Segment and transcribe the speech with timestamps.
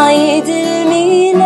[0.00, 1.44] عيد الميلاد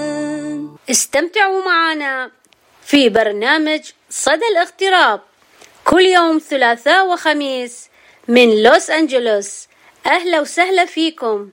[0.91, 2.31] استمتعوا معنا
[2.83, 5.21] في برنامج صدى الاغتراب.
[5.85, 7.89] كل يوم ثلاثاء وخميس
[8.29, 9.69] من لوس أنجلوس.
[10.07, 11.51] أهلا وسهلا فيكم.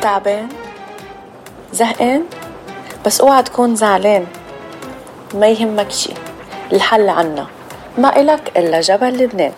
[0.00, 0.48] تعبان؟
[1.72, 2.24] زهقان؟
[3.06, 4.26] بس اوعى تكون زعلان.
[5.34, 6.12] ما يهمك شي.
[6.72, 7.46] الحل عنا.
[7.98, 9.52] ما إلك إلا جبل لبنان.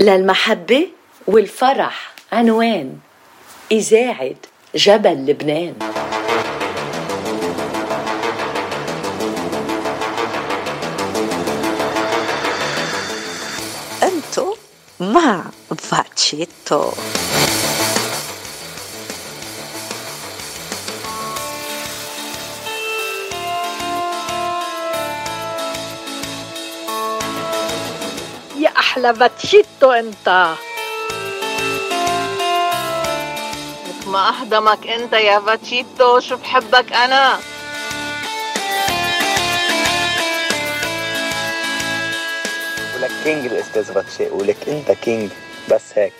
[0.00, 0.86] للمحبة
[1.26, 2.98] والفرح عنوان
[3.72, 4.34] إذاعة
[4.74, 5.74] جبل لبنان.
[14.02, 14.54] أنتو
[15.00, 15.44] مع
[15.78, 16.92] فاتشيتو.
[28.90, 30.54] يا أحلى باتشيتو أنت
[33.88, 37.38] لك ما احضمك أنت يا باتشيتو شو بحبك أنا
[42.96, 45.30] ولك كينج الأستاذ باتشي ولك أنت كينج
[45.68, 46.12] بس هيك.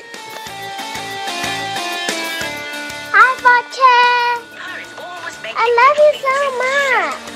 [5.63, 7.30] I love you so much.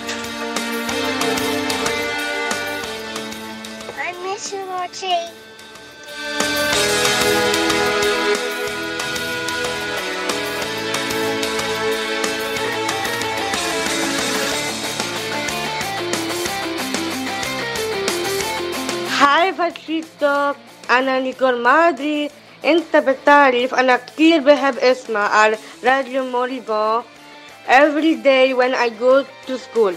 [4.34, 5.30] I miss you, Bache.
[19.18, 20.52] هاي باتشيتو
[20.90, 22.30] أنا نيكول ما أدري
[22.64, 27.02] أنت بتعرف أنا كتير بحب اسمع على راديو Mont Liban
[27.68, 29.94] every day when I go to school.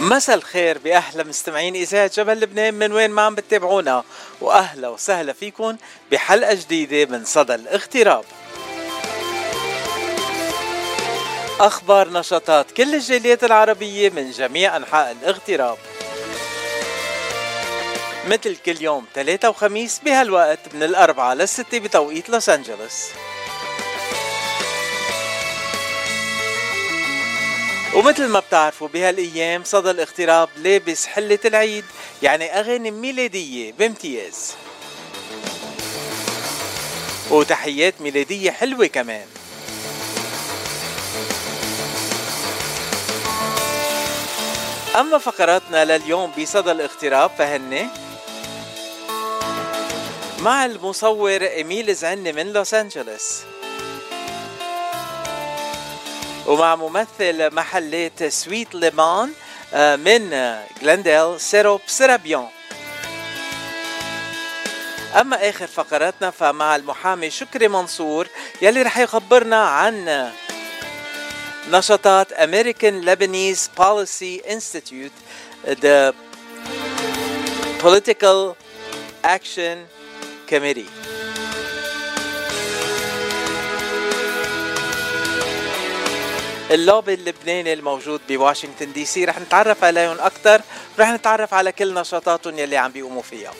[0.00, 2.74] مساء الخير بأحلى مستمعين إذاعة جبل لبنان.
[2.74, 4.04] من وين ما عم بتتابعونا؟
[4.40, 5.76] وأهلا وسهلا فيكم
[6.12, 8.24] بحلقة جديدة من صدى الاغتراب.
[11.60, 15.78] أخبار نشاطات كل الجاليات العربية من جميع أنحاء الاغتراب.
[18.28, 23.04] مثل كل يوم ثلاثة وخميس بهالوقت من الأربعة للستة بتوقيت لوس أنجلوس.
[27.94, 31.84] ومثل ما بتعرفوا بهالأيام صدى الاغتراب لابس حلة العيد
[32.22, 34.54] يعني أغاني ميلادية بامتياز.
[37.30, 39.26] وتحيات ميلادية حلوة كمان.
[45.00, 47.88] أما فقراتنا لليوم بصدى الاغتراب فهن
[50.38, 53.42] مع المصور إيميل زعني من لوس أنجلوس.
[56.46, 59.32] ومع ممثل محلات سويت ليمان
[59.74, 60.30] آه، من
[60.82, 62.48] Glendale سيروب سيرابيون
[65.20, 68.28] أما آخر فقراتنا فمع المحامي شكري منصور
[68.62, 70.30] يلي رح يخبرنا عن
[71.70, 75.12] نشاطات American Lebanese Policy Institute
[75.64, 76.14] the
[77.80, 78.56] Political
[79.24, 79.86] Action
[80.46, 80.99] Committee.
[86.70, 89.24] اللوبي اللبناني الموجود بواشنطن دي سي.
[89.24, 90.62] رح نتعرف عليهم أكثر
[90.98, 93.52] ورح نتعرف على كل نشاطاتهم يلي عم بيقوموا فيها.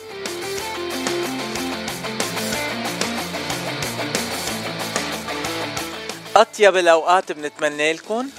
[6.35, 8.29] أطيب الأوقات بنتمنى لكم.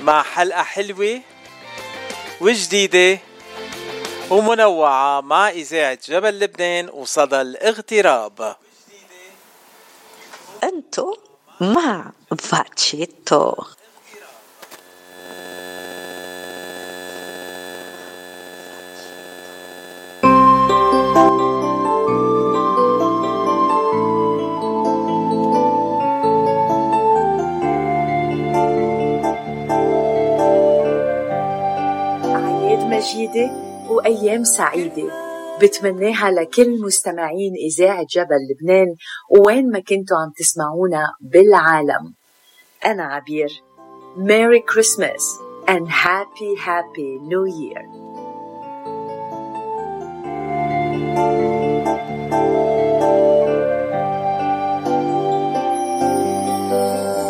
[0.00, 1.20] مع حلقة حلوة
[2.40, 3.18] وجديدة
[4.30, 8.56] ومنوعة مع إذاعة جبل لبنان وصدى الاغتراب.
[10.64, 11.16] أنتو
[12.38, 13.54] فاتشيتو
[32.24, 33.50] أعياد مجيدة
[33.88, 35.27] وأيام سعيدة
[35.62, 38.94] بتمناها لكل مستمعين إذاعة جبل لبنان
[39.46, 42.14] وين ما كنتوا عم تسمعونا بالعالم.
[42.86, 43.62] أنا عبير.
[44.16, 45.22] Merry Christmas
[45.68, 47.82] and Happy Happy New Year.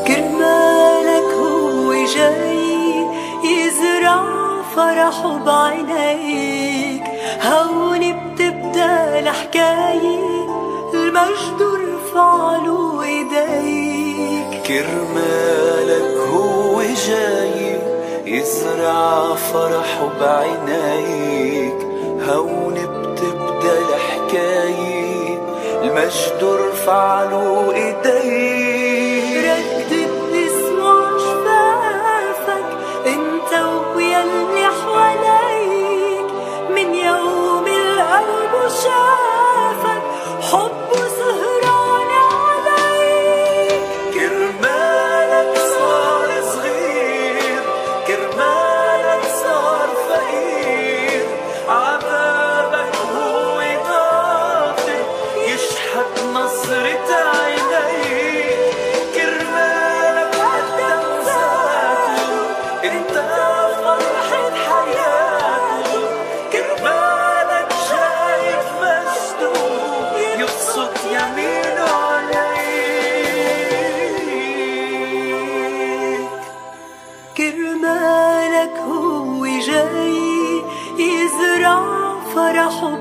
[0.06, 3.06] كرمالك هو جاي
[3.44, 6.48] يزرع فرحه بعينيك.
[7.38, 7.87] الشمس
[9.28, 10.46] من حكاية
[10.94, 14.62] المجد ارفعلو إيديك.
[14.66, 17.80] كرمالك هو جاي
[18.24, 21.86] يزرع فرح بعينيك.
[22.28, 25.42] هون بتبدأ الحكاية
[25.82, 28.57] المجد ارفعلو إيديك.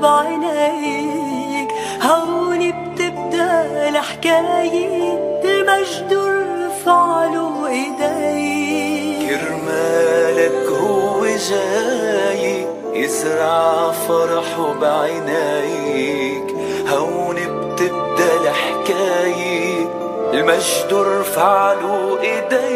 [0.01, 1.71] بعينيك
[2.01, 9.29] هون بتبدأ الحكاية المجد ارفع له إيديك.
[9.29, 16.47] كرمالك هو جاي يزرع فرحه بعينيك.
[16.89, 19.87] هون بتبدأ الحكاية
[20.33, 22.66] المجد ارفع له إيديك.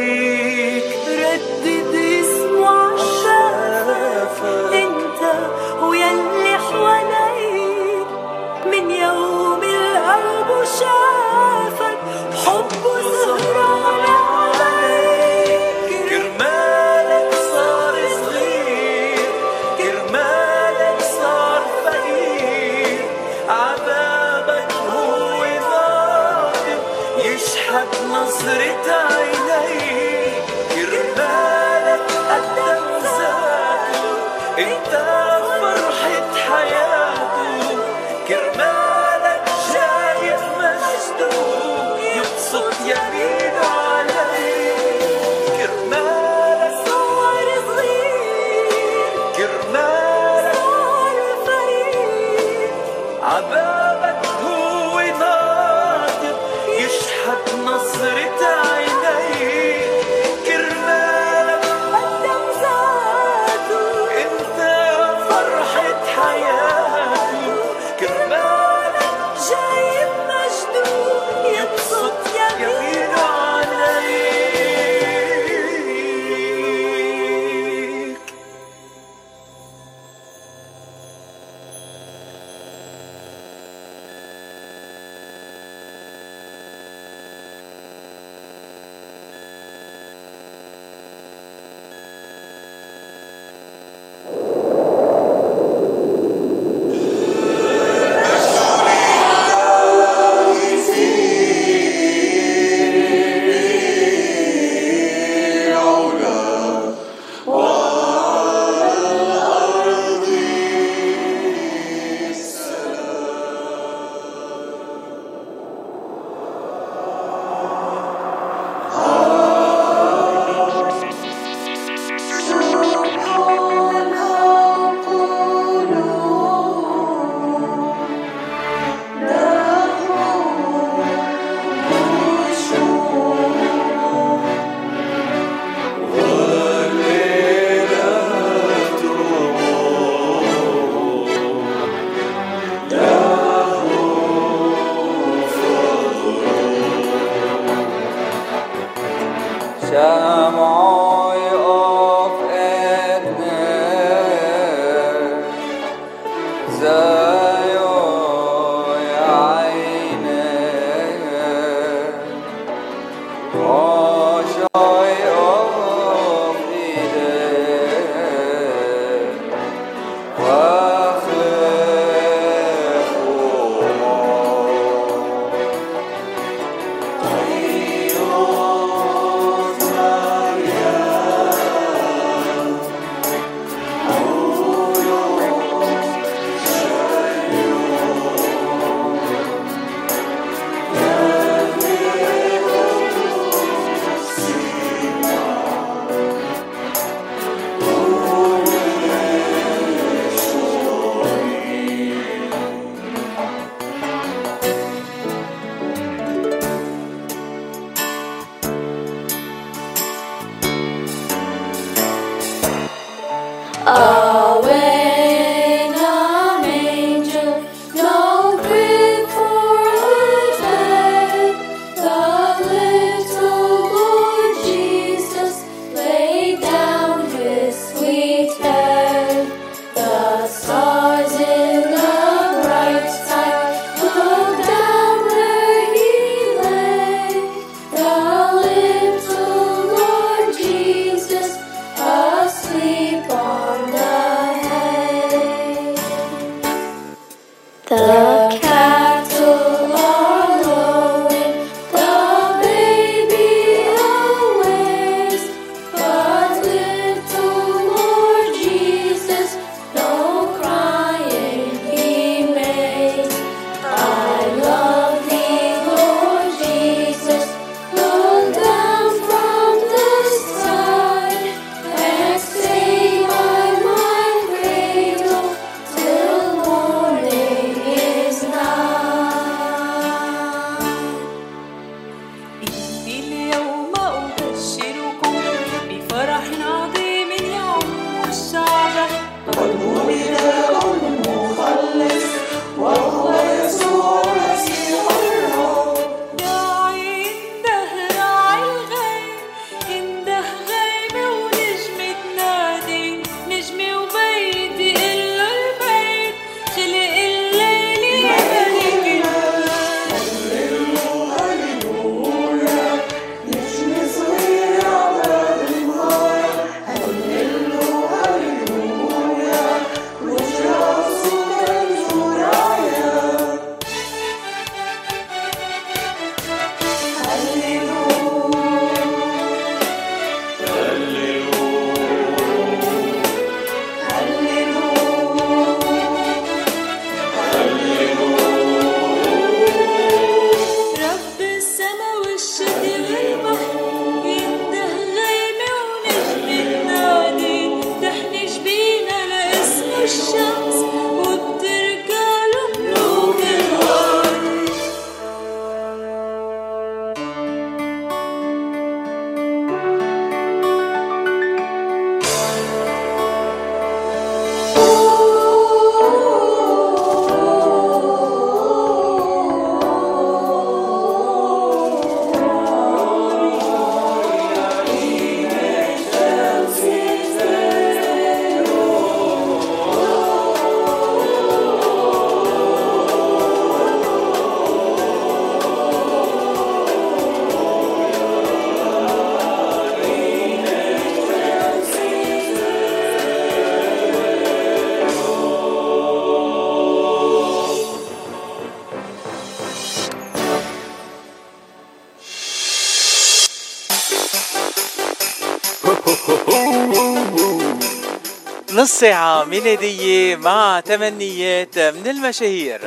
[408.82, 412.82] نص ساعة ميلادية مع تمنيات من المشاهير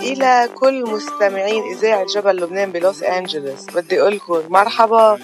[0.00, 5.18] إلى كل مستمعين إذاعة جبل لبنان بلوس أنجلوس بدي أقول لكم مرحبا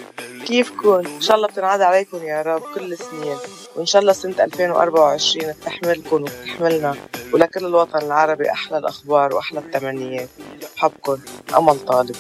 [0.47, 3.37] كيفكم؟ إن شاء الله بتنعاد عليكم يا رب كل السنين
[3.77, 6.95] وإن شاء الله سنة 2024 بتحملكم وبتحملنا
[7.33, 10.29] ولكل الوطن العربي أحلى الأخبار وأحلى التمنيات
[10.79, 11.19] بحبكم.
[11.59, 12.17] أمل طالب.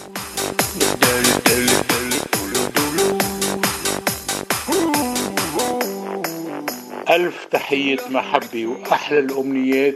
[7.11, 9.95] ألف تحية محبة وأحلى الأمنيات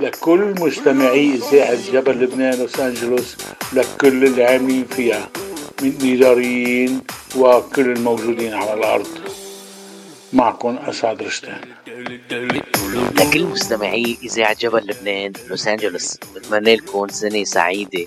[0.00, 3.36] لكل مستمعي إذاعة جبل لبنان لوس أنجلوس
[3.72, 5.28] ولكل اللي عاملين فيها
[5.82, 7.00] من الإداريين
[7.36, 9.21] وكل الموجودين على الأرض.
[10.32, 11.60] معكم أسعد رشدان
[13.20, 16.16] لكل مستمعي إذاعة جبل لبنان لوس أنجلوس.
[16.36, 18.06] بتمنى لكم سنة سعيدة.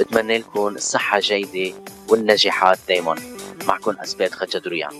[0.00, 1.76] بتمنى لكم الصحة جيدة
[2.08, 3.14] والنجاحات دايما.
[3.66, 4.90] معكم أثبات خجدريان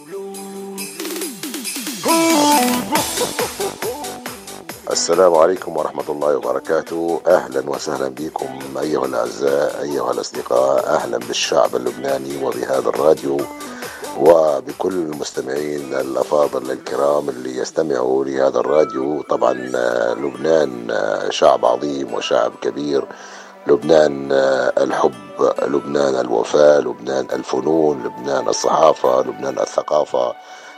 [4.90, 7.22] السلام عليكم ورحمة الله وبركاته.
[7.26, 10.86] أهلا وسهلا بكم أيها الأعزاء أيها الأصدقاء.
[10.88, 13.40] أهلا بالشعب اللبناني وبهذا الراديو.
[14.20, 19.22] وبكل المستمعين الأفاضل الكرام اللي يستمعوا لهذا الراديو.
[19.22, 23.04] طبعا آه، لبنان آه، شعب عظيم وشعب كبير.
[23.66, 25.12] لبنان آه، الحب
[25.62, 30.34] لبنان الوفاء لبنان الفنون لبنان الصحافة لبنان الثقافة.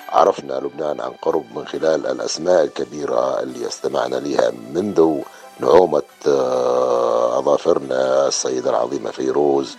[0.08, 5.20] عرفنا لبنان عن قرب من خلال الأسماء الكبيرة اللي استمعنا لها منذ
[5.60, 9.76] نعومة آه، أظافرنا السيدة العظيمة فيروز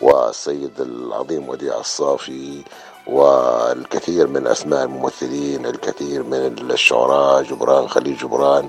[0.00, 2.62] والسيد العظيم وديع الصافي
[3.06, 8.68] والكثير من أسماء الممثلين الكثير من الشعراء جبران خليل جبران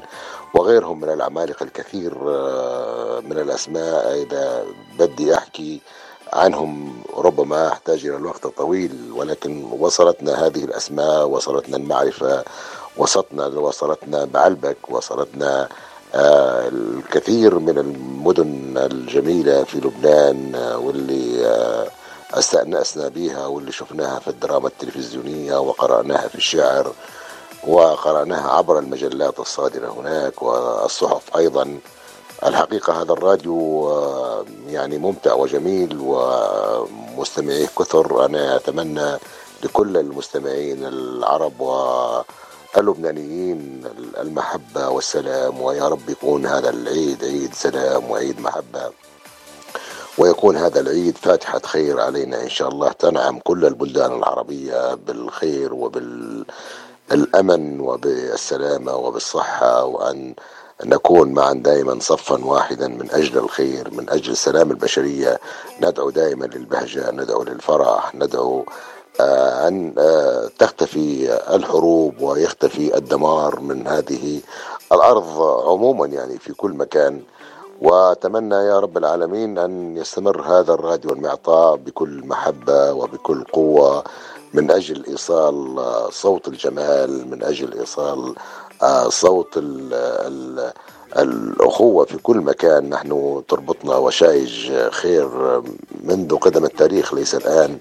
[0.54, 4.13] وغيرهم من العمالقة الكثير آه، من الأسماء.
[4.24, 4.66] إذا
[5.00, 5.82] بدي أحكي
[6.34, 12.44] عنهم ربما أحتاج إلى الوقت الطويل ولكن وصلتنا هذه الأسماء وصلتنا المعرفة
[12.98, 15.70] وصلتنا وصلتنا بعلبك وصلتنا
[16.16, 21.44] آه، الكثير من المدن الجميلة في لبنان آه، واللي
[22.34, 26.94] استأنسنا بها واللي شفناها في الدراما التلفزيونية وقرأناها في الشعر
[27.68, 31.80] وقرأناها عبر المجلات الصادرة هناك والصحف أيضا.
[32.46, 38.25] الحقيقة هذا الراديو آه، يعني ممتع وجميل ومستمعيه كثر.
[38.25, 39.18] أنا أتمنى
[39.63, 41.62] لكل المستمعين العرب
[42.75, 43.84] واللبنانيين
[44.20, 48.92] المحبة والسلام ويا رب يكون هذا العيد عيد سلام وعيد محبة.
[50.17, 57.79] ويكون هذا العيد فاتحة خير علينا إن شاء الله تنعم كل البلدان العربية بالخير وبالأمن
[57.79, 60.34] وبالسلامة وبالصحة وأن
[60.86, 65.39] نكون معا دائما صفا واحدا من أجل الخير من أجل سلام البشرية.
[65.82, 68.65] ندعو دائما للبهجة ندعو للفرح ندعو
[69.20, 74.41] آه، أن آه، تختفي الحروب ويختفي الدمار من هذه
[74.91, 77.22] الأرض عموما يعني في كل مكان.
[77.84, 84.04] وأتمنى يا رب العالمين أن يستمر هذا الراديو المعطاء بكل محبة وبكل قوة
[84.54, 88.36] من أجل إيصال آه، صوت الجمال من أجل إيصال
[88.84, 90.72] آه، صوت ال ال
[91.18, 92.90] الأخوة في كل مكان.
[92.90, 95.62] نحن تربطنا وشائج خير
[96.04, 97.78] منذ قدم التاريخ ليس الآن.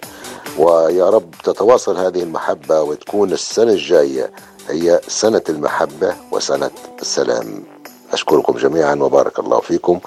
[0.59, 4.33] ويا رب تتواصل هذه المحبة وتكون السنة الجاية
[4.69, 7.65] هي سنة المحبة وسنة السلام.
[8.13, 10.01] أشكركم جميعا وبارك الله فيكم.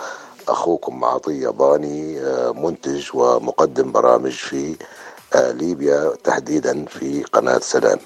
[0.47, 4.75] أخوكم عطية باني آه، منتج ومقدم برامج في
[5.33, 7.99] آه، ليبيا تحديدا في قناة سلام.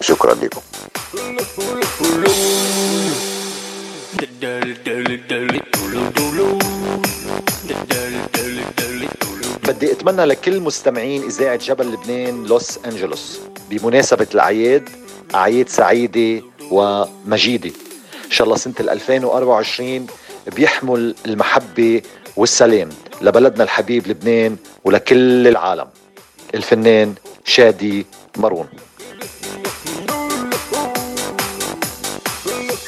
[0.00, 0.60] شكرا لكم.
[9.68, 13.38] بدي أتمنى لكل مستمعين إذاعة جبل لبنان لوس أنجلوس
[13.70, 14.88] بمناسبة الاعياد
[15.34, 17.70] اعياد سعيدة ومجيدة.
[18.28, 20.06] إن شاء الله سنة 2024
[20.56, 22.02] بيحمل المحبة
[22.36, 22.88] والسلام
[23.20, 25.86] لبلدنا الحبيب لبنان ولكل العالم.
[26.54, 27.14] الفنان
[27.44, 28.68] شادي مارون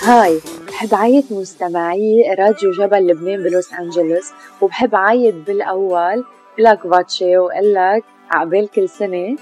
[0.03, 4.29] هاي بحب عايد مستمعي راديو جبل لبنان بلوس أنجلوس
[4.61, 6.25] وبحب عايد بالأول
[6.59, 9.37] لك فاتشي وقال لك عقبال كل سنة.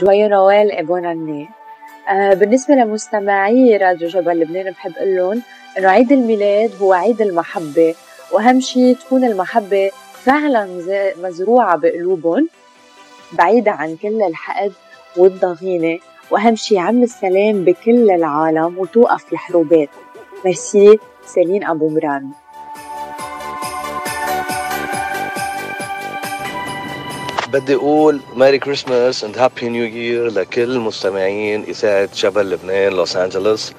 [0.00, 1.06] Joyeux Noël et bonne
[2.12, 5.42] بالنسبة لمستمعي راديو جبل لبنان بحب أقول لهم
[5.78, 7.94] إنه عيد الميلاد هو عيد المحبة
[8.32, 9.90] وأهم شيء تكون المحبة
[10.24, 10.68] فعلا
[11.22, 12.48] مزروعة بقلوبهم
[13.32, 14.72] بعيدة عن كل الحقد
[15.16, 15.98] والضغينة
[16.30, 19.88] وأهم شيء عم السلام بكل العالم وتوقف الحروبات.
[20.44, 22.30] ميرسي سيلين أبو مران
[27.56, 33.72] بدي أقول Merry Christmas and Happy New Year لكل مستمعين إذاعة جبل لبنان لوس انجلوس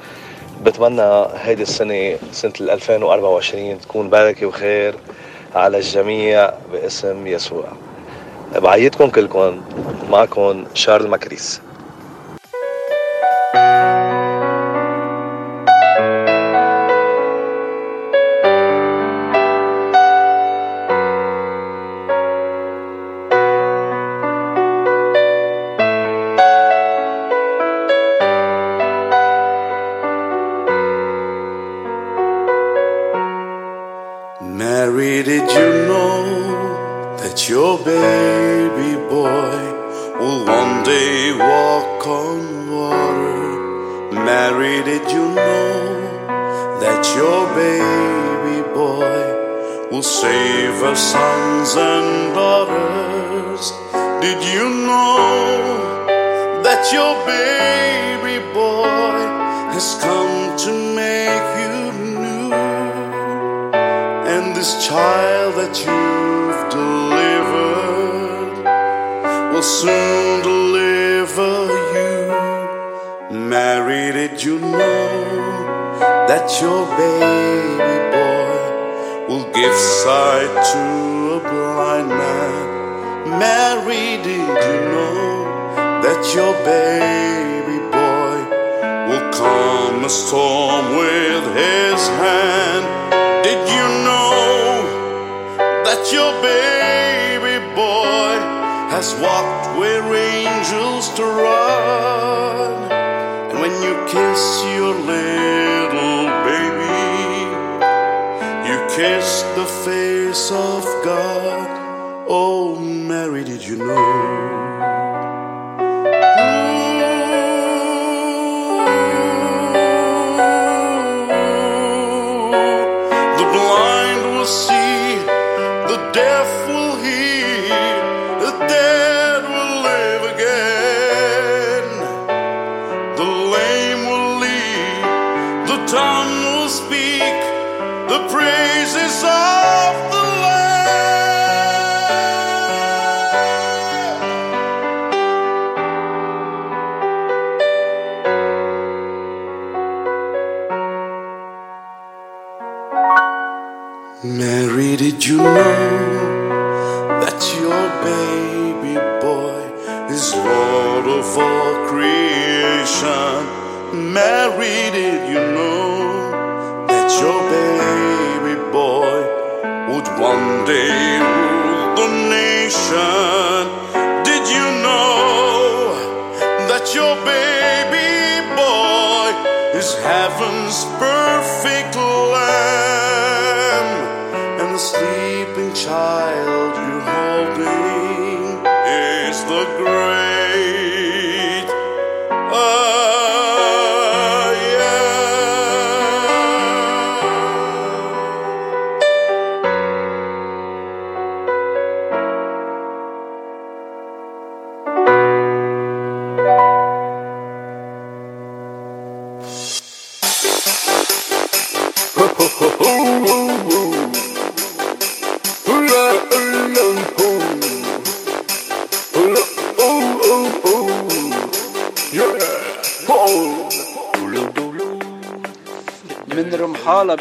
[0.64, 4.96] بتمنى هيدي السنة سنة 2024 تكون بركه وخير
[5.56, 7.68] على الجميع باسم يسوع.
[8.56, 9.62] بعيدكم كلكم
[10.10, 11.62] معكم شارل ماكريس.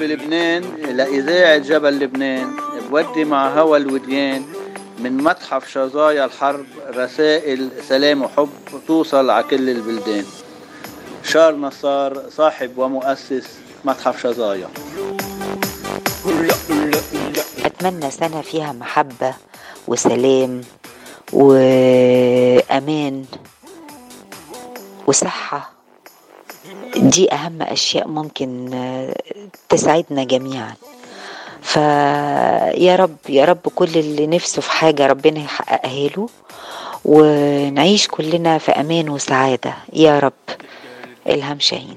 [0.00, 0.62] بلبنان
[0.96, 2.56] لإذاعة جبل لبنان
[2.90, 4.44] بودي مع هوا الوديان
[4.98, 8.50] من متحف شظايا الحرب رسائل سلام وحب
[8.86, 10.24] توصل على كل البلدان.
[11.24, 14.68] شار نصار صاحب ومؤسس متحف شظايا.
[17.64, 19.34] أتمنى سنة فيها محبة
[19.88, 20.60] وسلام
[21.32, 23.24] وأمان
[25.06, 25.75] وصحة.
[26.96, 29.14] دي أهم أشياء ممكن آه،
[29.68, 30.74] تسعدنا جميعا.
[31.62, 36.28] فيا رب يا رب كل اللي نفسه في حاجة ربنا يحققها له
[37.04, 39.74] ونعيش كلنا في أمان وسعادة.
[39.92, 40.32] يا رب.
[41.26, 41.96] إلهام شاهين.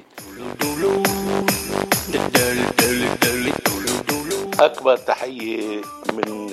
[4.60, 5.82] أكبر تحية
[6.14, 6.50] من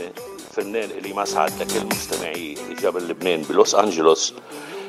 [0.53, 4.35] فنان إلي مسعد لكل مستمعي جبل لبنان بلوس أنجلوس.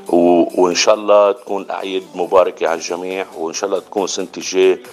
[0.09, 0.17] و...
[0.61, 4.83] وإن شاء الله تكون أعياد مباركة على الجميع وإن شاء الله تكون سنة الجاي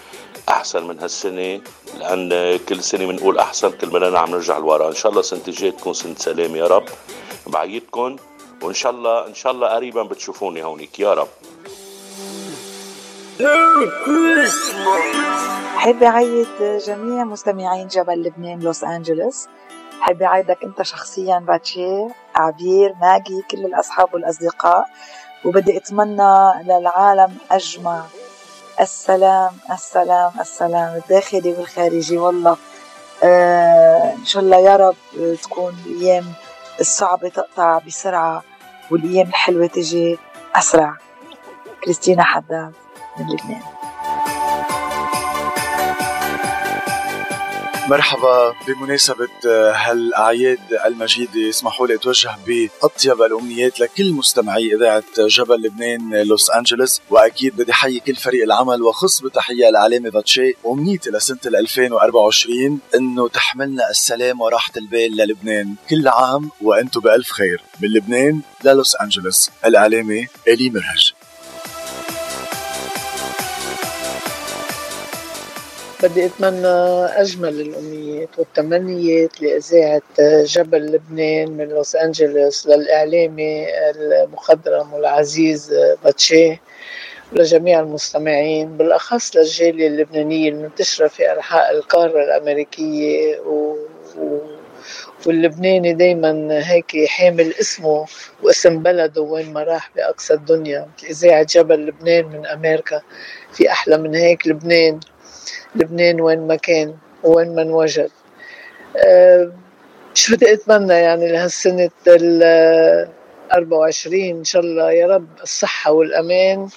[0.48, 1.60] أحسن من هالسنة
[1.98, 4.88] لأن كل سنة بنقول أحسن كل مرة عم نرجع لورا.
[4.88, 6.84] إن شاء الله سنة الجاي تكون سنة سلام يا رب.
[7.46, 8.16] بعيدكم
[8.62, 11.28] وإن شاء الله إن شاء الله قريبا بتشوفوني هونيك يا رب.
[15.76, 16.46] حابة أعيد
[16.86, 19.46] جميع مستمعين جبل لبنان لوس أنجلوس.
[20.00, 24.86] حابة أعيدك أنت شخصيا باتشي عبير ماجي كل الأصحاب والأصدقاء.
[25.44, 28.04] وبدي أتمنى للعالم أجمع.
[28.80, 30.94] السلام السلام السلام.
[30.94, 32.56] الداخلي والخارجي والله.
[33.24, 34.96] آه إن شاء الله يا رب
[35.42, 36.32] تكون الأيام
[36.80, 38.42] الصعبة تقطع بسرعة
[38.90, 40.18] والأيام الحلوة تجي
[40.54, 40.96] أسرع.
[41.84, 42.72] كريستينا حداد
[43.18, 43.73] من لبنان.
[47.88, 48.54] مرحبا.
[48.66, 49.28] بمناسبة
[49.74, 57.00] هالأعياد المجيدة اسمحوا لي أتوجه بأطيب الأمنيات لكل مستمعي إذاعة جبل لبنان لوس أنجلوس.
[57.10, 63.90] وأكيد بدي حيي كل فريق العمل وخص بتحية الإعلامي فاتشي وأمنيتي لسنة 2024 إنه تحملنا
[63.90, 65.74] السلام وراحة البال للبنان.
[65.90, 67.62] كل عام وأنتم بألف خير.
[67.80, 69.50] من لبنان للوس أنجلوس.
[69.64, 71.12] الإعلامي إلي مرهج.
[76.04, 76.68] بدي أتمنى
[77.22, 80.02] أجمل الأمنيات والتمنيات لإذاعة
[80.44, 86.60] جبل لبنان من لوس أنجلوس للإعلامي المخضرم والعزيز باتشيه
[87.32, 93.76] ولجميع المستمعين بالأخص للجالية اللبنانية المنتشرة في أنحاء القارة الأمريكية و...
[94.18, 94.38] و...
[95.26, 98.06] واللبناني دايما هيك حامل اسمه
[98.42, 103.02] واسم بلده وين ما راح بأقصى الدنيا إذاعة جبل لبنان من أمريكا
[103.52, 105.00] في أحلى من هيك لبنان.
[105.74, 108.10] لبنان وين ما كان وين ما انوجد.
[108.96, 109.52] أه
[110.14, 112.42] شو بدي أتمنى يعني لهالسنة ال
[113.52, 116.68] 24 إن شاء الله يا رب الصحة والأمان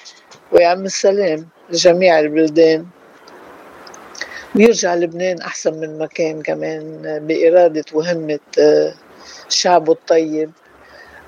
[0.51, 2.86] ويعم السلام لجميع البلدان.
[4.55, 8.93] ويرجع لبنان أحسن من ما كان كمان بإرادة وهمة أه
[9.49, 10.51] شعبه الطيب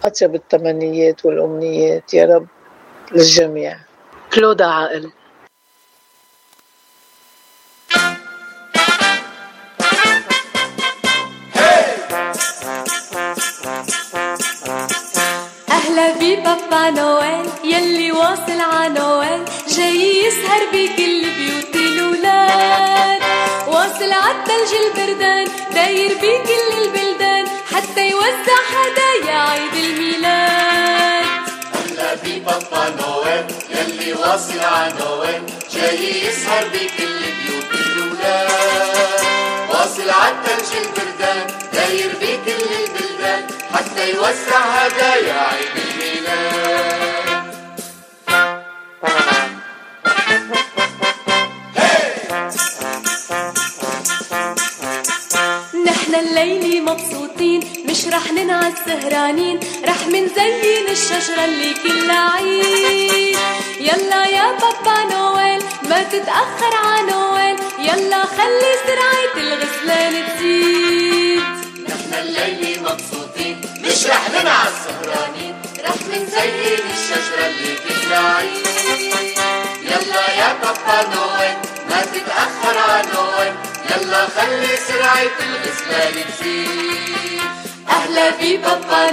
[0.04, 2.14] أطيب التمنيات والأمنيات.
[2.14, 2.48] يا رب
[3.12, 3.78] للجميع.
[4.34, 5.12] كلودا عائل.
[16.30, 19.46] أهلا ببابا نويل يلي واصل ع نويل.
[19.70, 23.22] جاي يسهر بكل بيوت الولاد.
[23.68, 27.46] واصل عالثلج البردان داير بكل البلدان.
[27.74, 31.26] حتى يوزع هدايا عيد الميلاد.
[31.76, 35.42] أهلا ببابا نويل يلي واصل ع نويل.
[35.74, 39.22] جاي يسهر بكل بيوت الولاد.
[39.70, 43.48] واصل عالثلج البردان داير بكل البلدان.
[43.74, 45.69] حتى يوزع هدايا عيد
[61.40, 63.38] الشجرة اللي كلها عيد
[63.80, 67.56] يلا يا بابا نويل ما تتأخر ع نويل.
[67.80, 71.44] يلا خلي سرعة الغسلان تزيد.
[71.90, 78.68] نحن الليلة مبسوطين مش رح ننعس سهرانين رح منزين الشجرة اللي كلها عيد
[79.84, 81.58] يلا يا بابا نويل
[81.90, 83.54] ما تتأخر ع نويل.
[83.92, 87.39] يلا خلي سرعة الغسلان تزيد.
[87.90, 89.10] أهلا ببابا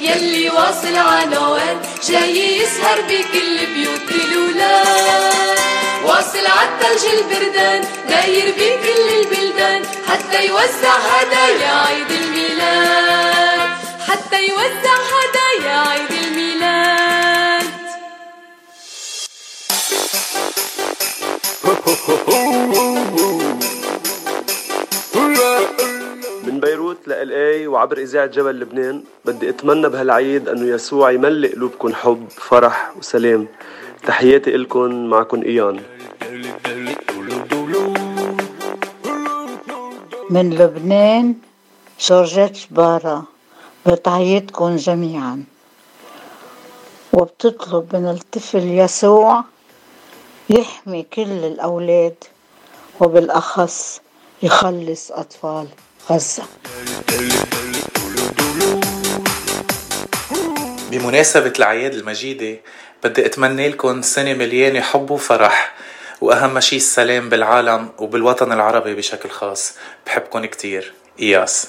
[0.00, 5.58] يلي واصل ع نويل جاي يسهر بكل بيوت الولاد
[6.04, 9.82] واصل عالثلج البردان داير بكل البلدان.
[10.08, 13.70] حتى يوزع هدايا عيد الميلاد.
[14.08, 17.64] حتى يوزع هدايا عيد الميلاد.
[27.04, 29.04] وصلت لإلي وعبر إذاعة جبل لبنان.
[29.24, 33.46] بدي أتمنى بهالعيد أنه يسوع يملئ قلوبكم حب فرح وسلام.
[34.06, 35.80] تحياتي إلكم معكم إيان.
[40.30, 41.34] من لبنان
[42.00, 43.24] جورجيت بارا
[43.86, 45.44] بتعيدكم جميعا.
[47.12, 49.44] وبتطلب من الطفل يسوع
[50.50, 52.16] يحمي كل الأولاد
[53.00, 54.00] وبالأخص
[54.42, 55.68] يخلص أطفال.
[56.08, 56.42] خاصة.
[60.90, 62.60] بمناسبة الأعياد المجيدة
[63.04, 65.74] بدي أتمنى لكم سنة مليانة حب وفرح
[66.20, 69.74] وأهم شي السلام بالعالم وبالوطن العربي بشكل خاص.
[70.06, 70.92] بحبكم كتير.
[71.20, 71.68] إياس.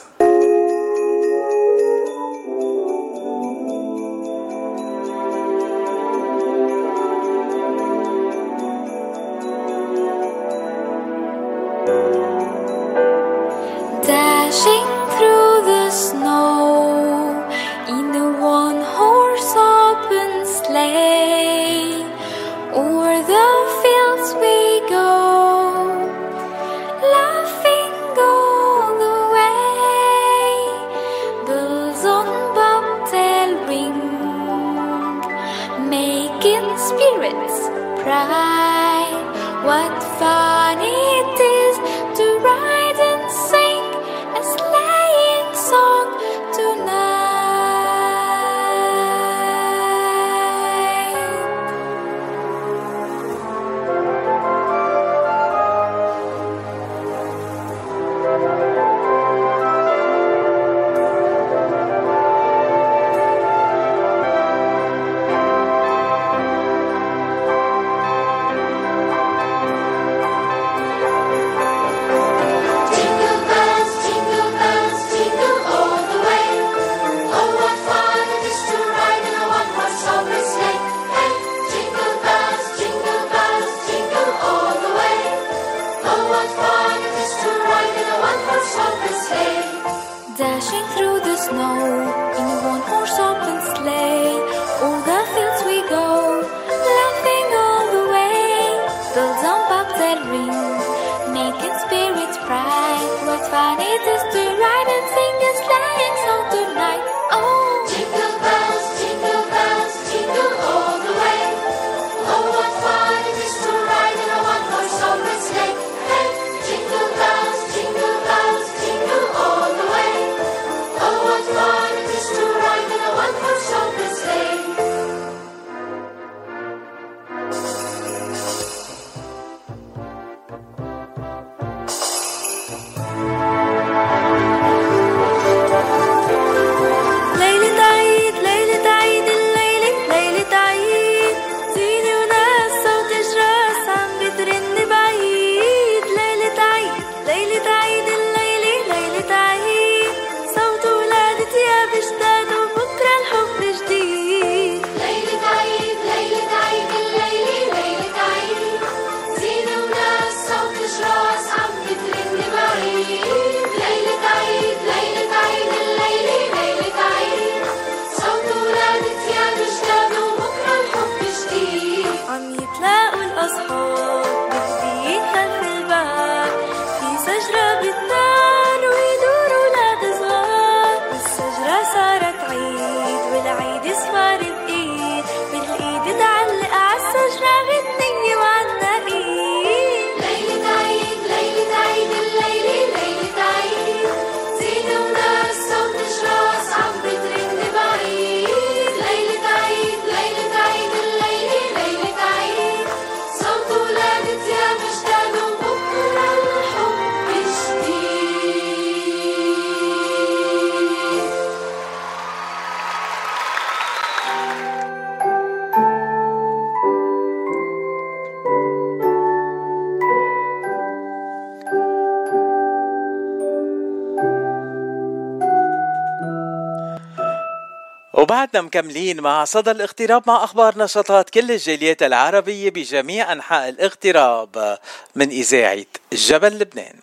[228.45, 234.77] بعدنا مكملين مع صدى الاغتراب مع أخبار نشاطات كل الجاليات العربية بجميع أنحاء الاغتراب
[235.15, 236.94] من إذاعة جبل لبنان.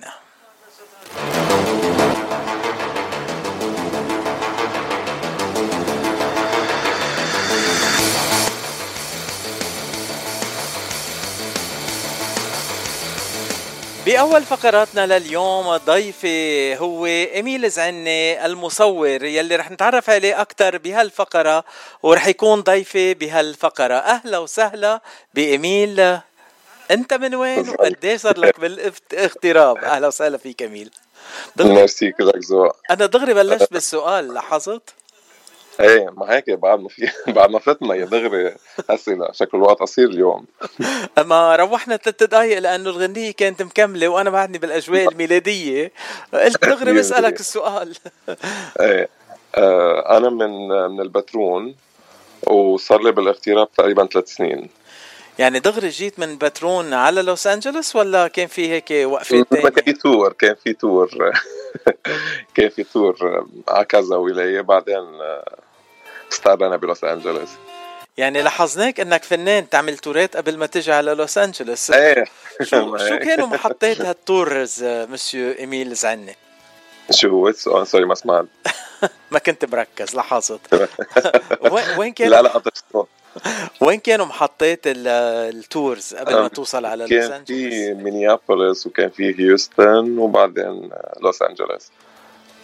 [14.22, 21.64] بأول فقراتنا لليوم ضيفي هو إميل زعني المصور يلي رح نتعرف عليه أكثر بهالفقرة
[22.02, 23.94] ورح يكون ضيفي بهالفقرة.
[23.94, 25.00] أهلا وسهلا
[25.34, 26.18] بإميل.
[26.90, 30.90] أنت من وين؟ وقديش صار لك بالاغتراب؟ أهلا وسهلا فيك إميل.
[31.60, 32.34] ميرسي كلك
[32.90, 34.94] أنا دغري بلشت بالسؤال لاحظت؟
[35.80, 38.54] إيه ما هيك بعد ما في بعد ما فتنا يا دغري
[38.90, 39.32] أسئلة.
[39.32, 40.46] شكل الوقت قصير اليوم.
[41.18, 45.92] أما روحنا ثلاث دقائق لأنه الغنية كانت مكملة وأنا بعدني بالأجواء الميلادية.
[46.34, 47.96] قلت دغري بسألك السؤال.
[48.80, 49.08] إيه
[49.54, 51.74] آه أنا من من البترون
[52.46, 54.68] وصار لي بالاغتراب تقريبا ثلاث سنين.
[55.38, 59.84] يعني دغري جيت من بترون على لوس أنجلوس ولا كان في هيك وقفة ثانية؟ كان
[59.84, 61.10] في تور كان في تور.
[62.54, 65.18] كان في تور على كذا ولاية بعدين
[66.32, 67.48] استقرينا بلوس أنجلوس.
[68.16, 71.90] يعني لاحظناك إنك فنان تعمل تورات قبل ما تجي على لوس أنجلوس.
[71.90, 72.24] إيه.
[72.62, 76.36] شو شو كانوا محطات هال tours monsieur إيميل زعني؟
[77.10, 77.52] شو هو؟
[77.84, 78.46] sorry ما سمعت.
[79.30, 80.60] ما كنت مركز لاحظت.
[81.96, 82.84] وين كانوا لا لا قطشت
[83.80, 89.40] وين كانوا محطات ال tours قبل ما توصل على لوس كان في مينيابوليس وكان في
[89.40, 90.90] هيوستن وبعدين
[91.20, 91.88] لوس أنجلوس.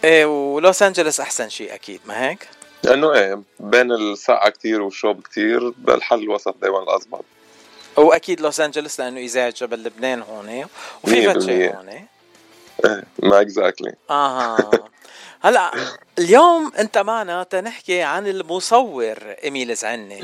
[0.03, 2.47] إيه ولوس أنجلوس أحسن شيء أكيد ما هيك؟
[2.83, 7.25] لأنه إيه بين السقعه كتير والشوب كتير بالحل الوسط دائما الاضبط
[7.97, 10.65] واكيد لوس أنجلوس لأنه إذاعة جبل لبنان هون
[11.03, 12.18] وفي فاتشي هون إيه؟
[13.23, 14.69] ما exactly آها.
[15.41, 15.71] هلأ
[16.19, 20.21] اليوم أنت معنا تنحكي عن المصور إيميل زعني.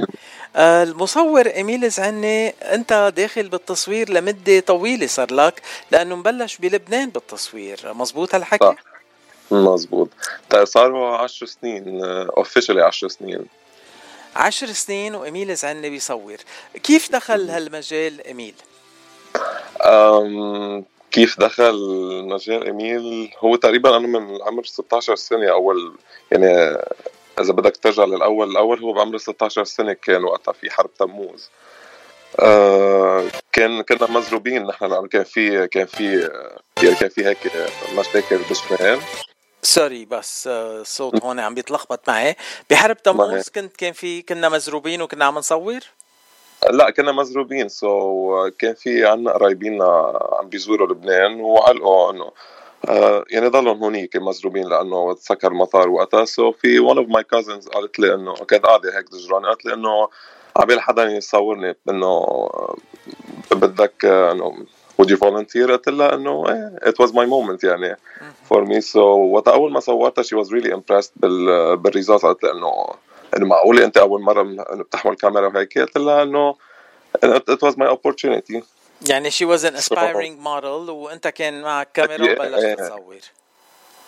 [0.55, 7.93] المصور إيميل زعني أنت داخل بالتصوير لمدة طويلة صار لك لأنه مبلش بلبنان بالتصوير.
[7.93, 8.75] مزبوط هالحكي؟ صح.
[9.51, 10.09] مزبوط.
[10.49, 13.45] طيب صاروا 10 سنين officially 10 سنين.
[14.35, 16.37] عشر سنين وإميل زعني بيصور.
[16.83, 18.55] كيف دخل هالمجال إميل؟
[21.15, 21.75] كيف دخل
[22.27, 25.93] مجال إميل هو تقريبا أنا من عمر 16 سنة أول
[26.31, 26.77] يعني
[27.39, 31.49] إذا بدك ترجع للأول الأول هو بعمر 16 سنة كان وقتها في حرب تموز.
[32.39, 36.29] آه كان كنا مزروبين نحن لأنه كان في كان في
[36.83, 37.51] يعني كان في هيك
[37.97, 38.99] مشاكل بشمال
[39.61, 42.35] sorry بس الصوت هون عم بيتلخبط معي.
[42.69, 45.79] بحرب تموز كنت كان في كنا مزروبين وكنا عم نصور؟
[46.71, 47.69] لا كنا مزروبين.
[47.69, 52.31] so, كان في عنا قرايبينا عم بيزوروا لبنان وعلقوا إنه
[52.89, 56.25] آه يعني ضلهم هونيك مزروبين لأنه تسكر المطار وقتها.
[56.25, 59.73] so في one of my cousins قالت لي إنه كانت قاعدة هيك دجراني قالت لي
[59.73, 60.07] إنه
[60.57, 62.25] عبال حدا يصورني إنه
[63.51, 64.65] بدك إنه
[65.01, 66.43] would you volunteer قلت لها إنه
[66.85, 67.95] it was my moment يعني
[68.49, 68.81] for me.
[68.81, 72.21] So وقت أول ما صورتها she was really impressed بال بال result.
[72.21, 72.85] قالت لي إنه
[73.37, 76.55] إنه معقوله أنت أول مرة بتحمل كاميرا وهيك؟ قلت لها إنه
[77.25, 78.63] it was my opportunity.
[79.09, 83.17] يعني she was an aspiring model وأنت كان معك كاميرا وبلشت تصور.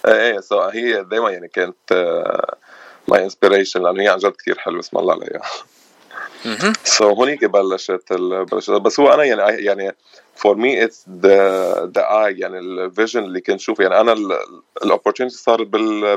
[0.07, 1.93] إيه إيه so هي دائما يعني كانت
[3.07, 5.41] my inspiration لأنه هي عن جد كثير حلوة اسم الله عليها.
[6.83, 8.13] so هونيك بلشت
[8.51, 8.71] بلشت.
[8.71, 9.95] بس هو أنا يعني يعني
[10.37, 14.15] for me it's the the I يعني ال vision اللي كنت شوفه يعني أنا
[14.83, 15.67] ال opportunity صارت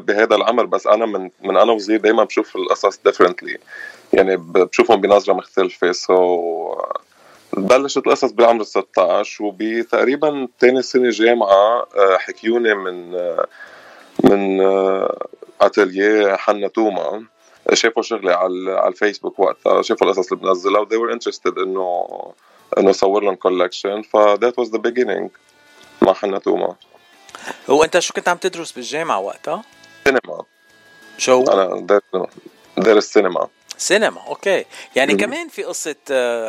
[0.03, 3.59] بهذا العمر بس أنا من من أنا وصغير دائما بشوف القصص differently
[4.12, 5.93] يعني بشوفهم بنظرة مختلفة.
[5.93, 11.87] so بلشت القصص بعمر 16 وبتقريبا ثاني سنة جامعة
[12.18, 13.12] حكيوني من
[14.25, 14.61] من
[15.62, 17.25] atelier حنا توما.
[17.73, 22.09] شافوا شغلي على على الفيسبوك وقتها شافوا القصص اللي بنزلها و they were interested إنه
[22.79, 25.29] إنه صور لهم collection ف that was the beginning.
[26.03, 26.75] مع حنا توما.
[27.71, 29.62] هو أنت شو كنت عم تدرس بالجامعة وقتها؟
[30.05, 30.45] سينما.
[31.18, 32.03] شو؟ أنا دارس
[32.77, 33.49] دارس سينما.
[33.77, 34.64] سينما أوكي.
[34.97, 35.97] يعني م- كمان في قصة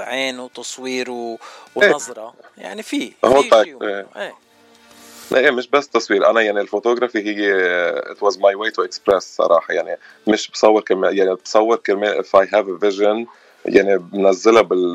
[0.03, 1.37] عين وتصوير و...
[1.75, 2.33] ونظرة.
[2.57, 2.63] إيه.
[2.63, 4.07] يعني في هو في شيء إيه.
[5.35, 5.51] إيه.
[5.51, 6.29] مش بس تصوير.
[6.29, 7.53] أنا يعني الفوتوغرافي هي
[8.13, 9.73] it was my way to express صراحة.
[9.73, 9.97] يعني
[10.27, 13.27] مش بصور كرمال يعني بصور كرمال if I have a vision
[13.65, 14.93] يعني بنزلها بال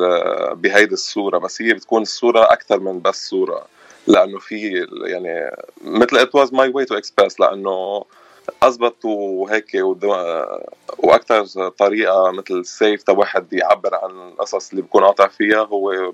[0.54, 3.66] بهيدي الصورة بس هي بتكون الصورة أكثر من بس صورة
[4.06, 8.04] لأنه في يعني مثل it was my way to express لأنه
[8.62, 9.70] اضبط وهيك
[10.98, 16.12] وأكثر طريقة مثل سيف تا واحد يعبر عن القصص اللي بكون قاطع فيها هو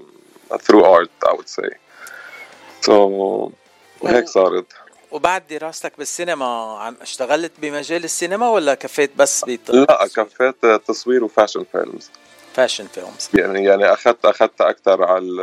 [0.53, 1.71] through art I would say.
[2.87, 2.93] So
[4.07, 4.67] هيك صارت.
[5.11, 11.65] وبعد دراستك بالسينما عم اشتغلت بمجال السينما ولا كفيت بس لا كفيت تصوير و fashion
[11.73, 12.11] films.
[12.55, 15.43] fashion films يعني يعني اخذت أخذت أكثر على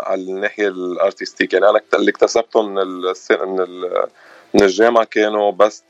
[0.00, 4.06] على الناحية ال artistique يعني أنا اللي اكتسبته من ال من ال
[4.54, 5.82] من الجامعة كانوا بس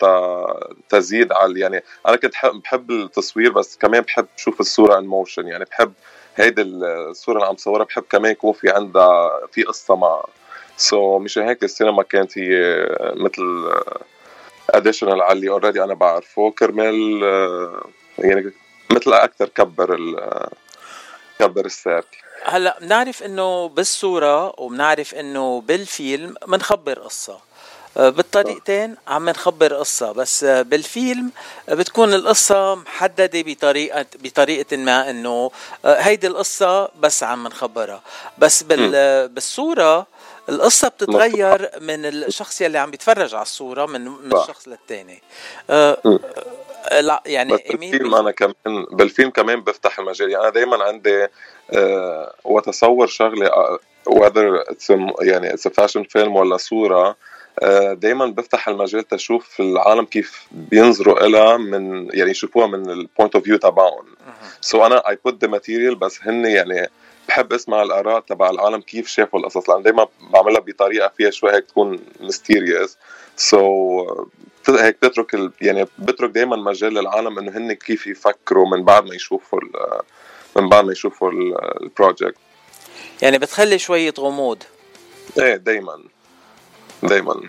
[0.88, 5.64] تزيد على يعني أنا كنت بحب التصوير بس كمان بحب أشوف الصورة in motion يعني
[5.64, 5.92] بحب
[6.36, 10.24] هيدي الصورة اللي عم صورها بحب كمان يكون في عندها في قصة مع.
[10.76, 12.52] so, مش هيك السينما كانت هي
[13.16, 13.72] مثل
[14.70, 16.50] additional على اللي already أنا بعرفه.
[16.50, 17.22] كرمال
[18.18, 18.52] يعني
[18.90, 19.98] مثل أكثر كبر
[21.38, 27.38] كبر ال circle هلأ بنعرف إنه بالصورة وبنعرف إنه بالفيلم بنخبر قصة.
[27.96, 31.30] آه، بالطريقتين عم نخبر قصة بس آه، بالفيلم
[31.68, 35.50] بتكون القصة محددة بطريقة بطريقة ما إنه
[35.84, 38.02] آه، هيدي القصة بس عم نخبرها
[38.38, 40.06] بس بال بالصورة
[40.48, 45.22] القصة بتتغير من الشخص يلي عم بيتفرج على الصورة من من الشخص للتاني.
[47.00, 50.30] لا يعني بس بالفيلم أنا كمان بالفيلم كمان بفتح المجال.
[50.30, 51.26] يعني أنا دائما عندي
[51.70, 57.16] أه وتصور شغلة whether it's a, يعني it's a fashion film ولا صورة
[57.62, 63.34] آه، دائما بفتح المجال تشوف العالم كيف بينظروا لها من يعني يشوفوها من ال point
[63.34, 64.04] of view تبعهم.
[64.60, 66.88] so أنا I put the material بس هن يعني
[67.28, 71.64] بحب اسمع الآراء تبع العالم كيف شافوا القصص؟ لأن دائما بعملها بطريقة فيها شوي هيك
[71.64, 74.06] تكون mysterious
[74.66, 75.52] so, هيك بترك ال...
[75.60, 79.70] يعني بترك دائما مجال للعالم إنه هن كيف يفكروا من بعد ما يشوفوا ال...
[80.56, 81.30] من بعد ما يشوفوا
[81.80, 82.38] ال project
[83.22, 84.62] يعني بتخلي شوية غموض.
[85.38, 86.04] إيه دائما
[87.02, 87.40] دايما.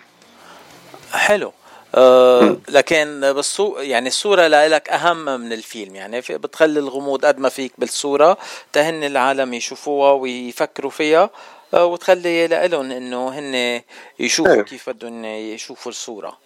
[1.12, 1.54] حلو.
[1.96, 5.96] أه لكن بالصو يعني الصورة لك أهم من الفيلم.
[5.96, 8.38] يعني بتخلي الغموض قد ما فيك بالصورة
[8.74, 11.30] تهن العالم يشوفوها ويفكروا فيها
[11.74, 13.82] أه وتخلي لهم إنه هن
[14.20, 14.62] يشوفوا إيه.
[14.62, 16.38] كيف بدهم يشوفوا الصورة.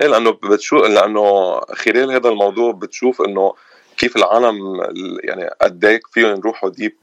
[0.00, 3.54] إيه لأنه بتشوف لأنه خلال هذا الموضوع بتشوف إنه
[3.96, 4.56] كيف العالم
[5.24, 6.96] يعني قد إيه فيهم يروحوا ديب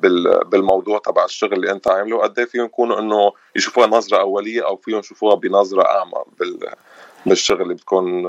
[0.45, 4.77] بالموضوع تبع الشغل اللي أنت عامله قد إيه فيهم يكونوا إنه يشوفوها نظرة أولية أو
[4.77, 6.23] فيهم يشوفوها بنظرة أعمى
[7.29, 8.21] بالشغل اللي بتكون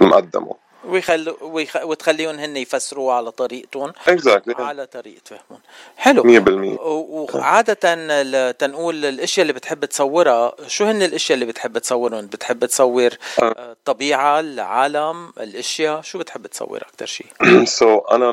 [0.00, 0.54] مقدمه.
[0.84, 1.76] ويخلوا ويخ...
[1.76, 3.92] وتخليهم هن يفسروها على طريقتهم.
[3.92, 4.60] Exactly.
[4.60, 5.62] على طريقة فهمهم.
[5.96, 6.22] حلو.
[6.22, 13.10] 100% وعادة تنقول الأشياء اللي بتحب تصورها شو هن الأشياء اللي بتحب تصورهم؟ بتحب تصور
[13.42, 14.40] الطبيعة آه.
[14.40, 17.26] العالم الأشياء؟ شو بتحب تصور أكثر شيء
[17.64, 18.32] so, أنا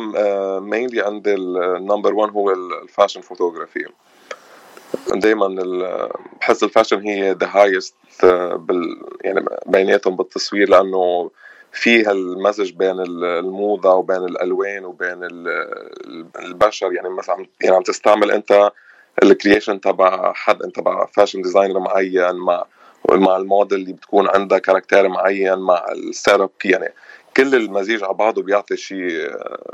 [0.60, 3.86] mainly عندي ال number 1 هو ال fashion photography.
[5.16, 5.48] دائما
[6.42, 7.95] بحس ال fashion هي the highest
[8.56, 11.32] بال يعني بيناتهم بالتصوير لأنه
[11.72, 15.20] فيها المزج بين الموضة وبين الألوان وبين
[16.40, 16.94] البشر.
[16.94, 18.72] يعني مثلا يعني عم تستعمل أنت
[19.24, 22.66] ال creation تبع حد أنت تبع fashion designer معين مع
[23.12, 26.94] مع الموديل اللي بتكون عندها caractère معين مع ال setup يعني
[27.38, 29.32] كل المزيج على بعضه بيعطي شيء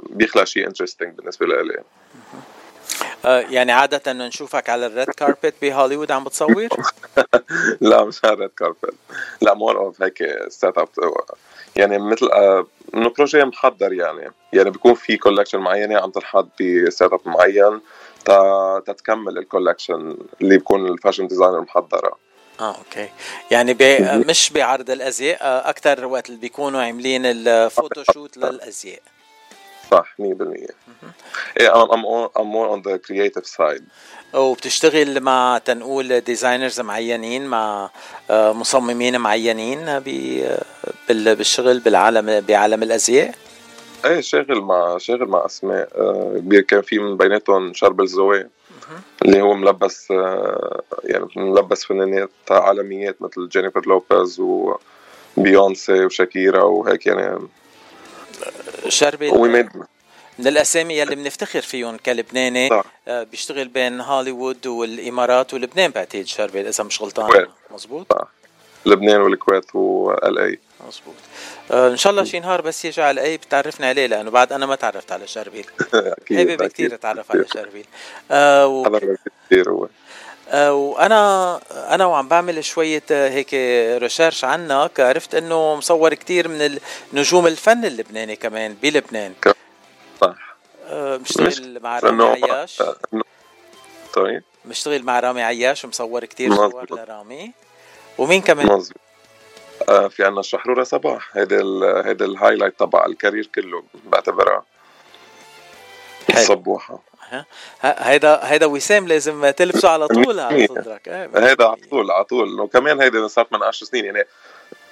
[0.09, 1.84] بيخلق شيء interesting بالنسبة لي آه،
[3.26, 6.67] يعني عادة نشوفك على ال red carpet بهوليوود عم بتصور؟
[7.82, 8.93] لا مش على ال red carpet
[9.41, 10.88] لا more of هيك setup
[11.76, 14.32] يعني مثل آه، إنه projet محضر يعني.
[14.53, 17.82] يعني بيكون في collection معينة عم تنحط ب setup معين
[18.86, 22.17] تتكمل ال collection اللي بيكون ال fashion designer محضرة.
[22.59, 23.09] آه okay
[23.51, 29.01] يعني بي مش بعرض الأزياء آه، أكثر وقت اللي بيكونوا عاملين ال photoshoot للأزياء.
[29.93, 30.23] صح 100%
[31.59, 33.83] إيه I'm more on the creative side.
[34.33, 37.89] وبتشتغل مع تنقول designers معينين مع
[38.29, 39.99] آه، مصممين معينين
[41.09, 43.35] بالشغل بالعالم بعالم الأزياء؟
[44.05, 45.89] إيه شاغل مع شاغل مع أسماء.
[45.95, 48.47] آه، كبير كان في من بيناتهم شربل زوي
[49.25, 54.39] اللي هو ملبس آه، يعني ملبس فنانات عالميات مثل جينيفر لوبيز
[55.37, 57.47] وبيونسي وشاكيرا وهيك يعني
[58.88, 59.32] شربل
[60.39, 62.85] من الأسامي يلي بنفتخر فيهم كلبناني صح.
[63.07, 67.47] آه، بيشتغل بين هوليوود والإمارات ولبنان بعتقد شربل إذا مش غلطان.
[67.71, 68.27] مزبوط؟ صح
[68.85, 71.15] لبنان والكويت وال LA مزبوط.
[71.71, 74.65] آه إن شاء الله شي نهار بس يجي على اي بتعرفنا عليه لأنه بعد أنا
[74.65, 75.65] ما تعرفت على شربيل.
[75.93, 77.85] أكيد حابب كثير اتعرف على شربيل.
[78.31, 78.99] آه و...
[79.49, 79.83] كثير هو.
[79.83, 79.89] آه
[80.51, 83.53] وأنا أنا وعم بعمل شوية آه، هيك
[84.01, 86.79] ريسيرش عنك عرفت إنه مصور كثير من
[87.13, 89.33] نجوم الفن اللبناني كمان بلبنان.
[90.21, 90.55] صح.
[90.93, 92.83] مشتغل مع رامي عياش.
[94.13, 94.43] طيب.
[94.65, 97.51] مشتغل مع رامي عياش ومصور كتير صور لرامي.
[98.17, 98.97] ومين كمان؟ مظبوط.
[99.89, 101.37] آه في عنا شحرورة صباح.
[101.37, 101.61] هيدا
[102.05, 104.63] هيدا ال highlight تبع ال career كله بعتبرها
[106.29, 106.99] الصبوحة
[107.81, 111.09] هيدا هيدا وسام لازم تلبسه على طول على صدرك.
[111.36, 112.59] هيدا على طول على طول.
[112.59, 114.23] وكمان هيدا صارت من 10 سنين يعني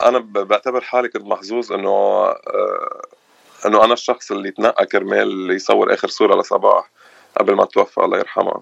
[0.04, 3.02] أنا بعتبر حالي كنت محظوظ إنه آه
[3.66, 6.90] إنه أنا الشخص اللي تنقى كرمال يصور آخر صورة لصباح
[7.38, 8.60] قبل ما توفى الله يرحمها.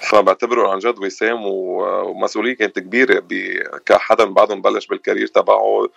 [0.00, 3.22] فبعتبره عن جد وسام ومسؤولية كانت كبيرة
[3.86, 5.88] كحدا بعدهم بلش بال career تبعه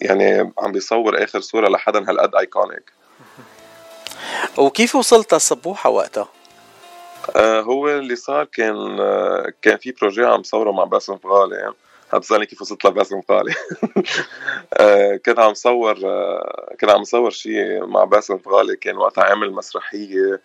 [0.00, 2.92] يعني عم بيصور آخر صورة لحدا هالقد iconic
[4.58, 6.28] وكيف وصلت الصبوحه وقتها؟
[7.36, 11.74] آه هو اللي صار كان آه كان في projet عم صوره مع باسم فغالي يعني.
[12.12, 13.54] عم تسألني كيف وصلت لباسم فغالي
[14.80, 19.52] آه كنت عم صور آه كنت عم صور شيء مع باسم فغالي كان وقتها عامل
[19.52, 20.40] مسرحية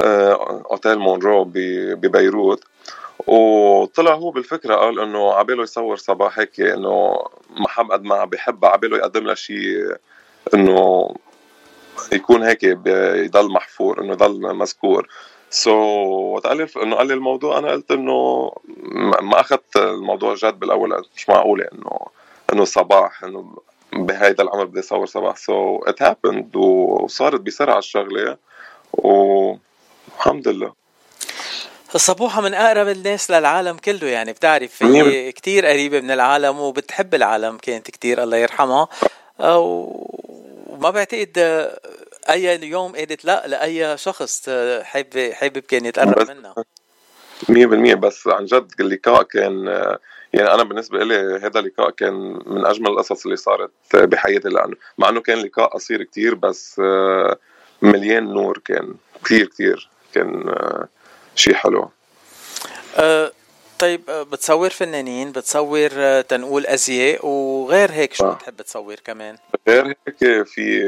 [0.00, 1.44] آه أوتيل مونرو
[1.94, 2.64] ببيروت
[3.26, 8.96] وطلع هو بالفكرة قال إنه عباله يصور صباح هيك إنه محب قد ما بحب عباله
[8.96, 9.96] يقدم لها شيء
[10.54, 11.08] إنه
[12.12, 15.08] يكون هيك يضل محفور إنه يضل مذكور.
[15.50, 15.74] so,
[16.34, 18.52] وقت قال إنه قال لي الموضوع أنا قلت إنه
[19.22, 21.98] ما أخذت الموضوع جد بالأول مش معقولة انه
[22.52, 23.58] إنه صباح إنه
[23.92, 25.36] بهيدا العمر بدي أصور صباح.
[25.36, 28.36] so it happened وصارت بسرعة الشغلة
[28.92, 30.72] والحمد لله.
[31.96, 37.56] صبوحة من أقرب الناس للعالم كله يعني بتعرف هي كتير قريبة من العالم وبتحب العالم
[37.56, 38.88] كانت كتير الله يرحمها.
[40.78, 41.38] وما بعتقد
[42.30, 44.50] أي يوم قالت لا لأي شخص
[44.82, 46.54] حابب حابب كان يتقرب منها.
[47.42, 49.66] 100% بس عن جد اللقاء كان
[50.32, 52.14] يعني أنا بالنسبة لي هذا اللقاء كان
[52.46, 56.80] من أجمل القصص اللي صارت بحياتي لأنه مع إنه كان لقاء قصير كتير بس
[57.82, 60.54] مليان نور كان كثير كثير كان
[61.34, 61.90] شيء حلو.
[62.96, 63.32] أه
[63.78, 64.00] طيب
[64.32, 69.36] بتصور فنانين بتصور تنقول أزياء وغير هيك شو بتحب تصور كمان؟
[69.68, 70.82] غير هيك في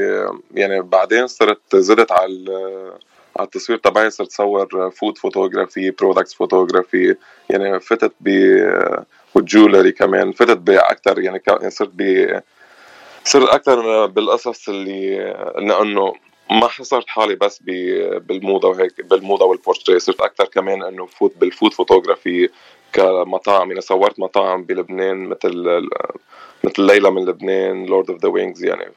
[0.55, 2.51] يعني بعدين صرت زدت على
[3.37, 7.17] على التصوير تبعي صرت صور food photography products photography
[7.51, 8.57] يعني فتت ب
[9.35, 12.41] وال jewelry كمان فتت باكثر يعني صرت ب
[13.25, 16.15] صرت أكثر بالقصص اللي أنه
[16.51, 17.63] ما حصرت حالي بس
[18.19, 22.49] بالموضة وهيك بالموضة والبورتري صرت أكثر كمان إنه فوت بال food photography
[22.93, 23.69] كمطاعم.
[23.69, 25.89] يعني صورت مطاعم بلبنان مثل
[26.65, 28.93] مثل ليلى من لبنان Lord of the Wings يعني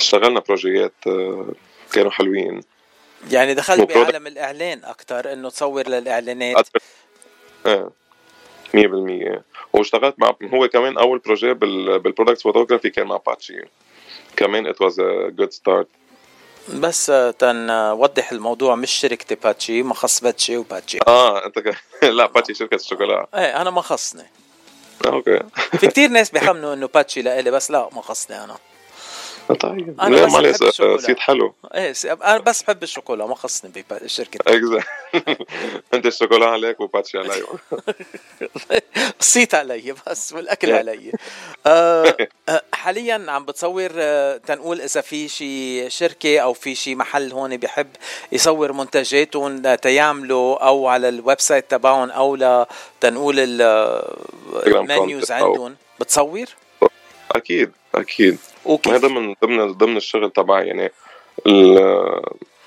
[0.00, 0.94] اشتغلنا بروجيات
[1.92, 2.60] كانوا حلوين.
[3.30, 6.68] يعني دخلت بعالم الإعلان أكثر إنه تصور للإعلانات.
[7.66, 7.90] إيه
[8.76, 13.62] 100% واشتغلت مع هو كمان أول projet بال products photography كان مع باتشي
[14.36, 15.88] كمان it was a good start
[16.74, 20.98] بس تنوضح الموضوع مش شركة باتشي ما خص باتشي وباتشي.
[21.08, 21.76] آه أنت ك...
[22.04, 24.24] لا باتشي شركة الشوكولا إيه أنا ما خصني
[25.06, 25.40] okay.
[25.78, 28.56] في كتير ناس بيخمنوا إنه باتشي لإلي بس لا ما خصني أنا.
[29.60, 30.00] طيب.
[30.00, 30.98] أنا بس بحب الشوكولا.
[30.98, 31.54] صيت حلو.
[31.74, 34.38] إيه أنا بس بحب الشوكولا ما خصني بشركة
[35.94, 37.42] أنت الشوكولا عليك وباتشي علي.
[39.20, 41.12] الصيت علي بس والأكل علي.
[41.66, 42.16] آه
[42.72, 43.90] حاليا عم بتصور
[44.36, 47.88] تنقول إذا في شي شركة أو في شي محل هون بيحب
[48.32, 53.34] يصور منتجاتهم تيعملوا أو على ال website تبعهم أو لتنقول
[54.66, 55.76] ال menus عندهم.
[56.00, 56.46] بتصور؟
[57.32, 57.72] أكيد.
[57.94, 58.38] أكيد.
[58.64, 60.92] وكيف؟ هذا من ضمن ضمن الشغل تبعي يعني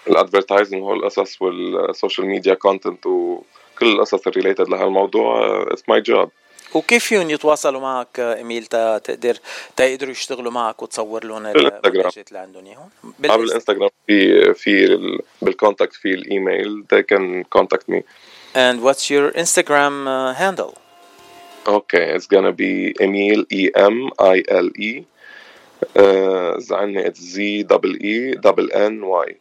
[0.07, 5.63] ال advertising هو القصص وال social media content وكل القصص ال related لهالموضوع.
[5.71, 6.29] It's my job
[6.73, 9.37] وكيف فيهم يتواصلوا معك إيميل؟ تا تقدر
[9.75, 12.89] تقدروا يشتغلوا معك وتصور لهم المنتجات اللي عندهم إياهم؟
[13.23, 14.99] على الانستغرام في في
[15.41, 18.01] بال contact في الإيميل they can contact me.
[18.55, 20.80] And what's your Instagram uh, handle?
[21.67, 25.05] Okay, it's gonna be Emile E M I L E.
[25.95, 29.35] Uh, زعني it's Z double E double N Y.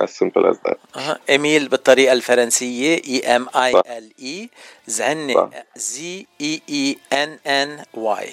[0.00, 0.78] As simple as that.
[0.94, 1.16] uh-huh.
[1.30, 4.48] إيميل بالطريقة الفرنسية E M I L E
[4.86, 5.34] زعني
[5.78, 5.98] Z
[6.42, 8.24] E E N N Y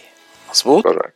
[0.49, 1.11] مظبوط؟ Correct.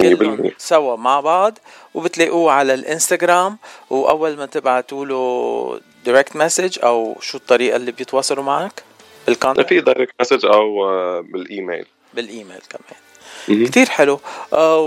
[0.00, 1.58] كلهم سوا مع بعض
[1.94, 3.58] وبتلاقوه على الإنستغرام
[3.90, 8.82] وأول ما تبعتوا له direct message أو شو الطريقة اللي بيتواصلوا معك
[9.26, 9.68] بال contact.
[9.68, 10.86] في direct message أو
[11.22, 11.86] بالإيميل.
[12.14, 13.66] بالإيميل كمان.
[13.66, 14.20] كتير حلو.
[14.52, 14.80] آه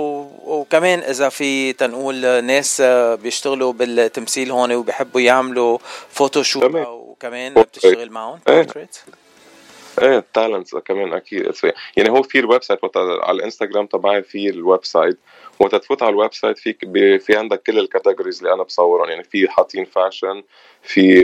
[0.43, 2.81] وكمان إذا في تنقول ناس
[3.23, 5.77] بيشتغلوا بالتمثيل هون وبيحبوا يعملوا
[6.09, 8.97] photoshoot أو كمان بتشتغل معهم بورتريت
[10.01, 11.51] إيه talents كمان أكيد
[11.97, 15.17] يعني هو في ال website على الانستغرام تبعي في ال website
[15.59, 16.79] وقت تفوت على ال website فيك
[17.19, 20.43] في عندك كل ال categories اللي أنا بصورهم يعني في حاطين fashion
[20.83, 21.21] في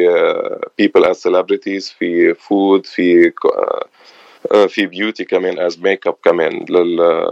[0.77, 3.31] people as celebrities في food في
[4.67, 7.27] في beauty كمان as makeup كمان لل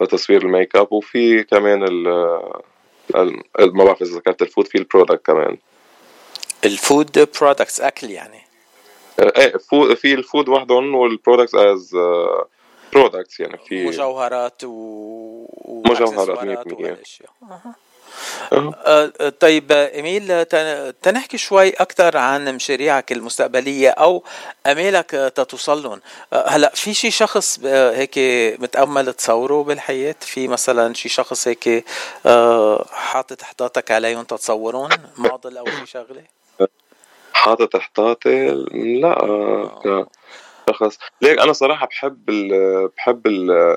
[0.00, 2.04] لتصوير الميك اب وفي كمان ال
[3.58, 5.56] ما بعرف إذا ذكرت ال food في ال product كمان.
[6.64, 8.51] ال food products أكل يعني.
[9.96, 11.96] في ال food وحدهم وال products as
[12.92, 15.46] products يعني في مجوهرات و
[15.86, 17.30] مجوهرات 100% والاشياء
[18.52, 19.28] أه.
[19.40, 20.44] طيب ايميل
[21.02, 24.24] تنحكي شوي أكثر عن مشاريعك المستقبلية أو
[24.66, 26.00] امالك تتوصل لهم
[26.32, 28.18] هلأ في شي شخص هيك
[28.60, 31.84] متأمل تصوره بالحياة؟ في مثلا شي شخص هيك
[32.90, 36.41] حاطط حطاتك عليهم تتصورون موديل أو شي شغلة؟
[37.34, 38.46] حاطط احتاطي
[39.00, 40.06] لا آه.
[40.70, 43.76] شخص ليك أنا صراحة بحب ال بحب ال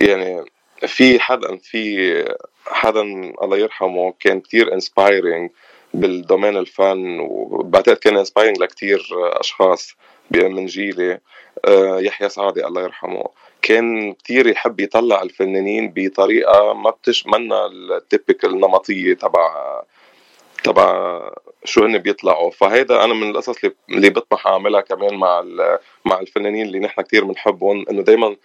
[0.00, 0.44] يعني
[0.86, 2.24] في حدا في
[2.66, 3.00] حدا
[3.42, 5.50] الله يرحمه كان كتير inspiring
[5.94, 9.96] بال domaine الفن وبعتقد كان inspiring لكتير أشخاص
[10.30, 11.20] من جيلي.
[11.64, 13.24] آه، يحيى سعادة الله يرحمه.
[13.62, 19.82] كان كتير يحب يطلع الفنانين بطريقة ما بتش منا ال typical النمطيه تبع
[20.64, 21.20] تبع
[21.64, 22.50] شو هن بيطلعوا.
[22.50, 23.56] فهيدا أنا من القصص
[23.90, 25.44] اللي بطمح أعملها كمان مع
[26.04, 28.36] مع الفنانين اللي نحن كتير بنحبهم إنه دائما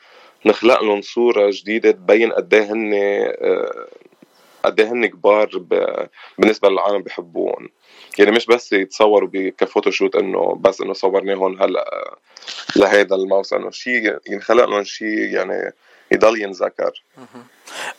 [0.45, 3.88] نخلق لهم صورة جديدة تبين قد إيه هن آه،
[4.65, 5.49] قد إيه هن كبار
[6.38, 7.70] بالنسبة للعالم بحبوهم.
[8.20, 12.18] يعني مش بس يتصوروا كفوتوشوت إنه بس إنه صورناهم هلأ
[12.76, 15.74] لهيدا الموسم إنه شيء ينخلق لهم شيء يعني
[16.12, 17.03] يضل ينذكر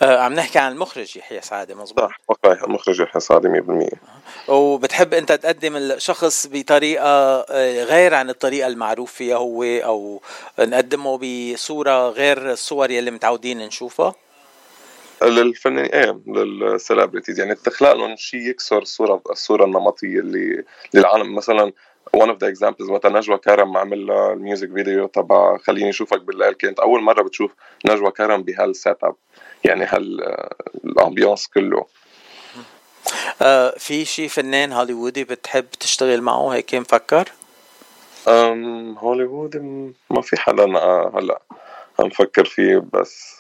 [0.02, 2.10] آه عم نحكي عن المخرج يحيى سعادة مزبوط؟
[2.44, 3.62] صح مخرج يحيى سعادة
[4.48, 7.06] 100% وبتحب أنت تقدم الشخص بطريقة
[7.50, 10.22] آه، غير عن الطريقة المعروف فيها هو أو
[10.58, 14.14] نقدمه بصورة غير الصور يلي متعودين نشوفها؟
[15.22, 21.34] للفنانين إيه لل celebrities يعني تخلق لهم شيء يكسر الصورة الصورة النمطية اللي للعالم.
[21.34, 21.72] مثلا
[22.16, 26.52] one of the examples مثلا نجوى كرم عمل ال music video تبع خليني أشوفك بالليل
[26.52, 27.52] كانت أول مرة بتشوف
[27.86, 29.14] نجوى كرم بهال setup
[29.64, 31.86] يعني هال ambiance كله.
[33.42, 37.32] آه في شي فنان هوليوودي بتحب تشتغل معه؟ هيك مفكر؟
[38.28, 39.58] أم هوليوودي
[40.10, 41.40] ما في حدا هلا
[41.98, 43.38] عم فكر فيه بس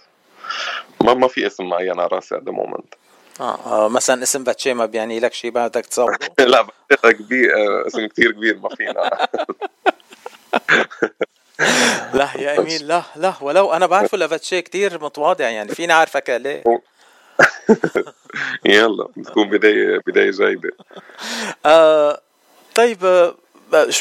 [1.04, 2.94] ما ما في اسم معين على راسي ات مومنت
[3.40, 6.18] آه, آه مثلا اسم باتشي ما بيعني لك شيء بدك تصوره.
[6.38, 9.28] لا باتشي كبير آه، اسم كثير كبير ما فينا.
[12.14, 16.62] لا يا امين لا لا ولو أنا بعرفه لباتشي كثير متواضع يعني فيني اعرفك ليه؟
[18.64, 20.70] يلا بتكون بداية بداية جيدة.
[21.66, 22.20] آه
[22.74, 23.34] طيب آه،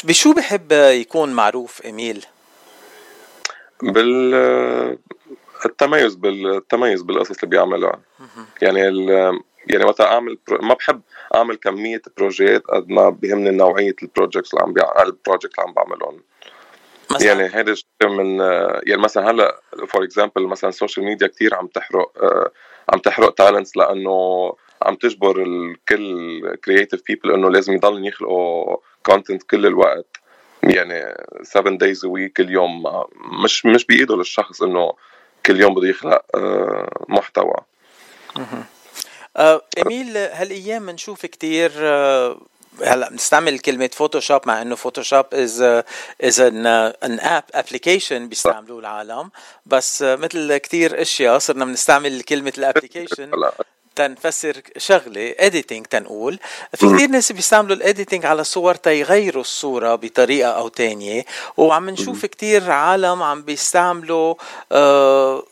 [0.04, 2.26] بشو بحب يكون معروف إيميل؟
[3.82, 4.98] بال
[5.66, 8.00] التميز بالتميز بالقصص اللي بيعملها.
[8.62, 8.80] يعني
[9.66, 11.00] يعني وقت أعمل ما بحب
[11.34, 15.02] أعمل كمية projets قد ما بيهمني نوعية ال projects اللي عم بيع...
[15.02, 16.22] ال project اللي عم بعملهم.
[17.20, 18.40] يعني هيدا من
[18.86, 22.12] يعني مثلا هلأ For example مثلا ال social media كثير عم تحرق
[22.92, 24.52] عم تحرق talents لأنه
[24.82, 30.16] عم تجبر الكل creative people إنه لازم يضلوا يخلقوا content كل الوقت.
[30.62, 32.82] يعني 7 days a week اليوم
[33.44, 34.92] مش مش بإيده للشخص إنه
[35.48, 37.56] كل يوم بده يخلق آه، محتوى.
[39.36, 42.40] آه، اميل هالأيام بنشوف كثير آه،
[42.84, 45.62] هلأ بنستعمل كلمة Photoshop مع إنه Photoshop is
[46.22, 46.66] is an
[47.20, 49.30] app application بيستعملوه العالم.
[49.66, 53.30] بس مثل كثير أشياء صرنا بنستعمل كلمة ال application
[53.98, 56.38] تنفسر شغلة editing تنقول.
[56.74, 61.24] في كثير ناس بيستعملوا ال editing على صور تيغيروا الصورة بطريقة أو تانية.
[61.56, 64.34] وعم نشوف كثير عالم عم بيستعملوا
[64.72, 65.42] آه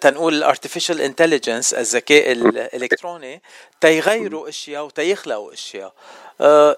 [0.00, 3.42] تنقول ال artificial intelligence الذكاء الإلكتروني
[3.80, 5.92] تيغيروا أشياء وتيخلقوا أشياء.
[6.40, 6.76] أه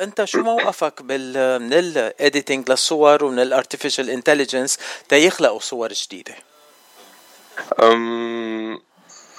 [0.00, 6.34] أنت شو موقفك بال من ال editing للصور ومن ال artificial intelligence تيخلقوا صور جديدة؟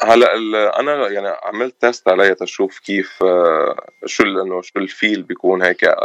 [0.04, 5.62] هلا أنا يعني عملت test عليها تشوف كيف آه، شو إنه شو ال feel بيكون
[5.62, 5.96] هيك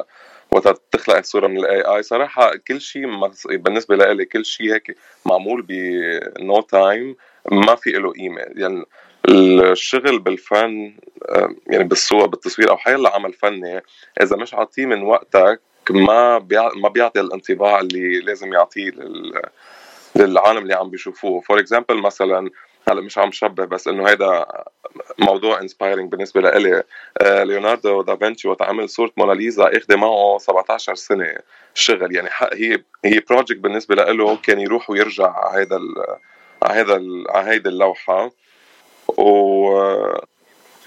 [0.51, 3.07] وقت تخلق الصورة من ال AI صراحة كل شيء
[3.57, 7.17] بالنسبة لي كل شيء هيك معمول ب no time
[7.53, 8.41] ما في له قيمة.
[8.41, 8.85] يعني
[9.29, 10.97] الشغل بالفن
[11.29, 13.83] آه، يعني بالصور بالتصوير أو حيلا عمل فني
[14.23, 16.39] إذا مش عاطيه من وقتك ما
[16.77, 19.43] ما بيعطي الانطباع اللي لازم يعطيه لل
[20.17, 21.41] للعالم اللي عم بيشوفوه.
[21.41, 22.51] For example مثلا
[22.89, 24.47] هلا مش عم شبه بس إنه هيدا
[25.19, 26.83] موضوع inspiring بالنسبة لإلي.
[27.21, 31.35] آه ليوناردو دافنشي وقت عمل صورة موناليزا اخذ معه 17 سنة
[31.75, 32.17] شغل.
[32.17, 35.81] يعني هي هي project بالنسبة له كان يروح ويرجع على هيدا
[36.63, 38.31] على هيدا على هيدي اللوحة.
[39.09, 39.23] و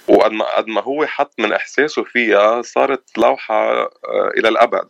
[0.08, 4.90] وقد ما قد ما هو حط من إحساسه فيها صارت لوحة آه، إلى الأبد.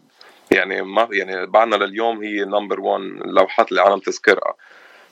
[0.51, 4.55] يعني ما يعني بعدنا لليوم هي number 1 اللوحات اللي العالم تذكرها.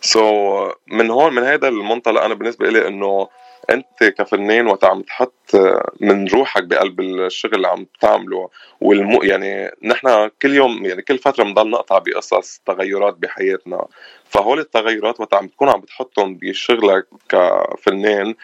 [0.02, 3.28] so, من هون من هذا المنطلق أنا بالنسبة لي إنه
[3.70, 5.56] أنت كفنان وقت عم تحط
[6.00, 8.50] من روحك بقلب الشغل اللي عم تعمله
[8.82, 13.88] والم يعني نحن كل يوم يعني كل فترة بنضل نقطع بقصص تغيرات بحياتنا.
[14.30, 18.36] فهول التغيرات وقت عم تكون عم بتحطهم بشغلك كفنان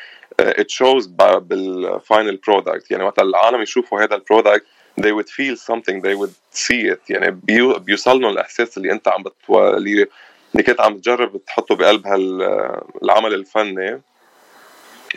[0.41, 1.07] it shows
[1.37, 4.65] بال final product يعني وقت العالم يشوفوا هذا ال product
[5.01, 7.09] they would feel something they would see it.
[7.09, 7.39] يعني
[7.79, 10.07] بيوصل لهم الإحساس اللي أنت عم بتولي
[10.53, 14.01] اللي كنت عم تجرب تحطه بقلب هالعمل الفني.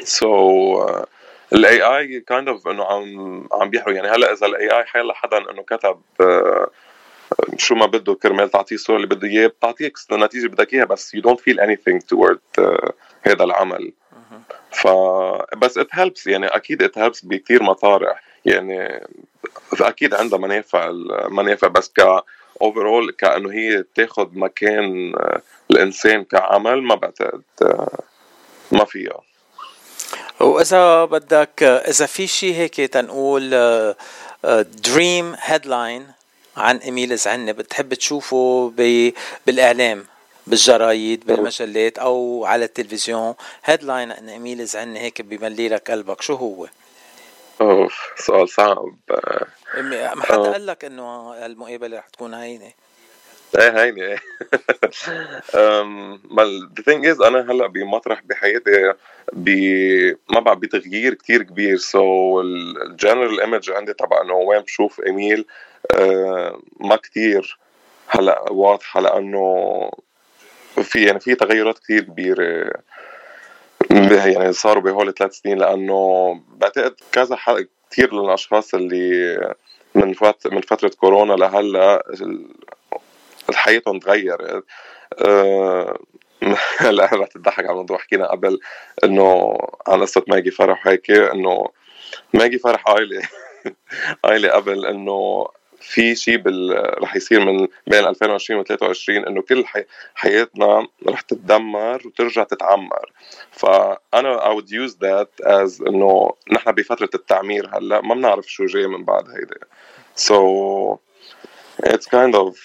[0.03, 1.07] so,
[1.53, 3.95] ال AI kind of إنه عم عم بيحرق.
[3.95, 6.70] يعني هلأ إذا ال AI حيلا حدا إنه كتب آه،
[7.57, 11.20] شو ما بده كرمال تعطيه الصورة اللي بده إياه بتعطيك النتيجه بدك إياها بس you
[11.20, 12.91] don't feel anything toward uh,
[13.22, 13.93] هذا العمل.
[14.70, 14.87] ف
[15.57, 16.26] بس it helps.
[16.26, 18.22] يعني أكيد it helps بكثير مطارح.
[18.45, 19.07] يعني
[19.80, 20.91] أكيد عندها منافع
[21.28, 22.22] منافع بس ك
[22.63, 27.99] اوفرول كأنه هي تاخذ مكان آه، الإنسان كعمل ما بعتقد آه،
[28.73, 29.21] ما فيها.
[30.41, 33.51] واذا بدك إذا في شيء هيك تنقول
[34.85, 36.07] dream headline
[36.57, 38.73] عن إيميل زعني بتحب تشوفه
[39.47, 40.05] بالإعلام
[40.47, 46.23] بالجرايد بالمجلات أو على التلفزيون headline عن إيميل زعني هيك بيملي لك قلبك.
[46.23, 46.67] شو هو؟
[47.61, 48.97] أوف سؤال صعب.
[49.79, 50.53] ما حدا.
[50.53, 52.73] قال لك إنه المقابلة رح تكون هينة؟
[53.59, 54.19] إيه هيني إيه
[56.31, 56.45] ما
[56.77, 58.93] the thing is أنا هلأ بمطرح بحياتي
[59.33, 59.49] ب
[60.31, 61.77] ما بعرف بتغيير كتير كبير.
[61.77, 65.47] so ال general image عندي تبع إنه وين بشوف إيميل
[65.95, 67.59] آه، ما كتير
[68.09, 69.91] هلأ واضحة لأنه
[70.83, 72.73] في يعني في تغيرات كتير كبيرة.
[74.35, 77.39] يعني صاروا بهول ثلاث سنين لأنه بعتقد كذا
[77.91, 79.55] كثير من الأشخاص اللي
[79.95, 82.03] من فت من فترة كورونا لهلأ
[83.55, 84.65] حياتهم تغيرت
[85.27, 85.99] أه
[86.79, 88.61] هلا رح تضحك على الموضوع حكينا قبل
[89.05, 91.69] إنه عن قصة ماجي فرح هيك إنه
[92.35, 93.23] ماجي فرح قايله
[94.25, 95.49] قايلة قبل إنه
[95.87, 96.84] في شيء بال...
[97.03, 99.84] رح يصير من بين 2020 و 23 إنه كل حي...
[100.14, 103.12] حياتنا رح تتدمر وترجع تتعمر.
[103.51, 108.87] فأنا I would use that as إنه نحن بفترة التعمير هلأ ما بنعرف شو جاي
[108.87, 109.57] من بعد هيدا
[110.16, 111.01] so
[111.82, 112.57] it's kind of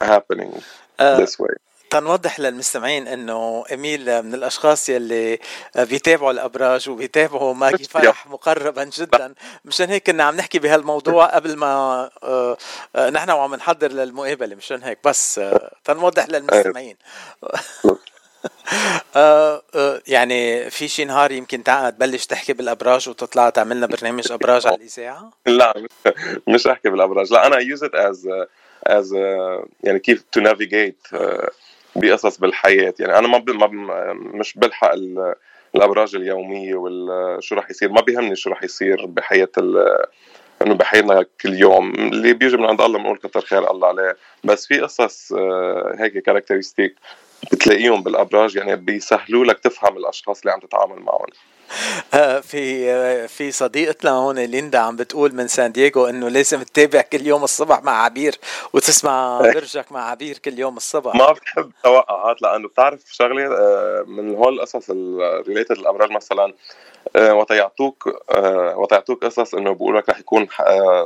[0.00, 0.52] happening
[0.98, 1.54] uh, this way.
[1.90, 5.38] تنوضح للمستمعين إنه اميل من الأشخاص يلي
[5.76, 9.34] بيتابعوا الأبراج وبيتابعوا ماجي فرح مقربا جدا.
[9.64, 11.66] مشان هيك كنا عم نحكي بهالموضوع قبل ما
[12.22, 12.56] آه،
[12.96, 14.56] آه، نحن وعم نحضر للمقابلة.
[14.56, 16.96] مشان هيك بس آه، تنوضح للمستمعين.
[20.06, 25.30] يعني في شي نهار يمكن تبلش تحكي بالأبراج وتطلع تعمل لنا برنامج أبراج على الإذاعة؟
[25.46, 25.74] لا
[26.48, 27.32] مش أحكي بالأبراج.
[27.32, 28.28] لا أنا use it as
[28.86, 29.12] as
[29.84, 31.06] يعني كيف to navigate
[31.96, 32.94] بقصص بالحياة.
[32.98, 34.92] يعني أنا ما, ما مش بلحق
[35.74, 37.88] الأبراج اليومية وشو راح يصير.
[37.92, 39.48] ما بيهمني شو راح يصير بحياة
[40.62, 41.94] إنه بحياتنا كل يوم.
[41.94, 44.16] اللي بيجي من عند الله بنقول كتر خير الله عليه.
[44.44, 46.94] بس في قصص آه، هيك characteristic
[47.52, 48.56] بتلاقيهم بالأبراج.
[48.56, 51.26] يعني بيسهلوا لك تفهم الأشخاص اللي عم تتعامل معهم.
[52.42, 57.44] في في صديقتنا هون ليندا عم بتقول من سان دييغو إنه لازم تتابع كل يوم
[57.44, 58.38] الصبح مع عبير
[58.72, 59.40] وتسمع.
[59.54, 64.54] برجك مع عبير كل يوم الصبح ما بحب توقعات لأنه بتعرف شغلة آه، من هول
[64.54, 66.54] القصص ال related الابراج مثلا
[67.16, 70.48] آه، وقت يعطوك آه، وقت يعطوك قصص إنه بقول لك رح يكون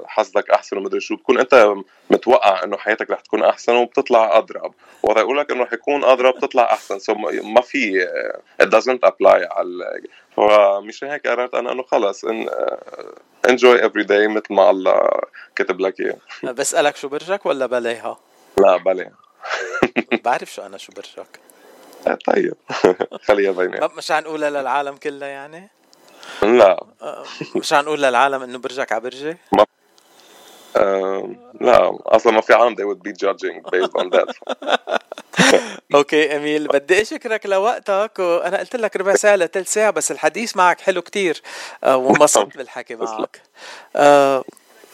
[0.07, 1.17] حظك أحسن ومدري شو.
[1.17, 1.75] بتكون أنت
[2.11, 4.75] متوقع إنه حياتك رح تكون أحسن وبتطلع أضرب.
[5.03, 6.99] وقت يقول لك إنه حيكون أضرب بتطلع أحسن.
[6.99, 8.07] so ما في
[8.63, 10.01] it doesn't apply على
[10.37, 12.49] فمشان هيك قررت أنا إنه خلص ان
[13.49, 15.01] enjoy every day مثل ما الله
[15.57, 16.17] كتب لك إياه.
[16.53, 18.19] بسالك شو برجك ولا بلاها؟
[18.59, 19.11] لا بلا
[20.25, 21.41] بعرف شو أنا شو برجك.
[22.07, 22.55] آه، طيب.
[23.27, 23.89] خليها بيني.
[23.97, 25.71] مش نقولها للعالم كلها يعني؟
[26.43, 26.85] لا.
[27.03, 27.25] آه،
[27.57, 29.67] مش نقول للعالم إنه برجك على برجي؟ ما
[31.61, 34.35] لا أصلا ما في عالم they would be judging based on that.
[35.95, 40.81] okay إميل بدي أشكرك لوقتك وأنا قلت لك ربع ساعة لثلث ساعة بس الحديث معك
[40.81, 41.43] حلو كتير
[41.85, 43.43] آه، وانبسطت بالحكي معك.
[43.97, 44.45] آه،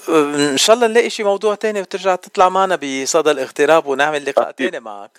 [0.09, 4.81] إن شاء الله نلاقي شي موضوع تاني وترجع تطلع معنا بصدى الاغتراب ونعمل لقاء تاني
[4.81, 5.11] معك.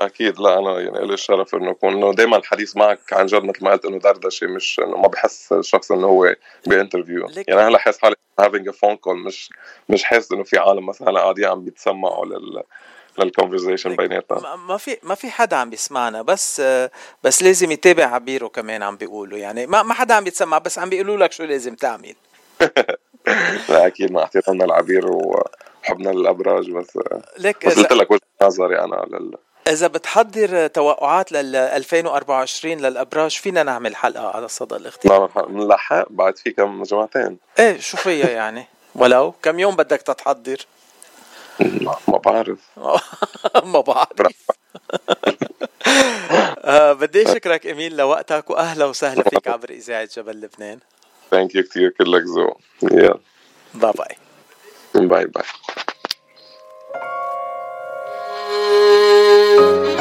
[0.00, 3.64] أكيد لا أنا يعني لي الشرف إنه أكون إنه دائما الحديث معك عن جد مثل
[3.64, 6.34] ما قلت إنه دردشة مش إنه ما بحس الشخص إنه هو
[6.66, 7.28] بإنترفيو.
[7.48, 9.50] يعني هلا حاسس حالي having a phone call مش
[9.88, 12.62] مش حاسس إنه في عالم مثلا قاعدين عم بيتسمعوا لل
[13.18, 14.56] للكونفرزيشن بيناتنا.
[14.56, 16.62] ما في ما في حدا عم بيسمعنا بس
[17.24, 20.90] بس لازم يتابع عبيره كمان عم بيقولوا يعني ما ما حدا عم بيتسمع بس عم
[20.90, 22.14] بيقولوا لك شو لازم تعمل.
[23.68, 26.98] لا أكيد مع احترامنا العبير وحبنا للأبراج بس
[27.38, 29.34] ليك بس قلت لك وجهة نظري أنا لل
[29.68, 35.48] إذا بتحضر توقعات لل 2024 للأبراج فينا نعمل حلقة على صدى الاختيار.
[35.48, 37.38] نلحق بعد في كم جمعتين.
[37.58, 40.66] إيه شو فيها يعني؟ ولو كم يوم بدك تتحضر؟
[42.08, 42.58] ما بعرف.
[43.72, 44.36] ما بعرف.
[46.64, 50.78] آه بدي اشكرك اميل لوقتك وأهلا وسهلا فيك عبر إذاعة جبل لبنان.
[51.30, 52.60] thank you كثير كلك ذوق.
[52.82, 53.18] يلا.
[53.74, 53.92] bye
[54.94, 55.44] bye bye bye
[59.56, 59.95] thank you.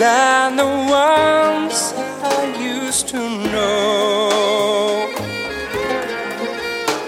[0.00, 1.92] Like the ones
[2.22, 3.18] I used to
[3.52, 5.12] know.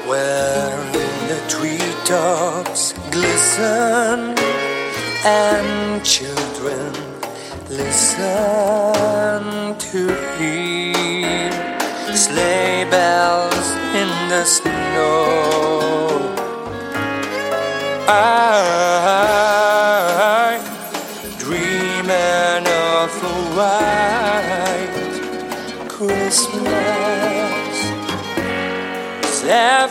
[0.06, 0.76] Where
[1.30, 4.36] the treetops glisten
[5.24, 6.92] and children
[7.70, 9.42] listen
[9.78, 10.00] to
[10.36, 11.50] hear
[12.14, 13.68] sleigh bells
[14.00, 15.80] in the snow.
[18.06, 19.41] I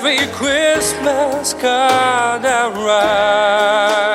[0.03, 4.10] every Christmas card I write?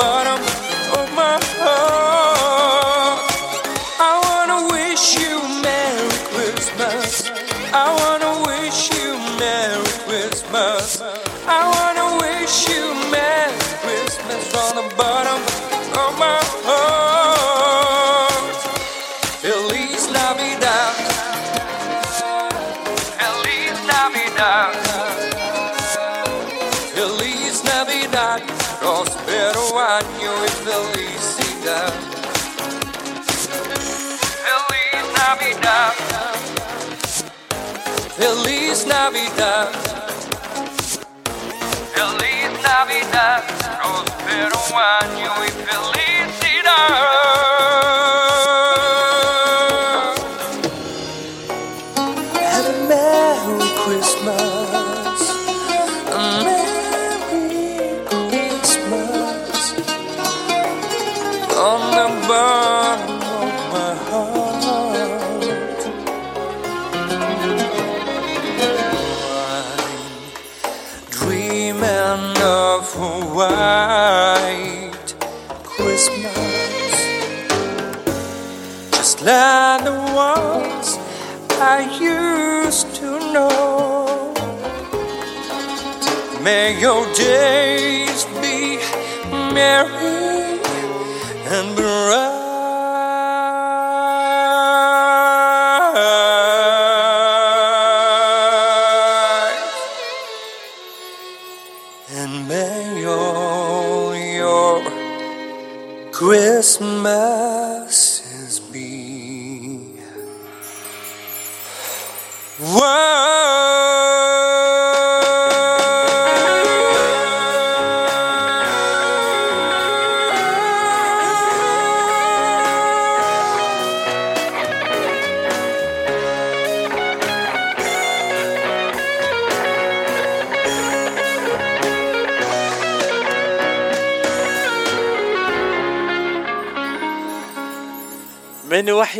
[0.00, 0.59] Bottom
[38.90, 39.68] Navidad.
[41.94, 43.42] Feliz Navidad.
[43.80, 44.58] Prospero
[45.00, 45.29] año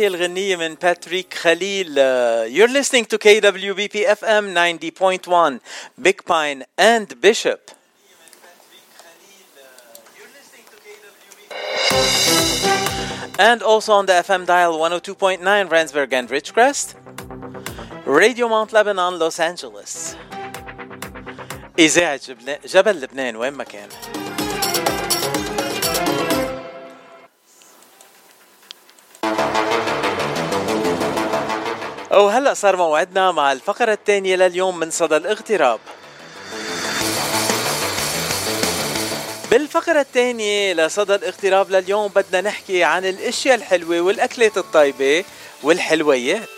[0.00, 5.60] وحي الغنية من باتريك خليل uh, You're listening to KWBP FM 90.1
[6.00, 7.70] Big Pine and Bishop
[13.38, 16.94] And also on the FM dial 102.9 Randsburg and Ridgecrest
[18.06, 20.16] Radio Mount Lebanon Los Angeles
[21.78, 23.88] إذاعة جبل- جبل لبنان وين ما كان
[32.11, 35.79] وهلا صار موعدنا مع الفقرة الثانية لليوم من صدى الاغتراب.
[39.51, 45.23] بالفقرة الثانية لصدى الاغتراب لليوم بدنا نحكي عن الأشياء الحلوة والأكلات الطيبة
[45.63, 46.49] والحلويات.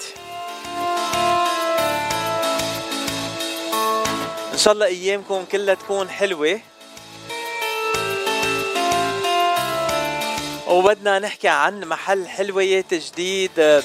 [4.54, 6.60] إن شاء الله أيامكم كلها تكون حلوة
[10.74, 13.82] وبدنا نحكي عن محل حلويات جديد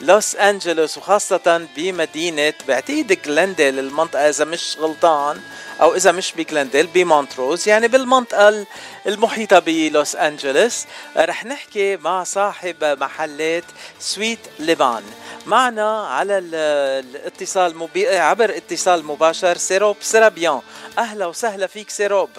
[0.00, 5.40] بلوس أنجلوس وخاصة بمدينة بعتقد غلنديل المنطقة إذا مش غلطان
[5.80, 8.66] أو إذا مش بغلنديل بمونتروز يعني بالمنطقة
[9.06, 10.84] المحيطة بلوس أنجلوس
[11.16, 13.64] رح نحكي مع صاحب محلات
[14.00, 15.02] Sweet Leban
[15.46, 17.88] معنا على الاتصال.
[17.96, 20.60] عبر اتصال مباشر سيروب سرابيان
[20.98, 22.30] أهلا وسهلا فيك سيروب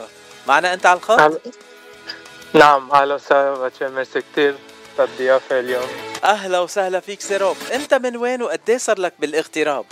[0.47, 1.41] معنا أنت على الخط؟
[2.53, 4.55] نعم أهلا وسهلا ميرسي كثير
[4.99, 5.87] للضيافه اليوم.
[6.23, 7.57] أهلا وسهلا فيك سيروب.
[7.73, 9.85] أنت من وين وقد صار لك بالاغتراب؟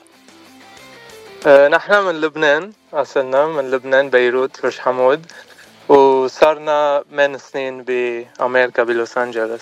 [1.47, 5.25] أه نحن من لبنان أصلنا من لبنان بيروت برج حمود.
[5.89, 9.61] وصارنا من سنين بأمريكا بلوس انجلوس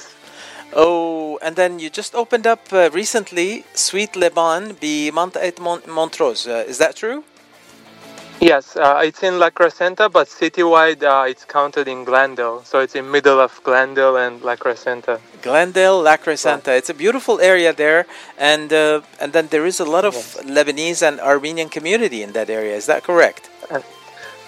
[0.73, 5.53] Oh, and then you just opened up uh, recently Sweet Leban بمنطقة
[5.87, 6.47] Montrose.
[6.47, 7.23] Uh, is that true?
[8.41, 12.63] Yes, uh, it's in La Crescenta, but citywide uh, it's counted in Glendale.
[12.63, 15.19] So it's in middle of Glendale and La Crescenta.
[15.41, 16.67] Glendale, La Crescenta.
[16.67, 16.77] Yeah.
[16.77, 18.05] It's a beautiful area there,
[18.38, 20.51] and uh, and then there is a lot of yeah.
[20.51, 22.75] Lebanese and Armenian community in that area.
[22.75, 23.49] Is that correct?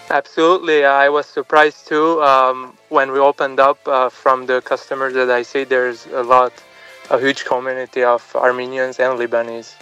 [0.10, 3.80] Absolutely, I was surprised too um, when we opened up.
[3.88, 6.54] Uh, from the customers that I see, there's a lot,
[7.10, 9.76] a huge community of Armenians and Lebanese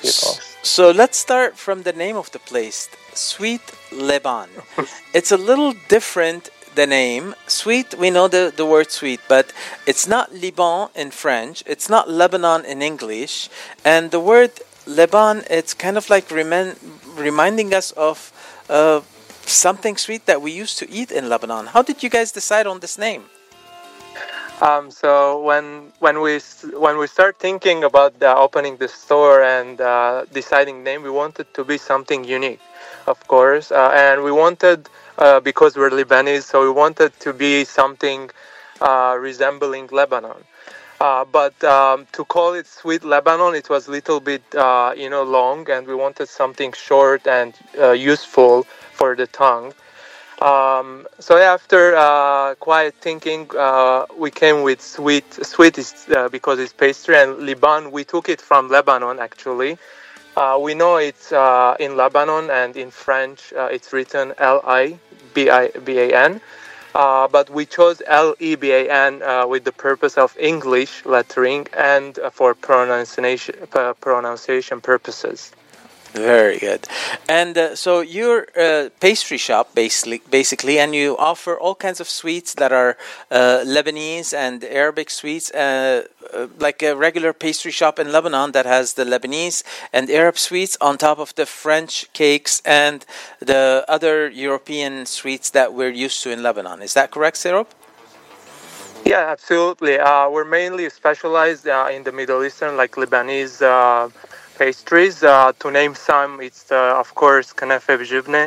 [0.00, 0.47] people.
[0.68, 2.90] So let's start from the name of the place.
[3.14, 4.48] Sweet Leban.
[5.14, 7.34] it's a little different the name.
[7.46, 9.54] Sweet, we know the, the word sweet, but
[9.86, 13.48] it's not Liban in French, it's not Lebanon in English,
[13.82, 14.52] and the word
[14.86, 16.76] Leban, it's kind of like remind,
[17.16, 18.30] reminding us of
[18.68, 19.00] uh,
[19.46, 21.66] something sweet that we used to eat in Lebanon.
[21.66, 23.24] How did you guys decide on this name?
[24.60, 26.40] Um, so when when we
[26.74, 31.52] when we start thinking about uh, opening the store and uh, deciding name, we wanted
[31.54, 32.60] to be something unique
[33.06, 34.88] of course, uh, and we wanted
[35.18, 38.30] uh, because we're Lebanese, so we wanted to be something
[38.80, 40.44] uh, resembling Lebanon.
[41.00, 45.08] Uh, but um, to call it Sweet Lebanon, it was a little bit, uh, you
[45.08, 47.54] know, long, and we wanted something short and
[47.96, 49.72] useful for the tongue.
[50.40, 53.48] Um, so after quiet thinking,
[54.16, 55.26] we came with sweet.
[55.34, 57.90] Sweet is because it's pastry, and Liban.
[57.90, 59.78] We took it from Lebanon actually.
[60.38, 64.96] Uh, we know it's uh, in Lebanon and in French uh, it's written L I
[65.34, 66.40] B I B A N.
[66.94, 71.04] Uh, but we chose L E B A N uh, with the purpose of English
[71.04, 73.56] lettering and uh, for pronunciation
[74.00, 75.50] pronunciation purposes.
[76.14, 76.88] Very good.
[77.28, 82.08] And uh, so you're a pastry shop, basically, basically, and you offer all kinds of
[82.08, 82.96] sweets that are
[83.30, 86.04] uh, Lebanese and Arabic sweets, uh,
[86.34, 90.76] uh, like a regular pastry shop in Lebanon that has the Lebanese and Arab sweets
[90.80, 93.04] on top of the French cakes and
[93.38, 96.82] the other European sweets that we're used to in Lebanon.
[96.82, 97.72] Is that correct, Syrup?
[99.04, 99.98] Yeah, absolutely.
[99.98, 103.62] Uh, we're mainly specialized uh, in the Middle Eastern, like Lebanese
[104.58, 105.22] pastries.
[105.22, 108.46] Uh, to name some, it's uh, of course kanafe b'jibne,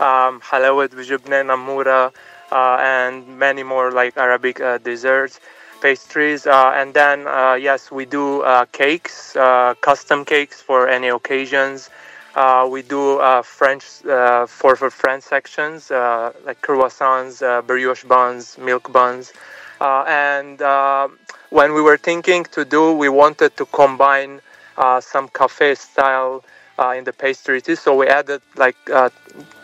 [0.00, 2.12] um, halawat b'jibne, namura,
[2.50, 5.38] uh, and many more like Arabic uh, desserts,
[5.80, 6.46] pastries.
[6.46, 7.20] Uh, and then
[7.62, 8.42] yes, we do
[8.72, 9.32] cakes,
[9.80, 11.88] custom cakes for any occasions.
[12.68, 13.02] we do
[13.44, 13.84] French
[14.58, 15.90] for for French sections
[16.46, 17.36] like croissants,
[17.66, 19.32] brioche buns, milk buns,
[19.80, 20.58] and
[21.58, 24.40] when we were thinking to do, we wanted to combine
[25.00, 26.44] some cafe style
[26.78, 27.76] uh, in the pastry too.
[27.76, 29.10] So we added like uh,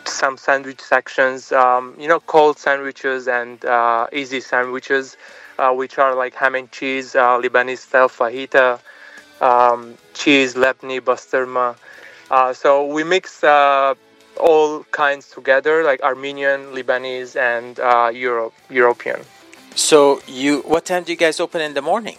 [0.05, 5.17] some sandwich sections, um, you know, cold sandwiches and uh, easy sandwiches,
[5.57, 8.79] uh, which are like ham and cheese, uh, Lebanese style fajita,
[9.41, 11.75] um, cheese, lepni, basturma.
[12.55, 17.77] so we mix all kinds together, like Armenian, Lebanese, and
[18.15, 19.19] Europe, European.
[19.75, 22.17] So you, what time do you guys open in the morning?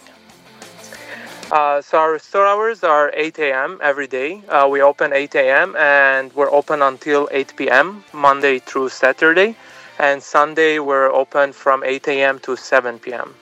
[1.51, 3.77] Uh, so our store hours are 8 a.m.
[3.83, 4.41] every day.
[4.47, 5.75] Uh, we open 8 a.m.
[5.75, 8.05] and we're open until 8 p.m.
[8.13, 9.57] Monday through Saturday,
[9.99, 12.39] and Sunday we're open from 8 a.m.
[12.39, 13.35] to 7 p.m.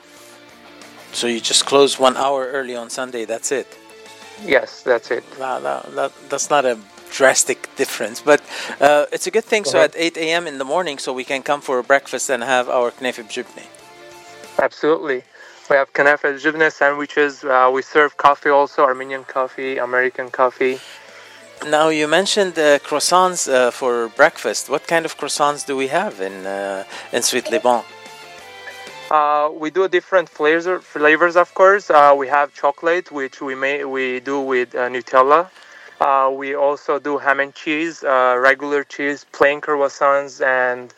[1.12, 3.26] So you just close one hour early on Sunday.
[3.26, 3.68] That's it.
[4.44, 5.24] Yes, that's it.
[5.40, 6.80] Wow, that, that, that's not a
[7.12, 8.42] drastic difference, but
[8.82, 9.66] uh, it's a good thing.
[9.66, 10.48] So at 8 a.m.
[10.48, 13.68] in the morning, so we can come for breakfast and have our knefe bjibne.
[14.58, 15.24] Absolutely.
[15.70, 17.44] We have kanafe jibne sandwiches.
[17.44, 20.80] Uh, we serve coffee also, Armenian coffee, American coffee.
[21.68, 24.68] Now you mentioned uh, croissants uh, for breakfast.
[24.68, 27.84] What kind of croissants do we have in uh, in Sweet Liban?
[29.12, 31.92] Uh, we do different flavors, flavors of course.
[31.92, 35.50] Uh, we have chocolate, which we may we do with Nutella.
[36.42, 40.96] we also do ham and cheese, regular cheese, plain croissants, and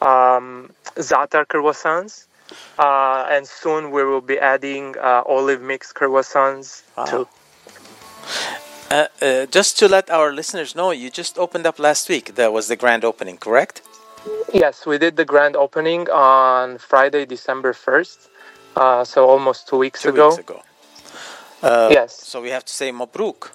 [0.00, 2.26] um, za'atar croissants.
[2.78, 7.26] Uh, and soon we will be adding uh, olive mix croissants too.
[8.90, 12.34] Uh, uh, just to let our listeners know, you just opened up last week.
[12.36, 13.82] That was the grand opening, correct?
[14.52, 18.28] Yes, we did the grand opening on Friday, December 1st.
[18.76, 20.28] Uh, so almost two weeks Two ago.
[20.28, 20.62] weeks ago.
[21.62, 22.12] Uh, Yes.
[22.14, 23.50] So we have to say Mabruk.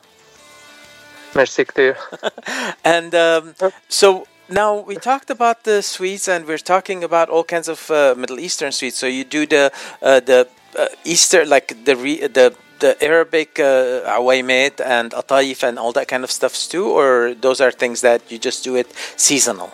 [1.35, 1.95] Merci to you.
[2.83, 3.53] And um,
[3.87, 8.15] so now we talked about the sweets, and we're talking about all kinds of uh,
[8.17, 8.97] Middle Eastern sweets.
[8.97, 9.71] So you do the
[10.01, 10.47] uh, the
[10.77, 16.23] uh, Easter, like the re- the the Arabic uh, and ataif and all that kind
[16.23, 18.87] of stuffs too, or those are things that you just do it
[19.17, 19.71] seasonal.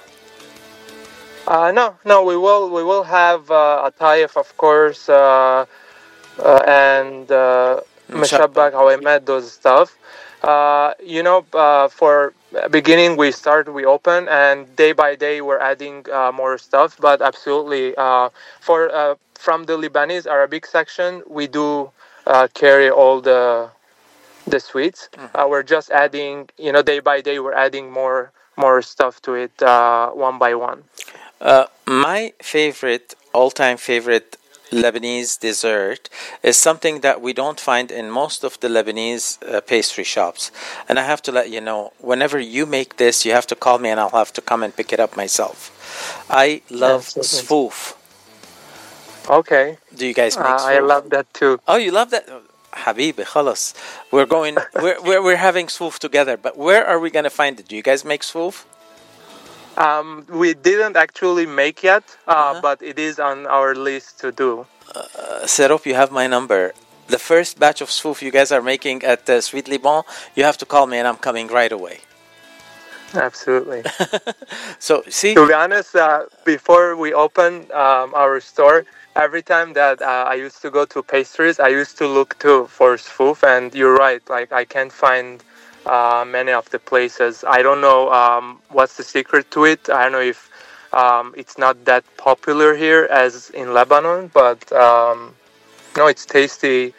[1.48, 5.66] Uh, no, no, we will we will have uh, Atayef, of course, uh,
[6.40, 9.96] uh, and uh, Meshabbak, how I met those stuff.
[10.42, 12.34] Uh, you know, uh, for
[12.72, 16.98] beginning we start, we open, and day by day we're adding uh, more stuff.
[17.00, 18.30] But absolutely, uh,
[18.62, 21.92] for uh, from the Lebanese Arabic section, we do
[22.28, 23.70] uh, carry all the
[24.48, 25.10] the sweets.
[25.34, 29.34] Uh, we're just adding, you know, day by day we're adding more more stuff to
[29.34, 30.84] it, uh, one by one.
[31.42, 34.38] Uh, my favorite, all-time favorite
[34.72, 36.10] Lebanese dessert
[36.44, 40.52] is something that we don't find in most of the Lebanese uh, pastry shops.
[40.90, 43.78] And I have to let you know, whenever you make this, you have to call
[43.80, 46.26] me and I'll have to come and pick it up myself.
[46.30, 47.96] I love spoof.
[49.30, 49.78] Okay.
[49.96, 51.60] Do you guys make Uh, I love that too.
[51.68, 52.28] Oh, you love that?
[52.74, 53.74] Habibi, khalas.
[54.12, 57.60] We're going, we're, we're, we're having spoof together, but where are we going to find
[57.60, 57.68] it?
[57.68, 58.66] Do you guys make spoof?
[59.78, 62.62] Um, we didn't actually make yet, uh, Uh-huh.
[62.62, 64.66] but it is on our list to do.
[64.96, 66.72] uh, Serop, you have my number.
[67.08, 70.04] The first batch of spoof you guys are making at uh, Sweet Liban,
[70.36, 72.00] you have to call me and I'm coming right away.
[73.14, 73.84] Absolutely.
[74.80, 75.34] So, see?
[75.36, 78.86] to be honest, uh, before we opened um, our store,
[79.16, 82.68] every time that uh, I used to go to pastries, I used to look too
[82.68, 83.44] for spoof.
[83.44, 85.44] And you're right, like I can't find
[85.86, 87.44] uh, many of the places.
[87.48, 89.90] I don't know um, what's the secret to it.
[89.90, 90.50] I don't know if
[90.94, 95.36] um, it's not that popular here as in Lebanon, but um,
[95.98, 96.94] no, it's tasty.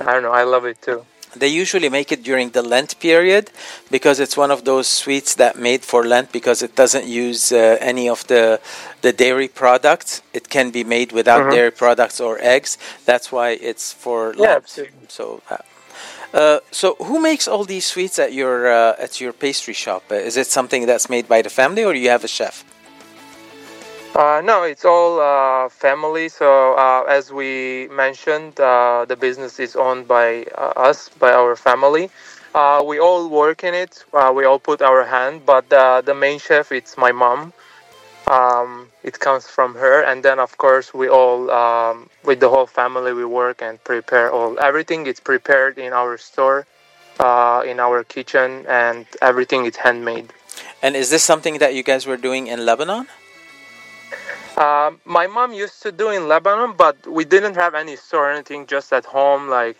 [0.00, 0.32] I don't know.
[0.32, 1.04] I love it too.
[1.34, 3.50] They usually make it during the Lent period
[3.90, 7.78] because it's one of those sweets that made for Lent because it doesn't use uh,
[7.80, 8.60] any of the
[9.00, 10.20] the dairy products.
[10.34, 11.50] It can be made without Mhm.
[11.50, 12.76] dairy products or eggs.
[13.06, 14.80] That's why it's for Yeah, Lent.
[15.08, 15.56] So, uh,
[16.32, 20.02] uh, so who makes all these sweets at your uh, at your pastry shop?
[20.10, 22.64] Uh, Is it something that's made by the family or you have a chef?
[24.14, 26.28] Uh, no, it's all uh, family.
[26.28, 30.44] So uh, as we mentioned, uh, the business is owned by
[30.76, 32.10] us, by our family.
[32.84, 34.04] We all work in it.
[34.12, 37.54] We all put our hand, but the main chef, it's my mom.
[38.32, 42.66] Um, it comes from her, and then of course we all, um, with the whole
[42.80, 44.58] family, we work and prepare all.
[44.58, 46.58] Everything it's prepared in our store,
[47.20, 50.32] uh, in our kitchen, and everything is handmade.
[50.80, 53.06] And is this something that you guys were doing in Lebanon?
[54.56, 58.32] Um, my mom used to do in Lebanon, but we didn't have any store or
[58.32, 59.76] anything, just at home, like,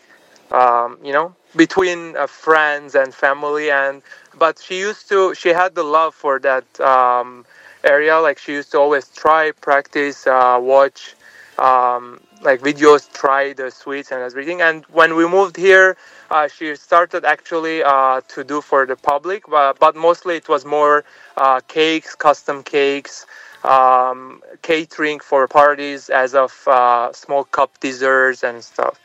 [0.51, 3.71] um, you know, between uh, friends and family.
[3.71, 4.03] And
[4.39, 7.45] but she used to, she had the love for that um,
[7.85, 8.19] area.
[8.19, 11.15] Like she used to always try, practice, uh, watch,
[11.59, 14.61] um, like videos, try the sweets and everything.
[14.61, 15.97] And when we moved here,
[16.31, 20.65] uh, she started actually uh, to do for the public, but, but mostly it was
[20.65, 21.05] more
[21.37, 23.27] uh, cakes, custom cakes,
[23.65, 28.99] um, catering for parties as of uh, small cup desserts and stuff.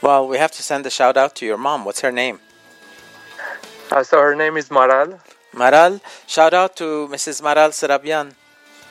[0.00, 1.84] Well, we have to send a shout out to your mom.
[1.84, 2.40] What's her name?
[3.90, 5.20] Uh, so her name is Maral.
[5.53, 7.41] Maral, shout out to Mrs.
[7.41, 8.33] Maral Sarabian.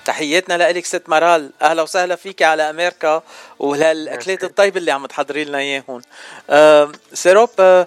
[0.05, 3.23] تحياتنا لك ست مرال اهلا وسهلا فيك على امريكا
[3.59, 6.03] وهالاكلات الطيبه اللي عم تحضري لنا اياهم
[6.49, 7.87] um, Serop, uh,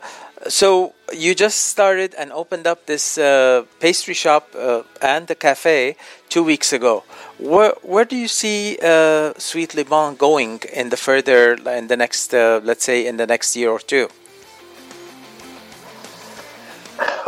[0.50, 5.96] so you just started and opened up this uh, pastry shop uh, and the cafe
[6.30, 7.04] two weeks ago
[7.38, 12.34] where, where do you see uh, Sweet Liban going in the further in the next
[12.34, 14.08] uh, let's say in the next year or two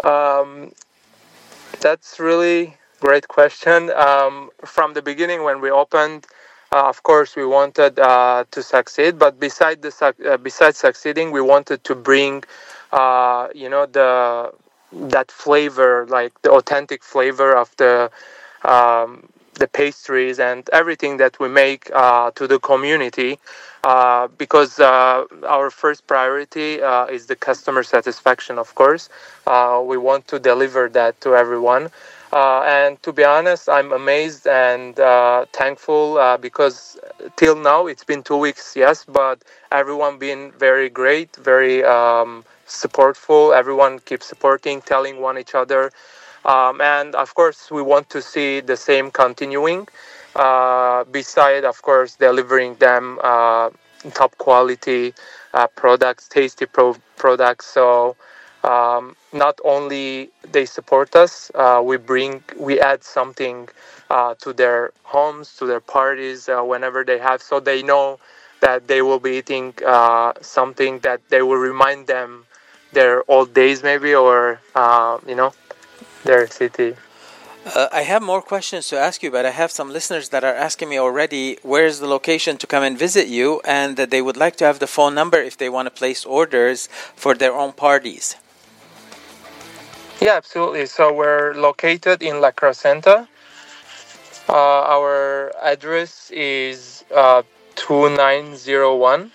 [0.03, 0.72] Um,
[1.85, 3.90] that's really great question.
[3.90, 6.27] Um, from the beginning, when we opened,
[6.73, 9.19] uh, of course, we wanted uh, to succeed.
[9.19, 12.43] But beside the uh, besides succeeding, we wanted to bring,
[12.90, 14.11] uh, you know, the
[15.15, 18.11] that flavor, like the authentic flavor of the
[18.65, 23.39] um, the pastries and everything that we make uh, to the community.
[23.85, 29.10] Uh, because uh, our first priority uh, is the customer satisfaction, of course.
[29.47, 31.90] Uh, we want to deliver that to everyone.
[32.32, 34.97] Uh, and to be honest, I'm amazed and
[35.52, 36.98] thankful because
[37.36, 43.56] till now it's been two weeks, yes, but everyone been very great, very um, supportful.
[43.56, 45.93] Everyone keeps supporting, telling one each other,
[46.45, 49.89] um, and of course we want to see the same continuing.
[50.37, 53.71] Uh, beside, of course, delivering them uh,
[54.15, 55.15] top quality
[55.55, 57.66] uh, products, tasty pro- products.
[57.66, 58.16] So
[58.65, 63.69] um, not only they support us, uh, we bring, we add something
[64.11, 68.19] uh, to their homes, to their parties, uh, whenever they have, so they know
[68.61, 69.73] that they will be eating
[70.41, 72.45] something that they will remind them
[72.93, 74.61] their old days, maybe, or
[75.29, 75.53] you know,
[76.25, 76.97] their city.
[77.65, 80.55] Uh, I have more questions to ask you, but I have some listeners that are
[80.55, 84.37] asking me already where's the location to come and visit you, and that they would
[84.37, 87.73] like to have the phone number if they want to place orders for their own
[87.73, 88.37] parties.
[90.21, 90.85] Yeah, absolutely.
[90.87, 93.29] So we're located in La Crescenta.
[94.47, 97.43] Uh, our address is uh,
[97.77, 99.33] 2901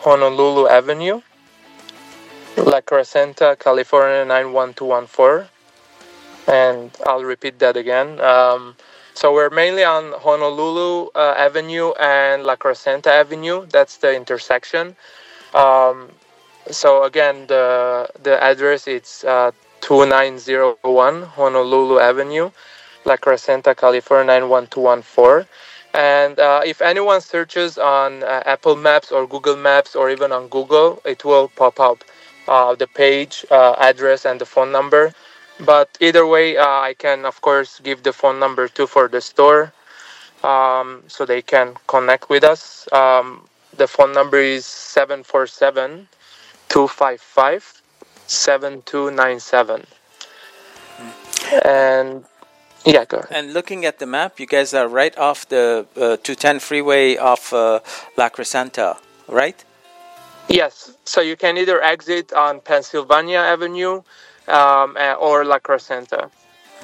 [0.00, 1.20] Honolulu Avenue,
[2.56, 5.48] La Crescenta, California 91214.
[6.48, 8.20] And I'll repeat that again.
[8.20, 8.76] Um,
[9.14, 13.66] so we're mainly on Honolulu uh, Avenue and La Crescenta Avenue.
[13.66, 14.96] That's the intersection.
[15.54, 16.10] Um,
[16.70, 19.50] so again, the the address is uh,
[19.80, 22.50] 2901 Honolulu Avenue,
[23.04, 25.46] La Crescenta, California 91214.
[25.92, 30.46] And uh, if anyone searches on uh, Apple Maps or Google Maps or even on
[30.48, 32.04] Google, it will pop up
[32.46, 35.12] uh, the page, address, and the phone number.
[35.64, 39.20] But either way, uh, I can, of course, give the phone number too for the
[39.20, 39.72] store
[40.42, 42.90] um, so they can connect with us.
[42.92, 43.46] Um,
[43.76, 46.08] the phone number is 747
[46.68, 47.82] 255
[48.26, 49.86] 7297.
[51.64, 52.24] And
[52.84, 53.32] yeah, go ahead.
[53.32, 57.52] And looking at the map, you guys are right off the uh, 210 freeway off
[57.52, 57.80] uh,
[58.16, 58.96] La Crescenta,
[59.28, 59.62] right?
[60.48, 64.02] Yes, so you can either exit on Pennsylvania Avenue
[64.50, 66.30] um, uh, or La Crescenta.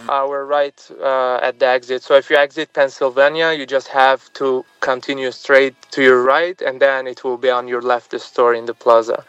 [0.08, 2.02] Uh, we're right uh, at the exit.
[2.02, 6.80] So if you exit Pennsylvania, you just have to continue straight to your right, and
[6.80, 9.24] then it will be on your left, the store in the plaza.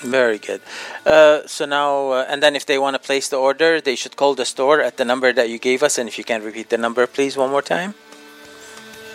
[0.00, 0.60] Very good.
[1.06, 4.16] Uh, so now, uh, and then if they want to place the order, they should
[4.16, 5.96] call the store at the number that you gave us.
[5.96, 7.94] And if you can repeat the number, please, one more time.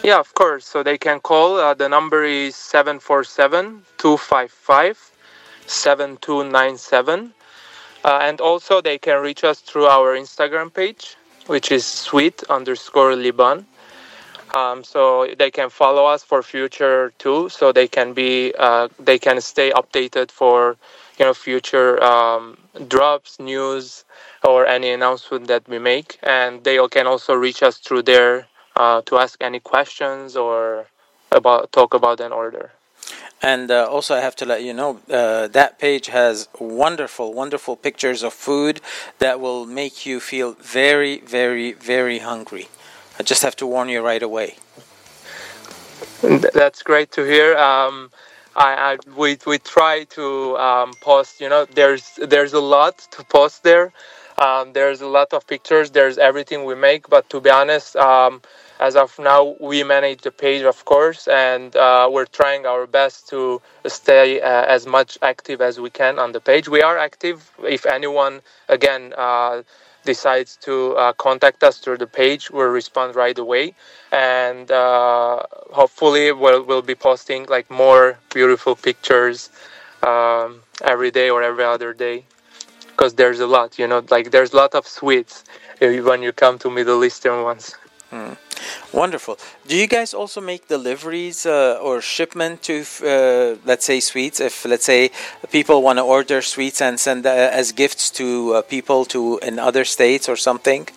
[0.03, 0.65] Yeah, of course.
[0.65, 1.57] So they can call.
[1.57, 5.11] Uh, the number is 747 255
[5.67, 7.33] 7297.
[8.03, 11.15] Uh, and also, they can reach us through our Instagram page,
[11.47, 13.65] which is sweet underscore Liban.
[14.53, 17.47] Um, so they can follow us for future too.
[17.49, 20.75] So they can be, uh, they can stay updated for,
[21.17, 22.57] you know, future um,
[22.87, 24.03] drops, news,
[24.43, 26.19] or any announcement that we make.
[26.23, 30.87] And they can also reach us through there uh, to ask any questions or
[31.31, 32.71] about talk about an order.
[33.41, 37.75] And uh, also, I have to let you know uh, that page has wonderful, wonderful
[37.75, 38.81] pictures of food
[39.17, 42.69] that will make you feel very, very, very hungry.
[43.19, 44.57] I just have to warn you right away.
[46.53, 47.57] That's great to hear.
[47.57, 48.11] Um,
[48.55, 51.41] I, I we we try to um, post.
[51.41, 53.91] You know, there's there's a lot to post there.
[54.37, 55.89] Um, there's a lot of pictures.
[55.91, 57.09] There's everything we make.
[57.09, 58.41] But to be honest, um,
[58.81, 63.29] as of now, we manage the page, of course, and uh, we're trying our best
[63.29, 66.67] to stay uh, as much active as we can on the page.
[66.67, 67.51] We are active.
[67.63, 69.13] If anyone, again.
[69.15, 69.61] Uh,
[70.03, 73.75] decides to uh, contact us through the page, we'll respond right away.
[74.11, 79.49] And uh, hopefully, we'll, we'll be posting like more beautiful pictures
[80.03, 82.25] um, every day or every other day.
[82.87, 85.43] Because there's a lot, you know, like there's a lot of sweets
[85.81, 87.75] uh, when you come to Middle Eastern ones.
[88.09, 88.33] Hmm.
[88.93, 89.37] Wonderful.
[89.67, 94.39] Do you guys also make deliveries uh, or shipment to, uh, let's say, sweets?
[94.39, 95.11] If let's say
[95.51, 99.59] people want to order sweets and send uh, as gifts to uh, people to in
[99.59, 100.87] other states or something.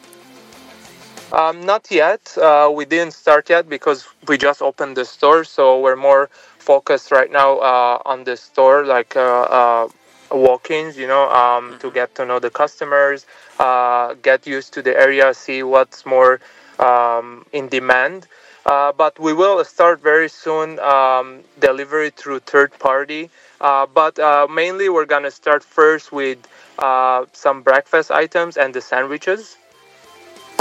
[1.33, 2.37] Um, not yet.
[2.39, 7.11] Uh, we didn't start yet because we just opened the store, so we're more focused
[7.11, 9.89] right now uh, on the store, like uh, uh,
[10.31, 13.27] walk-ins, you know, um, to get to know the customers,
[13.59, 16.41] uh, get used to the area, see what's more
[16.79, 18.27] um, in demand.
[18.67, 23.29] Uh, but we will start very soon um, delivery through third party.
[23.61, 26.39] Uh, but uh, mainly, we're gonna start first with
[26.79, 29.57] uh, some breakfast items and the sandwiches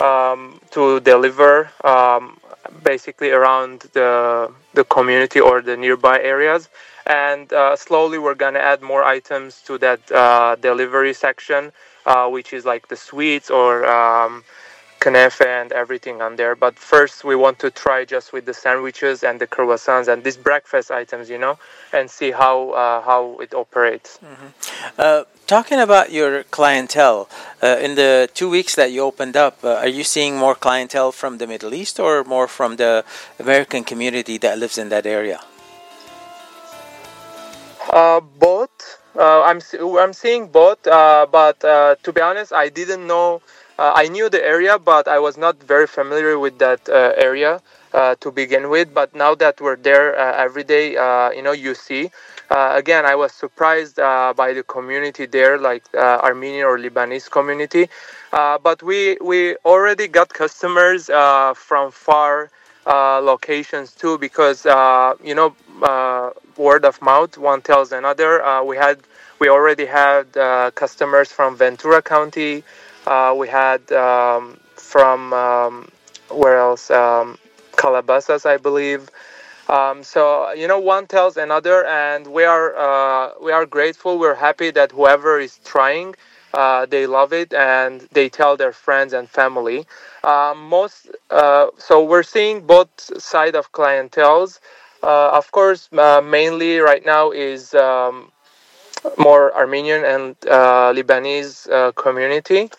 [0.01, 2.37] um, to deliver um,
[2.83, 6.69] basically around the the community or the nearby areas.
[7.05, 11.71] and uh, slowly we're gonna add more items to that uh, delivery section,
[12.31, 13.85] which is like the sweets or
[15.09, 16.55] knefe and everything on there.
[16.55, 20.37] But first, we want to try just with the sandwiches and the croissants and these
[20.37, 21.57] breakfast items, you know,
[21.91, 24.19] and see how uh, how it operates.
[24.97, 27.29] Uh, talking about your clientele,
[27.61, 31.11] uh, in the two weeks that you opened up, uh, are you seeing more clientele
[31.11, 33.03] from the Middle East or more from the
[33.39, 35.39] American community that lives in that area?
[37.89, 38.99] Uh, both.
[39.15, 39.61] Uh, I'm
[39.99, 43.41] I'm seeing both, uh, but uh, to be honest, I didn't know.
[43.79, 47.61] Uh, I knew the area, but I was not very familiar with that uh, area
[47.93, 48.93] uh, to begin with.
[48.93, 52.11] But now that we're there uh, every day, uh, you know, you see.
[52.51, 57.89] Uh, again, I was surprised by the community there, like Armenian or Lebanese community.
[58.31, 62.51] But we we already got customers from far
[62.85, 64.65] locations too, because
[65.23, 65.55] you know,
[66.57, 68.63] word of mouth, one tells another.
[68.63, 68.99] We had
[69.39, 70.31] we already had
[70.75, 72.63] customers from Ventura County.
[73.05, 75.89] Uh, we had um, from um,
[76.29, 76.89] where else?
[76.91, 77.37] Um,
[77.77, 79.09] Calabasas, I believe.
[79.69, 84.19] Um, so you know, one tells another, and we are uh, we are grateful.
[84.19, 86.15] We're happy that whoever is trying,
[86.53, 89.85] uh, they love it, and they tell their friends and family.
[90.23, 92.89] Um, most uh, so we're seeing both
[93.21, 94.59] side of clientels.
[95.01, 98.31] Uh, of course, uh, mainly right now is um,
[99.17, 102.69] more Armenian and uh, Lebanese uh, community.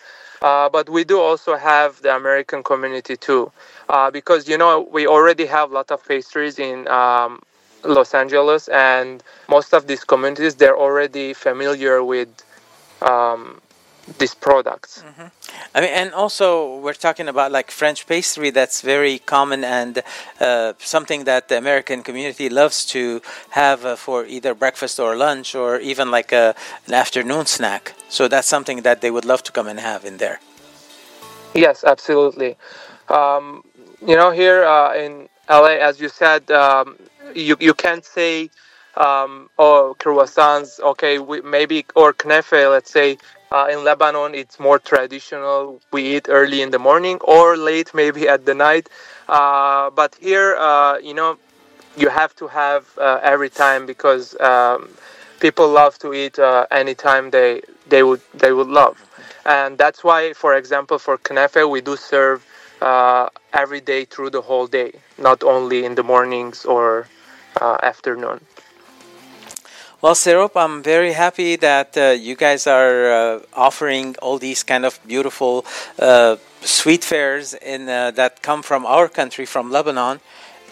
[0.41, 3.51] Uh, but we do also have the American community too,
[4.13, 7.41] because you know we already have a lot of pastries in um,
[7.83, 12.29] Los Angeles, and most of these communities they're already familiar with
[13.01, 13.61] um,
[14.19, 15.03] these products.
[15.73, 20.03] I mean, and also we're talking about like French pastry that's very common and
[20.39, 23.21] uh, something that the American community loves to
[23.51, 26.55] have uh, for either breakfast or lunch or even like a,
[26.87, 27.93] an afternoon snack.
[28.09, 30.39] So that's something that they would love to come and have in there.
[31.53, 32.57] Yes, absolutely.
[33.09, 33.63] Um,
[34.05, 36.97] you know, here uh, in LA, as you said, um,
[37.33, 38.49] you you can't say,
[38.97, 40.79] um, oh, croissants.
[40.79, 42.69] Okay, we, maybe or knefe.
[42.69, 43.17] Let's say
[43.51, 45.79] uh, in Lebanon, it's more traditional.
[45.91, 48.89] We eat early in the morning or late, maybe at the night.
[49.27, 51.37] Uh, but here, uh, you know,
[51.97, 54.89] you have to have uh, every time because um,
[55.39, 58.97] people love to eat uh, anytime they they would they would love,
[59.45, 62.45] and that's why, for example, for knefe, we do serve
[62.81, 67.07] uh, every day through the whole day, not only in the mornings or
[67.61, 68.41] afternoon.
[70.05, 74.85] Well, Serop, I'm very happy that uh, you guys are uh, offering all these kind
[74.85, 75.65] of beautiful
[75.97, 80.19] uh, sweet fairs in uh, that come from our country, from Lebanon,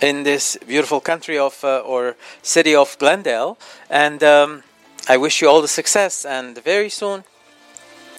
[0.03, 3.57] in this beautiful country of uh, or city of Glendale.
[3.89, 4.61] And um,
[5.09, 6.25] I wish you all the success.
[6.25, 7.23] And very soon,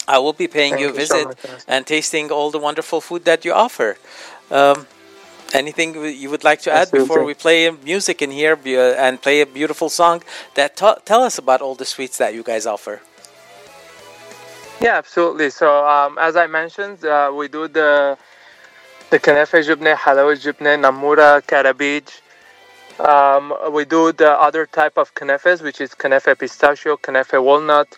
[0.09, 3.01] I will be paying Thank you a so visit much, and tasting all the wonderful
[3.01, 3.99] food that you offer.
[4.51, 4.89] Um,
[5.53, 9.41] anything you would like to add before we play music in here uh, and play
[9.41, 10.23] a beautiful song
[10.55, 13.01] that tell us about all the sweets that you guys offer?
[14.81, 15.51] Yeah, absolutely.
[15.51, 18.19] So um, as I mentioned, uh, we do the
[19.11, 22.21] the knefe jubne, halawa jubne, namura, karabij.
[23.01, 27.97] Um, we do the other type of knefes, which is knefe pistachio, knefe walnut.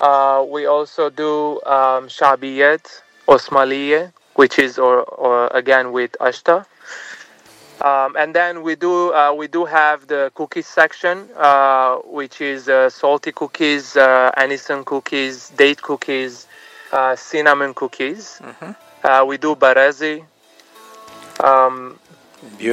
[0.00, 6.66] Uh, we also do um, shabiyet, osmaliye, which is or, or again with ashta.
[7.86, 12.68] Um, and then we do uh, we do have the cookies section, uh, which is
[12.68, 16.46] uh, salty cookies, uh, anison cookies, date cookies,
[16.92, 18.40] uh, cinnamon cookies.
[19.04, 20.24] Uh, we do barazi.
[21.44, 21.98] Um,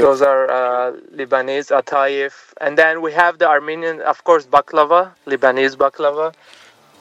[0.01, 5.75] those are uh, Lebanese atayif, and then we have the Armenian, of course, baklava, Lebanese
[5.75, 6.33] baklava.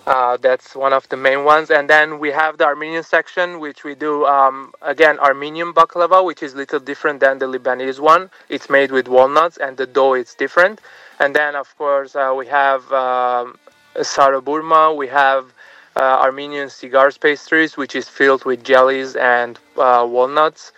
[0.06, 1.70] Uh, that's one of the main ones.
[1.70, 6.42] And then we have the Armenian section, which we do um, again Armenian baklava, which
[6.42, 8.30] is little different than the Lebanese one.
[8.48, 10.80] It's made with walnuts, and the dough is different.
[11.20, 13.58] And then, of course, uh, we have um,
[13.96, 14.96] saraburma.
[14.96, 15.52] We have
[15.94, 20.72] uh, Armenian cigars pastries, which is filled with jellies and uh, walnuts.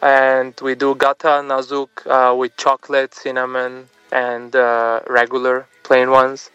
[0.00, 6.51] And we do gata nazuk uh, with chocolate, cinnamon, and uh, regular plain ones.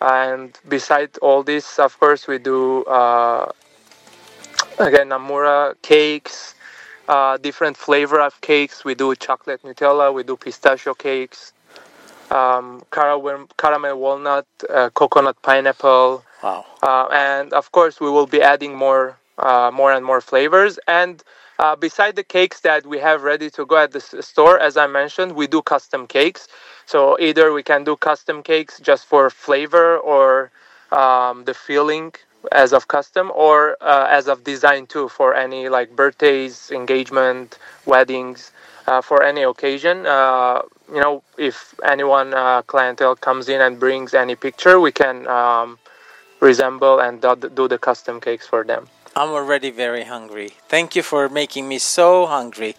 [0.00, 3.52] And beside all this, of course, we do uh,
[4.78, 6.54] again namura cakes,
[7.08, 8.84] uh, different flavor of cakes.
[8.84, 11.52] We do chocolate Nutella, we do pistachio cakes,
[12.30, 16.24] um, caramel, caramel walnut, uh, coconut pineapple.
[16.42, 16.64] Wow.
[16.82, 20.78] Uh, and of course, we will be adding more, uh, more and more flavors.
[20.88, 21.22] And
[21.58, 24.86] uh, beside the cakes that we have ready to go at the store, as I
[24.86, 26.48] mentioned, we do custom cakes.
[26.90, 30.50] So either we can do custom cakes just for flavor or
[30.90, 32.12] um, the feeling
[32.50, 38.50] as of custom or uh, as of design too for any like birthdays, engagement, weddings,
[38.88, 40.04] uh, for any occasion.
[40.04, 40.62] Uh,
[40.92, 45.78] you know, if anyone uh, clientele comes in and brings any picture, we can um,
[46.40, 48.88] resemble and do, do the custom cakes for them.
[49.14, 50.54] I'm already very hungry.
[50.68, 52.74] Thank you for making me so hungry.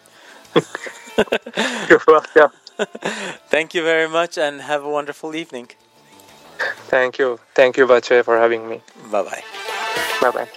[1.88, 2.52] You're welcome.
[3.49, 5.69] Thank you very much and have a wonderful evening.
[6.89, 7.39] Thank you.
[7.55, 8.81] Thank you, Bache, for having me.
[9.11, 9.43] Bye bye.
[10.21, 10.49] Bye bye.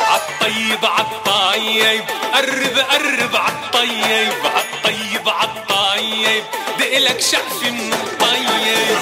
[0.00, 2.04] عالطيب عالطيب
[2.34, 6.44] قرب قرب عالطيب عالطيب عالطيب
[6.78, 8.98] دقلك شقف من الطيب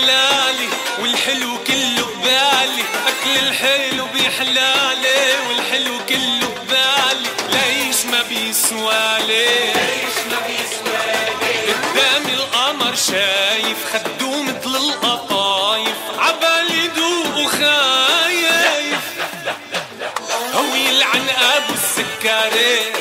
[0.00, 0.68] بيحلالي
[1.02, 2.84] والحلو كله ببالي.
[3.06, 7.28] أكل الحلو بيحلالي والحلو كله ببالي.
[7.52, 9.46] ليش ما بيسوالي.
[9.74, 15.96] ليش ما بيسوالي قدامي القمر شايف خدوه مثل القطايف.
[16.18, 19.04] عبالي دوق وخايف.
[20.54, 22.99] هو يلعن أبو السكري.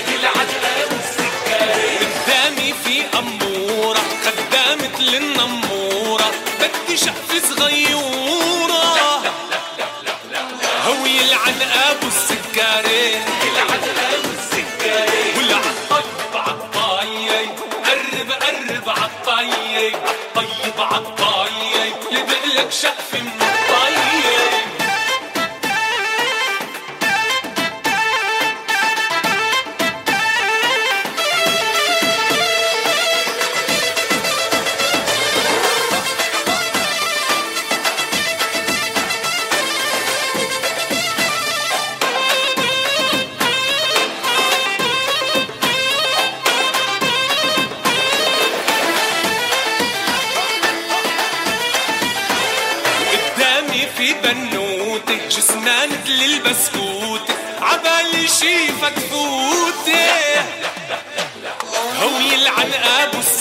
[22.70, 23.39] شقف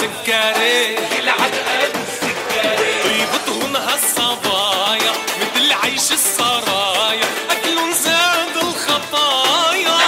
[0.01, 0.97] ابو السكري.
[1.19, 1.53] يلعن
[1.83, 3.03] ابو السكري.
[3.03, 7.29] طيبتهن هالصبايا مثل عيش السرايا.
[7.51, 9.99] اكلهم زاد الخطايا.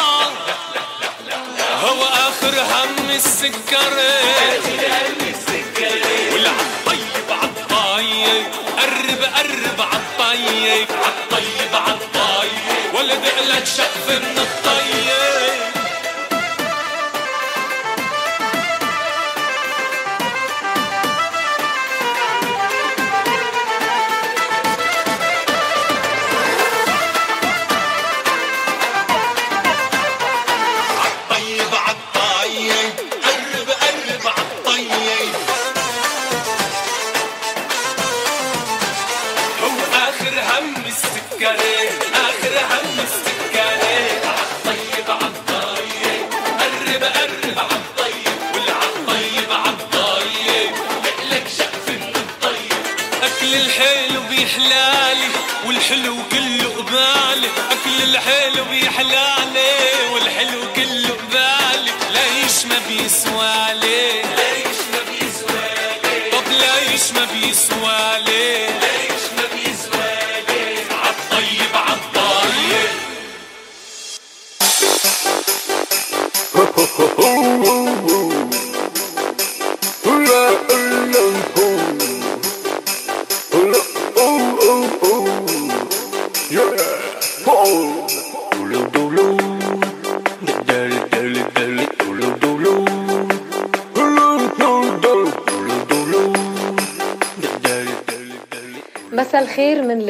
[1.85, 4.21] هو آخر هم السكري.
[6.33, 8.47] والعطيب عالطيب
[8.79, 14.39] قرب قرب عالطيب عالطيب عالطيب ولا دقلك شقف من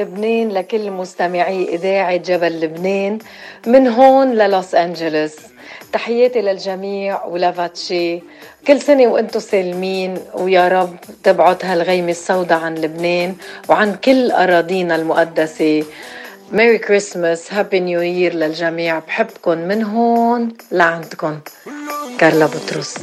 [0.00, 3.18] لبنان لكل مستمعي إذاعة جبل لبنان
[3.66, 5.36] من هون للوس أنجلوس
[5.92, 8.22] تحياتي للجميع ولافاتشي
[8.66, 13.34] كل سنة وأنتم سالمين ويا رب تبعد هالغيمة السوداء عن لبنان
[13.68, 15.84] وعن كل أراضينا المقدسة.
[16.52, 18.98] ميري كريسماس هابي نيو يير للجميع.
[18.98, 21.38] بحبكم من هون لعندكم
[22.18, 22.94] كارلا بطرس.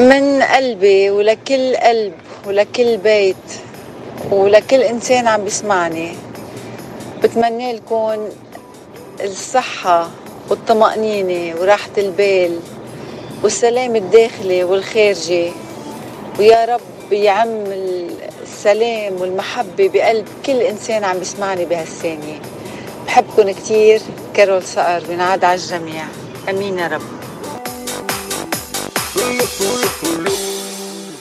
[0.00, 2.12] من قلبي ولكل قلب
[2.46, 3.36] ولكل بيت
[4.30, 6.12] ولكل إنسان عم بيسمعني.
[7.22, 8.28] بتمنى لكم
[9.24, 10.10] الصحة
[10.48, 12.60] والطمأنينة وراحة البال
[13.42, 15.52] والسلام الداخلي والخارجي.
[16.38, 17.64] ويا رب يعم
[18.42, 22.40] السلام والمحبة بقلب كل إنسان عم بيسمعني بهالثانية.
[23.06, 24.00] بحبكن كتير
[24.34, 26.04] كارول صقر بنعاد على الجميع.
[26.48, 27.02] أمين يا رب.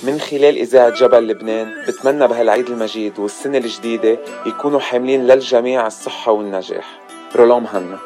[0.10, 7.00] من خلال إذاعة جبل لبنان بتمنى بهالعيد المجيد والسنة الجديدة يكونوا حاملين للجميع الصحة والنجاح.
[7.36, 8.00] رولوم هنا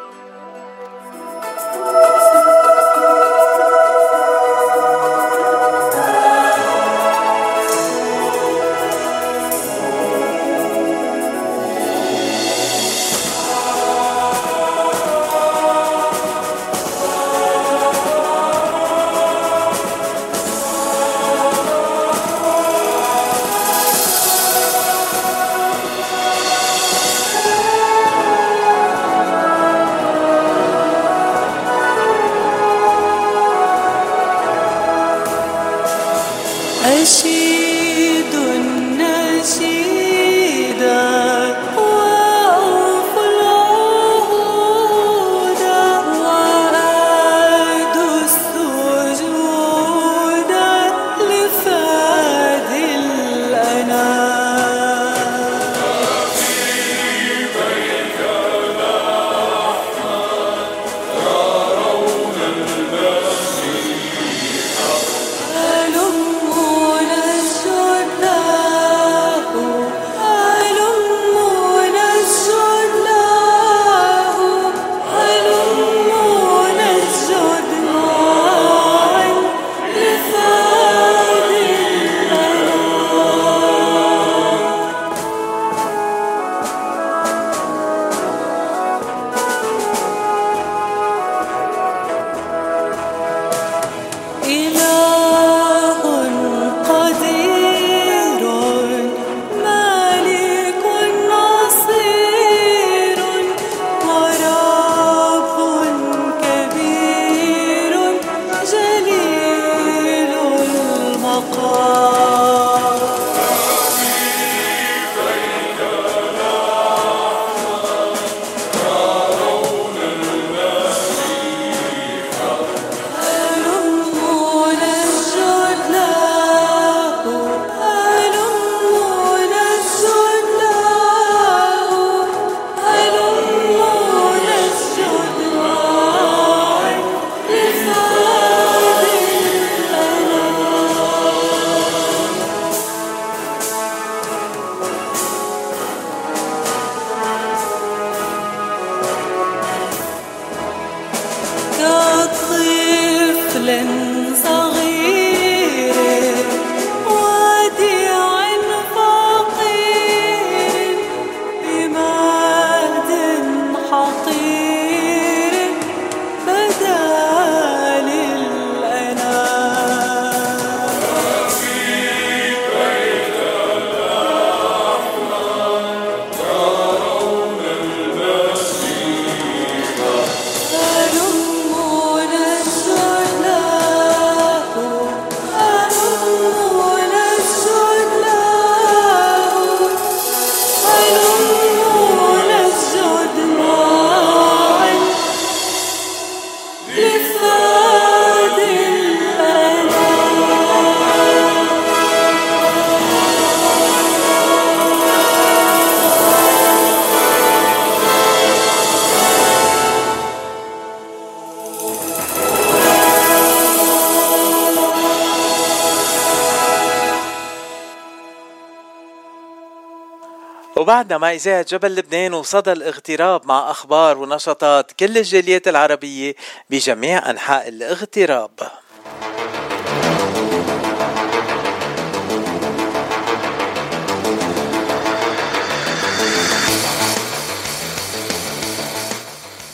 [220.94, 226.36] وبعدنا مع إذاعة جبل لبنان وصدى الاغتراب مع أخبار ونشاطات كل الجاليات العربية
[226.70, 228.52] بجميع أنحاء الاغتراب.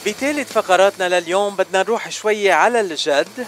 [0.06, 3.48] بثالث فقراتنا لليوم بدنا نروح شوية على الجد.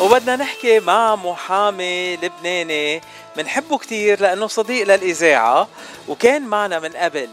[0.00, 3.00] وبدنا نحكي مع محامي لبناني
[3.36, 5.68] منحبه كتير لأنه صديق للإذاعة
[6.08, 7.28] وكان معنا من قبل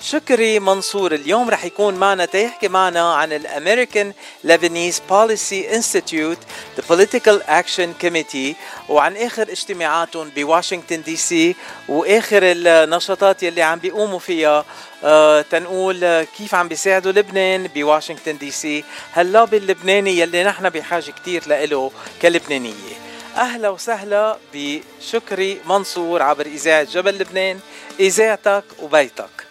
[0.00, 1.14] شكري منصور.
[1.14, 4.12] اليوم رح يكون معنا تيحكي معنا عن ال American
[4.46, 6.38] Lebanese Policy Institute
[6.76, 8.54] The Political Action Committee
[8.88, 11.56] وعن آخر اجتماعاتهم بواشنطن دي سي
[11.88, 14.64] وآخر النشاطات يلي عم بيقوموا فيها.
[15.04, 18.84] آه تنقول كيف عم بيساعدوا لبنان بواشنطن دي سي.
[19.14, 21.90] هاللوبي اللبناني يلي نحن بحاجة كتير لإله
[22.22, 23.01] كلبنانية.
[23.36, 27.60] أهلا وسهلا بشكري منصور عبر إذاعة جبل لبنان
[28.00, 29.46] إذاعتك وبيتك.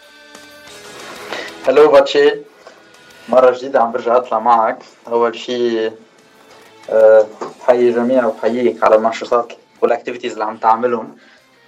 [1.68, 2.32] هلو باتشي
[3.28, 4.78] مرة جديدة عم برجع أطلع معك.
[5.08, 5.92] أول شيء
[6.90, 7.26] أه
[7.60, 11.16] بحيي الجميع وبحييك على النشاطات والاكتيفيتيز اللي عم تعملهم.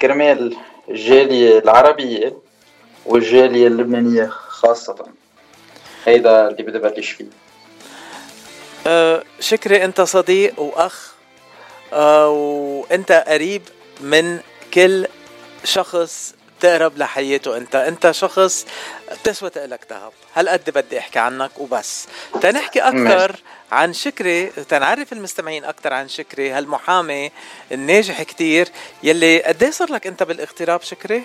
[0.02, 0.56] كرمال
[0.88, 2.36] الجالية العربية
[3.06, 5.06] والجالية اللبنانية خاصة.
[6.04, 7.26] هيدا اللي بدي بلش فيه.
[8.86, 11.13] أه شكري أنت صديق وأخ
[11.94, 13.62] وانت قريب
[14.00, 14.40] من
[14.74, 15.06] كل
[15.64, 17.56] شخص تقرب لحياته.
[17.56, 18.66] انت انت شخص
[19.12, 20.12] بتسوى لك ذهب.
[20.34, 22.06] هالقد بدي احكي عنك وبس.
[22.40, 23.36] تنحكي أكثر
[23.72, 27.30] عن شكري تنعرف المستمعين أكثر عن شكري هالمحامي
[27.72, 28.68] الناجح كتير.
[29.02, 31.22] يلي قد إيه صار لك أنت بالاغتراب شكري؟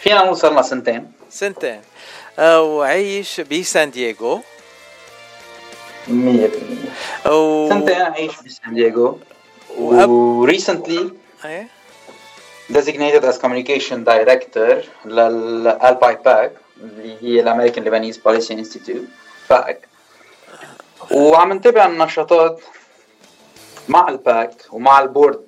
[0.00, 1.82] فينا نقول صار لنا سنتين سنتين.
[2.38, 4.42] آه، وعيش بسان دييغو.
[6.08, 6.10] 100%
[7.28, 7.68] و...
[7.68, 9.18] سنتين عايش بسان دييغو.
[9.78, 11.10] و recently
[11.44, 11.68] إيه؟
[12.72, 19.04] designated as communication director لل ALPI PAC اللي هي ال American Lebanese Policy Institute
[19.50, 19.88] PAC
[21.10, 22.60] وعم نتابع النشاطات
[23.88, 25.46] مع ال PAC ومع ال board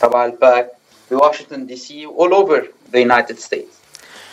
[0.00, 0.72] تبع ال PAC
[1.10, 2.62] بواشنطن DC و all over
[2.94, 3.76] the United States.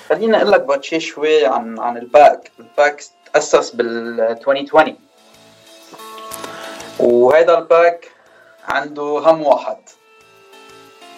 [0.10, 3.04] خليني أقول لك باتشي شوي عن عن ال PAC ال PAC
[3.34, 4.98] تأسس بال 2020
[7.00, 8.12] وهيدا ال PAC
[8.66, 9.78] عنده هم واحد.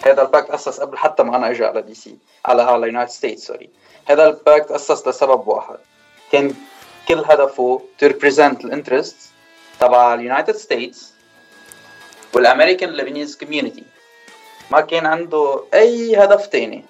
[0.06, 2.16] هذا ال PAC تأسس قبل حتى ما أنا أجي على DC
[2.46, 3.70] على على United States sorry
[4.06, 5.76] هذا ال PAC تأسس لسبب واحد.
[6.32, 6.54] كان
[7.08, 9.16] كل هدفه to represent ال interest
[9.80, 11.12] تبع ال United States
[12.34, 13.84] والأمريكان لبنيز كوميونتي
[14.70, 16.84] ما كان عنده أي هدف تاني.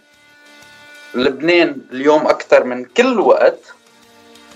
[1.15, 3.59] لبنان اليوم أكثر من كل وقت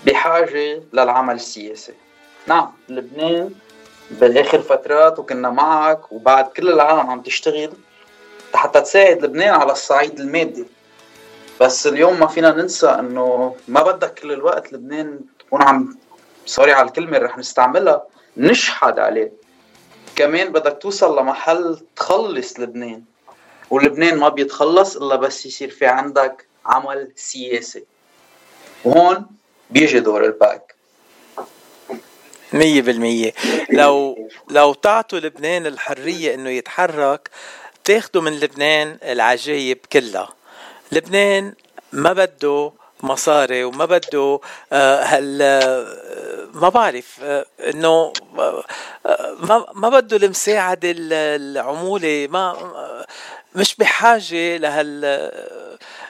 [0.05, 1.93] بحاجة للعمل السياسي.
[2.47, 3.53] نعم لبنان
[4.11, 7.73] بالآخر فترات وكنا معك وبعد كل العالم عم تشتغل
[8.53, 10.65] حتى تساعد لبنان على الصعيد المادي.
[11.61, 15.97] بس اليوم ما فينا ننسى إنه ما بدك كل الوقت لبنان تكون عم
[16.45, 18.03] sorry على الكلمة اللي رح نستعملها
[18.37, 19.31] نشحد عليه.
[20.15, 23.03] كمان بدك توصل لمحل تخلص لبنان.
[23.69, 27.85] ولبنان ما بيتخلص إلا بس يصير في عندك عمل سياسي.
[28.85, 29.25] وهون
[29.71, 30.75] بيجي دور ال PAC.
[32.53, 33.33] مية بالمية.
[33.69, 37.29] لو لو تعطوا لبنان الحرية إنه يتحرك
[37.83, 40.29] تاخدوا من لبنان العجايب كلها.
[40.91, 41.53] لبنان
[41.91, 42.71] ما بده
[43.03, 44.39] مصاري وما بده
[44.73, 48.13] آه، هال آه، ما بعرف آه، إنه
[49.39, 52.27] ما ما بده المساعدة العمولة.
[52.31, 52.55] ما
[53.55, 55.05] مش بحاجة لهال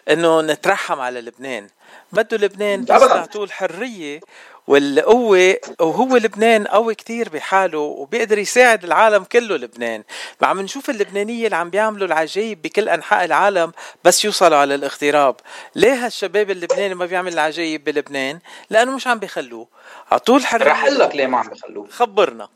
[0.09, 1.67] إنه نترحم على لبنان.
[2.11, 4.19] بده لبنان بس تعطوه الحرية
[4.67, 10.03] والقوة وهو لبنان قوي كتير بحاله وبيقدر يساعد العالم كله لبنان.
[10.41, 13.71] عم نشوف اللبنانية اللي عم بيعملوا العجايب بكل أنحاء العالم
[14.03, 15.35] بس يوصلوا على الاغتراب.
[15.75, 18.39] ليه هالشباب اللبناني ما بيعمل العجايب بلبنان؟
[18.69, 19.67] لأنه مش عم بيخلوه.
[20.11, 20.65] عطول الحرية.
[20.65, 21.87] رح أقول لك ليه ما عم بيخلوه.
[21.89, 22.49] خبرنا.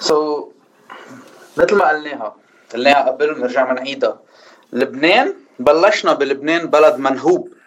[0.00, 0.48] سو so,
[1.56, 2.36] مثل ما قلناها
[2.72, 4.20] قلناها قبل بنرجع بنعيدها
[4.72, 7.57] لبنان بلشنا بلبنان بلد منهوب.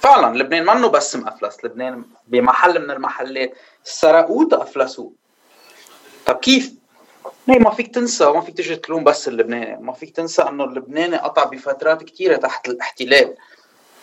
[0.00, 3.54] فعلا لبنان منه بس مأفلس لبنان بمحل من المحلات
[3.84, 5.12] سرقوه تأفلسوه.
[6.26, 6.72] طب كيف؟
[7.46, 9.76] ما فيك تنسى وما فيك تجي تلوم بس اللبناني.
[9.76, 13.34] ما فيك تنسى إنه اللبناني قطع بفترات كثيره تحت الاحتلال.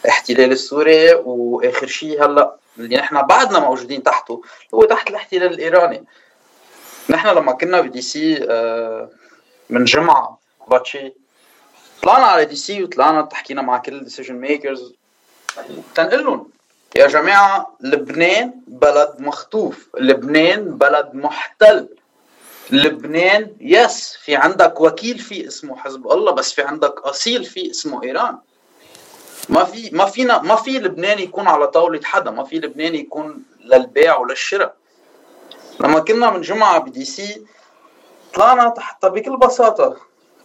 [0.05, 4.41] الاحتلال السوري وآخر شيء هلأ اللي نحن بعدنا موجودين تحته
[4.73, 6.05] هو تحت الاحتلال الإيراني.
[7.09, 9.09] نحن لما كنا ب DC آه،
[9.69, 11.13] من جمعة باتشي
[12.03, 14.94] طلعنا على DC وطلعنا تحكينا مع كل ال decision makers
[15.95, 16.49] تنقل لهم
[16.95, 19.89] يا جماعة لبنان بلد مخطوف.
[19.99, 21.89] لبنان بلد محتل.
[22.71, 28.03] لبنان يس في عندك وكيل في اسمه حزب الله بس في عندك أصيل في اسمه
[28.03, 28.37] إيران.
[29.49, 32.31] ما في ما فينا ما في لبنان يكون على طاولة حدا.
[32.31, 34.75] ما في لبنان يكون للبيع وللشراء.
[35.79, 37.45] لما كنا من جمعة بدي سي
[38.33, 39.97] طلعنا تحت بكل بساطة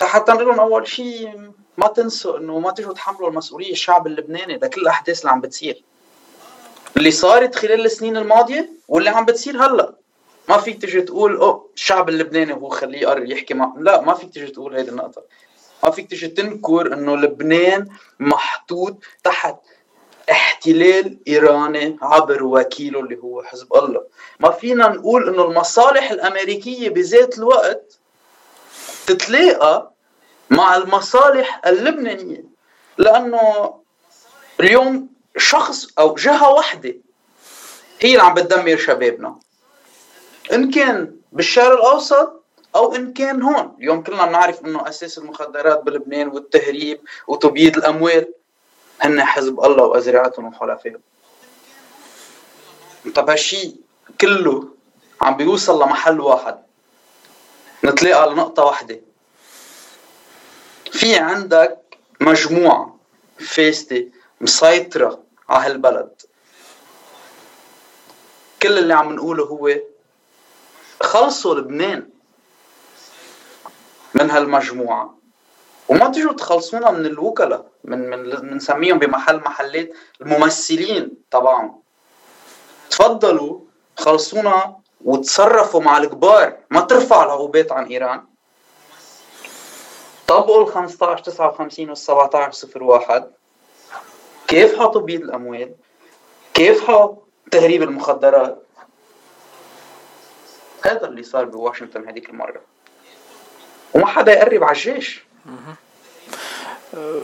[0.03, 1.51] حتى نقول أول شيء
[1.81, 5.83] ما تنسوا إنه ما تيجوا تحملوا المسؤولية الشعب اللبناني لكل الأحداث اللي عم بتصير.
[6.97, 9.95] اللي صارت خلال السنين الماضية واللي عم بتصير هلأ.
[10.49, 14.31] ما فيك تجي تقول أوه الشعب اللبناني هو خليه يقرر يحكي مع لا ما فيك
[14.31, 15.23] تجي تقول هيدي النقطة.
[15.85, 17.89] ما فيك تيجي تنكر إنه لبنان
[18.21, 19.57] محطوط تحت
[20.31, 24.05] احتلال إيراني عبر وكيله اللي هو حزب الله.
[24.41, 27.99] ما فينا نقول إنه المصالح الأمريكية بذات الوقت
[29.07, 29.91] تتلاقى
[30.51, 32.45] مع المصالح اللبنانية.
[32.99, 33.75] لأنه
[34.61, 36.95] اليوم شخص أو جهة واحدة
[38.01, 39.39] هي اللي عم بتدمر شبابنا.
[40.53, 42.43] إن كان بالشرق الأوسط
[42.77, 43.77] أو إن كان هون.
[43.79, 48.33] اليوم كلنا بنعرف إنه أساس المخدرات بلبنان والتهريب وتبييض الأموال
[49.01, 51.01] هن حزب الله وأزرعتهم وحلفائهم.
[53.15, 53.77] طب هالشيء
[54.21, 54.69] كله
[55.21, 56.59] عم بيوصل لمحل واحد.
[57.85, 59.01] نتلاقى على نقطة واحدة.
[61.01, 61.79] في عندك
[62.21, 62.97] مجموعة
[63.39, 64.07] فاسدة
[64.41, 66.11] مسيطرة على هالبلد.
[68.63, 69.71] كل اللي عم نقوله هو
[71.03, 72.09] خلصوا لبنان
[74.15, 75.19] من هالمجموعة.
[75.89, 81.83] وما تجوا تخلصونا من الوكلاء من من بنسميهم بمحل محلات الممثلين تبعهم.
[82.91, 83.61] تفضلوا
[83.97, 86.57] خلصونا وتصرفوا مع الكبار.
[86.71, 88.30] ما ترفعوا العقوبات عن إيران.
[90.31, 93.31] طبقوا ال 15 59 وال 17 01
[94.49, 95.75] كيف حطوا بيد الأموال؟
[96.55, 97.17] كيف حطوا
[97.51, 98.63] تهريب المخدرات؟
[100.83, 102.61] هذا اللي صار بواشنطن هذيك المرة.
[103.95, 105.25] وما حدا يقرب على الجيش.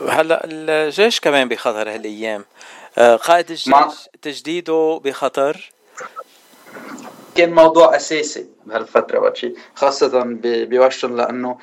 [0.09, 2.45] هلا الجيش كمان بخطر هالأيام.
[2.99, 5.71] آه، قائد الجيش تجديده بخطر؟
[7.35, 11.59] كان موضوع أساسي بهالفترة شيء خاصة بواشنطن لأنه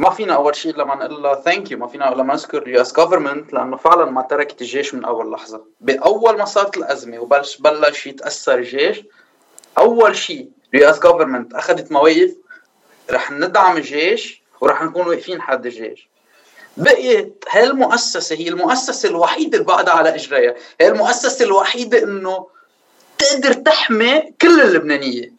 [0.00, 2.92] ما فينا أول شيء لما نقول له thank you ما فينا لما نذكر ال US
[2.92, 5.64] government لأنه فعلا ما تركت الجيش من أول لحظة.
[5.80, 9.02] بأول ما صارت الأزمة وبلش بلش يتأثر الجيش
[9.78, 12.34] أول شيء ال US government أخذت مواقف
[13.10, 16.08] رح ندعم الجيش ورح نكون واقفين حد الجيش.
[16.76, 20.54] بقيت هالمؤسسة هي المؤسسة الوحيدة اللي بعدها على إجريها.
[20.80, 22.46] هي المؤسسة الوحيدة إنه
[23.18, 25.32] تقدر تحمي كل اللبنانية.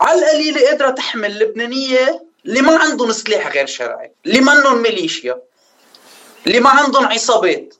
[0.00, 5.42] على القليلة قادرة تحمي اللبنانية اللي ما عندهم سلاح غير شرعي؟ اللي منهم ميليشيا؟
[6.46, 7.74] اللي ما عندهم عصابات؟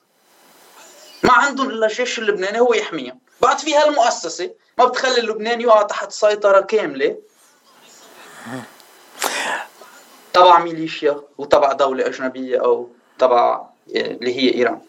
[1.23, 3.19] ما عندهم إلا الجيش اللبناني هو يحميهم.
[3.41, 7.17] بعد في هالمؤسسة ما بتخلي اللبنان يقع تحت سيطرة كاملة.
[10.33, 12.89] تبع ميليشيا وتبع دولة أجنبية أو
[13.19, 14.81] تبع اللي هي إيران.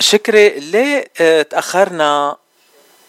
[0.00, 2.36] شكري ليه آه، تأخرنا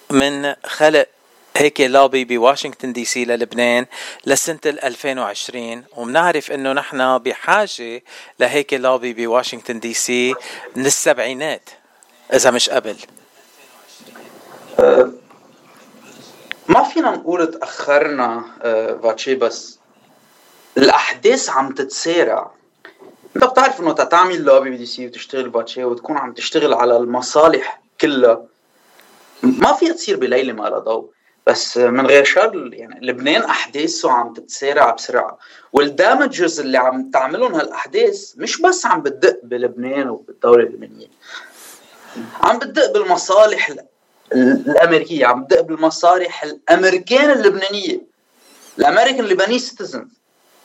[0.09, 1.07] ما انخلق
[1.55, 3.85] هيك لابي بواشنطن DC للبنان
[4.25, 8.03] لسنة 2020 وبنعرف إنه نحن بحاجة
[8.39, 10.35] لهيك لابي بواشنطن DC
[10.75, 11.69] من السبعينات
[12.33, 12.95] إذا مش قبل.
[14.79, 15.11] أه
[16.67, 19.79] ما فينا نقول تأخرنا أه باتشي بس
[20.77, 22.51] الأحداث عم تتسارع.
[23.35, 28.45] أنت بتعرف إنه تتعمل lobby ب DC وتشتغل باتشي وتكون عم تشتغل على المصالح كلها.
[29.43, 31.11] ما فيها تصير بليلة ما لها ضوء.
[31.47, 35.37] بس من غير شر يعني لبنان أحداثه عم تتسارع بسرعة.
[35.73, 41.07] وال damages اللي عم تعملهم هالأحداث مش بس عم بتدق بلبنان وبالدوله اللبنانية
[42.41, 43.71] عم بتدق بالمصالح
[44.33, 48.01] الأمريكية عم بتدق بالمصالح الأمريكان اللبنانية
[48.79, 50.11] ال American Lebanese citizens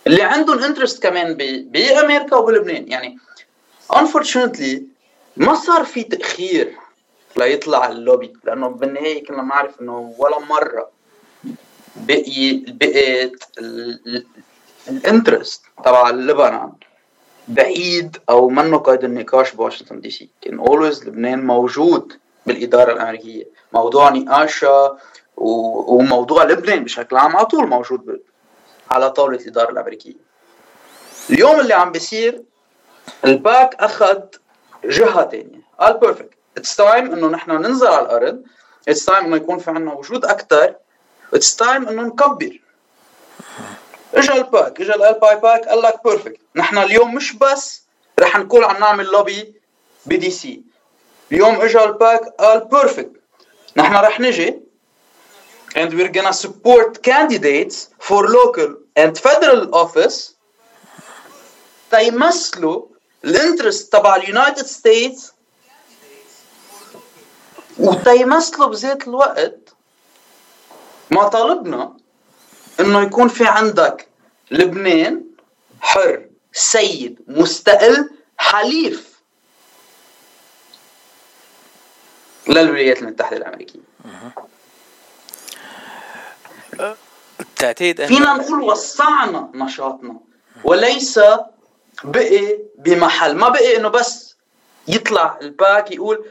[0.06, 1.34] اللي عندهم interest كمان
[1.70, 2.88] بأمريكا وبلبنان.
[2.88, 3.18] يعني
[3.92, 4.78] unfortunately
[5.36, 6.76] ما صار في تأخير
[7.38, 10.90] ليطلع اللوبي لأنه بالنهاية كنا بنعرف إنه ولا مرة
[11.96, 13.44] بقي بقيت
[14.88, 16.72] ال interest تبع لبنان
[17.48, 20.28] بعيد أو منه قيد النقاش بواشنطن DC.
[20.42, 22.12] كان always لبنان موجود
[22.46, 23.44] بالإدارة الأمريكية.
[23.72, 24.98] موضوع نقاشها
[25.36, 28.20] وموضوع لبنان بشكل عام على طول موجود
[28.90, 30.14] على طاولة الإدارة الأمريكية.
[31.30, 32.42] اليوم اللي عم بيصير
[33.24, 34.20] ال PAC أخذ
[34.84, 35.60] جهة تانية.
[35.80, 38.42] قال perfect it's time إنه نحن ننزل على الأرض.
[38.88, 40.74] it's time إنه يكون في عندنا وجود أكثر
[41.34, 42.60] it's time إنه نكبر.
[44.14, 47.82] اجى ال PAC اجى ال ALPI PAC قال لك perfect نحن اليوم مش بس
[48.20, 49.54] رح نكون عم نعمل lobby
[50.06, 50.62] ب DC
[51.32, 53.12] اليوم اجى ال PAC قال perfect
[53.76, 54.60] نحن رح نجي.
[55.76, 60.32] And we're gonna support candidates for local and federal office.
[61.90, 62.86] تيمثلوا
[63.24, 65.32] ال interest تبع ال United States
[67.78, 69.74] وتيمثلوا بذات الوقت.
[71.10, 71.96] مطالبنا
[72.80, 74.08] إنه يكون في عندك
[74.50, 75.24] لبنان
[75.80, 79.16] حر سيد مستقل حليف.
[82.48, 83.80] للولايات المتحدة الأمريكية.
[87.56, 90.20] تعتقد فينا نقول وسعنا نشاطنا
[90.64, 91.20] وليس
[92.04, 93.36] بقي بمحل.
[93.36, 94.36] ما بقي إنه بس
[94.88, 96.24] يطلع ال PAC يقول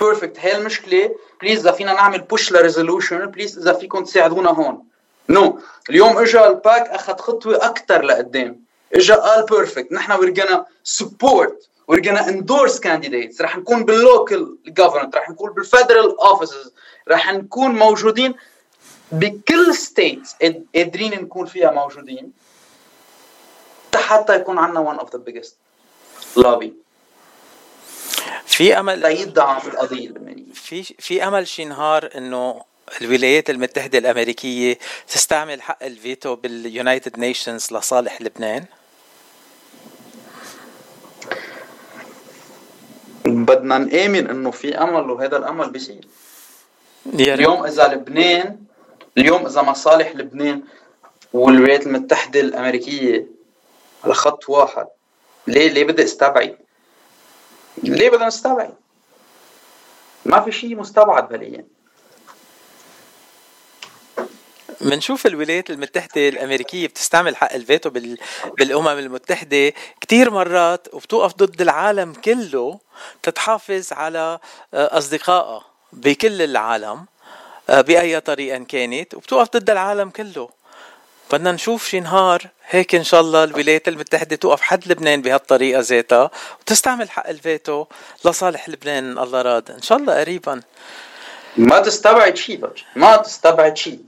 [0.00, 4.84] perfect هي المشكلة please اذا فينا نعمل push ل resolution please اذا فيكم تساعدونا هون
[5.28, 5.62] no no.
[5.90, 8.64] اليوم اجى ال PAC اخذ خطوه أكثر لقدام
[8.94, 10.58] اجى قال perfect نحن we're gonna
[10.98, 11.54] support
[11.90, 13.40] we're gonna endorse candidates.
[13.40, 16.70] رح نكون بال local government رح نكون بال federal offices
[17.08, 18.34] رح نكون موجودين
[19.12, 20.36] بكل states
[20.74, 22.32] قادرين نكون فيها موجودين
[23.96, 25.54] حتى يكون عندنا one of the biggest
[26.36, 26.70] lobby.
[28.50, 32.62] في أمل ليدعم القضية اللبنانيه في في أمل شي نهار إنه
[33.02, 34.78] الولايات المتحدة الأمريكية
[35.08, 38.64] تستعمل حق الفيتو بال United Nations لصالح لبنان؟
[43.24, 46.08] بدنا نآمن إنه في أمل وهذا الأمل بيصير
[47.06, 48.58] اليوم إذا لبنان
[49.18, 50.62] اليوم إذا مصالح لبنان
[51.32, 53.26] والولايات المتحدة الأمريكية
[54.04, 54.86] على خط واحد
[55.46, 56.56] ليه ليه بدي استبعد؟
[57.78, 58.74] ليه بدنا نستبعد؟
[60.24, 61.66] ما في شيء مستبعد بهالأيام
[64.80, 68.18] بنشوف الولايات المتحدة الأمريكية بتستعمل حق الفيتو بال...
[68.58, 72.78] بالأمم المتحدة كتير مرات وبتوقف ضد العالم كله
[73.22, 74.38] تتحافظ على
[74.74, 77.06] آه، أصدقائها بكل العالم
[77.70, 80.48] آه، بأي طريقة كانت وبتوقف ضد العالم كله
[81.32, 86.30] بدنا نشوف شي نهار هيك إن شاء الله الولايات المتحدة توقف حد لبنان بهالطريقة ذاتها
[86.60, 87.86] وتستعمل حق الفيتو
[88.24, 89.70] لصالح لبنان الله راد.
[89.70, 90.60] إن شاء الله قريبا.
[91.56, 94.00] ما تستبعد شيء ما تستبعد شيء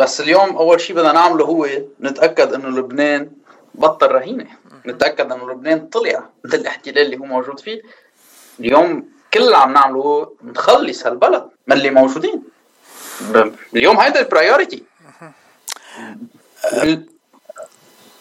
[0.00, 1.68] بس اليوم أول شيء بدنا نعمله هو
[2.00, 3.30] نتأكد إنه لبنان
[3.74, 4.46] بطل رهينة.
[4.86, 7.82] نتأكد إنه لبنان طلع من الاحتلال اللي هو موجود فيه.
[8.60, 12.42] اليوم كل اللي عم نعمله هو نخلص هالبلد من اللي موجودين.
[13.74, 14.82] اليوم هيدا ال priority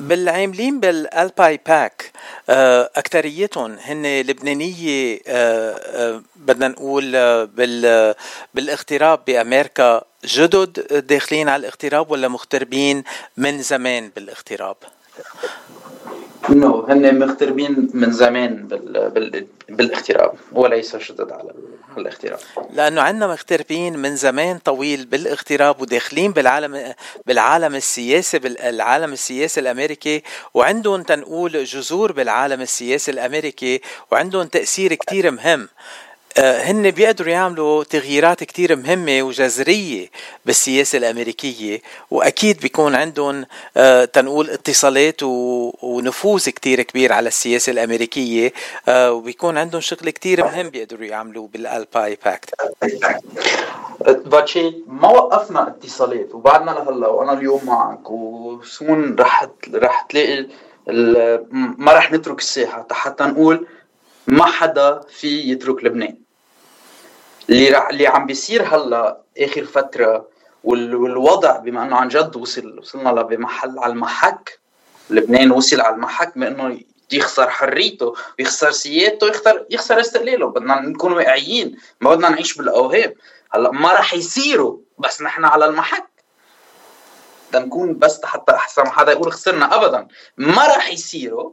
[0.02, 2.12] بالعاملين بالألباي باك
[2.50, 7.12] آه، أكثريتهم هن لبنانية آه، آه، بدنا نقول
[7.48, 8.16] بال
[8.54, 13.04] بالاغتراب بأمريكا جدد داخلين على الاغتراب ولا مغتربين
[13.38, 14.78] من زمان بالاغتراب؟
[16.50, 19.10] انه هن مغتربين من زمان بال...
[19.10, 19.48] بال...
[19.70, 21.52] بالاغتراب وليس شدد على
[21.98, 22.40] الاغتراب.
[22.74, 26.94] لأنه عندنا مغتربين من زمان طويل بالاغتراب وداخلين بالعالم
[27.26, 30.24] بالعالم السياسي بالعالم السياسي الأمريكي
[30.54, 33.82] وعندهم تنقول جذور بالعالم السياسي الأمريكي
[34.12, 35.68] وعندهم تأثير كتير مهم.
[36.38, 40.10] هن بيقدروا يعملوا تغييرات كتير مهمة وجذرية
[40.46, 41.82] بالسياسة الأمريكية
[42.12, 43.46] وأكيد بيكون عندهم
[43.78, 48.54] آه، تنقول اتصالات ونفوذ كتير كبير على السياسة الأمريكية
[48.88, 52.50] آه، وبيكون عندهم شغل كتير مهم بيقدروا يعملوه بالألباي باكت.
[54.26, 60.48] باتشي ما وقفنا اتصالات وبعدنا لهلا وأنا اليوم معك وسون رح رح تلاقي
[61.54, 63.68] ما رح نترك الساحة حتى نقول
[64.28, 66.21] ما حدا في يترك لبنان.
[67.52, 70.28] اللي رح اللي عم بيصير هلا آخر فترة
[70.64, 74.60] والوضع بما إنه عن جد وصل وصلنا لبمحل على المحك.
[75.10, 76.80] لبنان وصل على المحك بانه
[77.12, 80.48] يخسر حريته ويخسر سيادته يخسر يخسر استقلاله.
[80.48, 83.14] بدنا نكون واقعيين ما بدنا نعيش بالأوهام.
[83.52, 86.08] هلا ما رح يصيروا بس نحن على المحك.
[87.50, 90.08] بدنا نكون بس حتى أحسن حدا يقول خسرنا ابدا.
[90.38, 91.52] ما رح يصيروا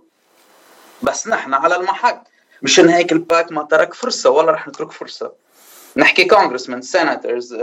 [1.03, 2.23] بس نحن على المحك.
[2.63, 5.48] مشان هيك ال PAC ما ترك فرصة ولا رح نترك فرصة.
[5.97, 7.57] نحكي congressman senators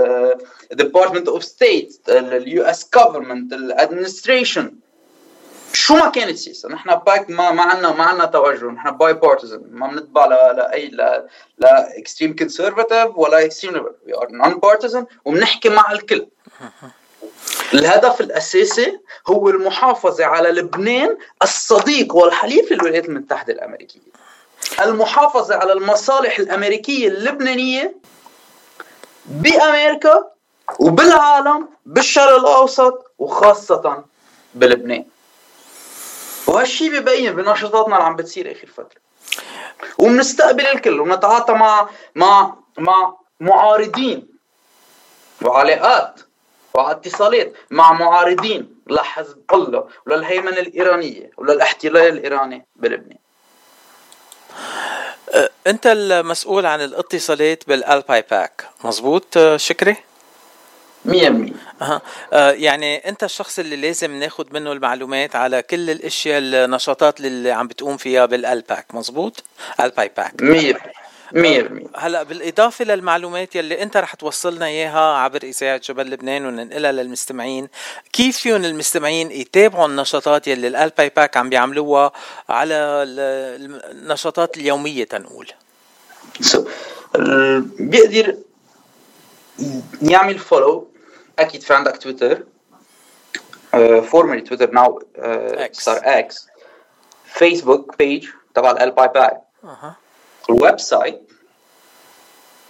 [0.72, 4.76] Department of State ال US government ال administration
[5.74, 8.66] شو ما كانت سياسه نحن PAC ما ما عندنا ما عندنا توجه.
[8.66, 11.28] نحن bipartisan ما بنتبع لاي لا
[11.58, 16.28] لا extreme conservative ولا extreme we are nonpartisan وبنحكي مع الكل.
[17.74, 24.00] الهدف الأساسي هو المحافظة على لبنان الصديق والحليف للولايات المتحدة الأمريكية.
[24.82, 27.96] المحافظة على المصالح الأمريكية اللبنانية
[29.28, 30.32] بأمريكا
[30.80, 34.04] وبالعالم بالشرق الأوسط وخاصة
[34.54, 35.06] بلبنان.
[36.48, 39.02] وهالشي ببين بنشاطاتنا اللي عم بتصير آخر فترة.
[39.98, 44.28] وبنستقبل الكل ونتعاطى مع مع مع معارضين
[45.42, 46.22] وعلاقات
[46.74, 53.18] واتصالات مع معارضين لحزب الله وللهيمنة الإيرانية وللاحتلال الإيراني بلبنان.
[55.68, 59.96] أنت المسؤول عن الاتصالات بالألباي باك مزبوط أه، شكري؟
[61.06, 62.02] 100% أه.
[62.52, 67.98] يعني أنت الشخص اللي لازم ناخد منه المعلومات على كل الأشياء النشاطات اللي عم بتقوم
[67.98, 69.44] فيها بالألباك مزبوط
[69.80, 70.34] ألباي باك.
[70.42, 71.05] 100%
[71.36, 71.38] 100%
[71.96, 77.68] هلأ بالإضافة للمعلومات يلي أنت رح توصلنا إياها عبر إذاعة جبل لبنان وننقلها للمستمعين
[78.14, 82.12] كيف فيهم المستمعين يتابعوا النشاطات يلي الالباي باك عم بيعملوها
[82.50, 82.76] على
[83.92, 85.52] النشاطات اليومية تنقول؟
[86.44, 86.60] So,
[87.80, 88.38] بيقدر
[90.02, 90.88] يعمل follow
[91.40, 92.44] أكيد في عندك تويتر
[94.02, 95.04] formerly تويتر now
[95.72, 96.48] صار إكس
[97.26, 99.42] فيسبوك page تبع الالباي باك
[100.50, 101.25] ال website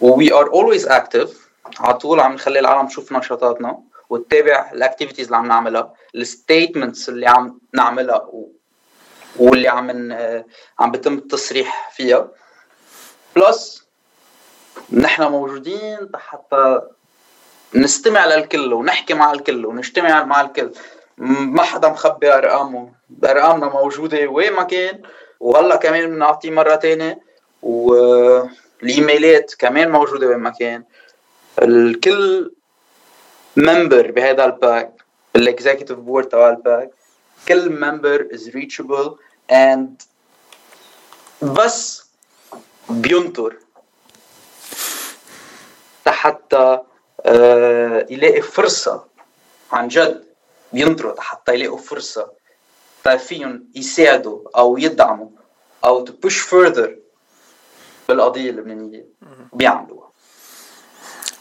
[0.00, 1.48] we are always active
[1.80, 3.78] على طول عم نخلي العالم تشوف نشاطاتنا
[4.10, 8.48] وتتابع ال activities اللي عم نعملها ال statements اللي عم نعملها و...
[9.36, 10.12] واللي عم.
[10.78, 12.28] عم بيتم التصريح فيها.
[13.36, 13.86] plus
[14.92, 16.80] نحن موجودين حتى
[17.74, 20.72] نستمع للكل ونحكي مع الكل ونجتمع مع الكل.
[21.18, 22.92] ما حدا مخبي أرقامه.
[23.24, 25.02] أرقامنا موجودة وين ما كان
[25.40, 27.20] وهلأ كمان بنعطيه مرة تانية
[28.82, 30.84] والايميلات كمان موجودة وين ما كان.
[31.62, 32.52] الكل
[33.56, 34.92] member بهذا ال PAC
[35.36, 36.90] ال executive board تبع ال PAC
[37.48, 39.16] كل member is reachable
[39.50, 40.02] and
[41.42, 42.06] بس
[42.90, 43.56] بينطر.
[46.06, 46.78] حتى
[47.26, 49.04] آه يلاقي فرصة
[49.72, 50.24] عن جد
[50.72, 52.32] بينطروا حتى يلاقوا فرصة
[53.18, 55.28] فيهم يساعدوا أو يدعموا
[55.84, 56.90] أو to push further
[58.08, 59.04] بالقضية اللبنانية
[59.52, 60.06] بيعملوها.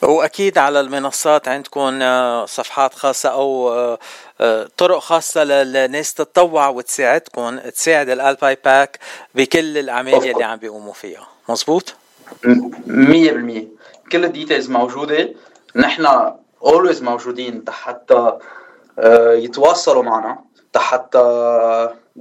[0.01, 3.99] وأكيد على المنصات عندكم آه، صفحات خاصة أو آه،
[4.41, 8.99] آه، طرق خاصة للناس تتطوع وتساعدكم تساعد الالباي باك
[9.35, 11.27] بكل الأعمال اللي عم بيقوموا فيها.
[11.49, 11.95] مزبوط
[12.43, 13.67] 100%
[14.11, 15.33] كل ال details موجودة.
[15.75, 16.31] نحن
[16.65, 18.31] always موجودين حتى
[19.33, 20.39] يتواصلوا معنا
[20.75, 21.19] حتى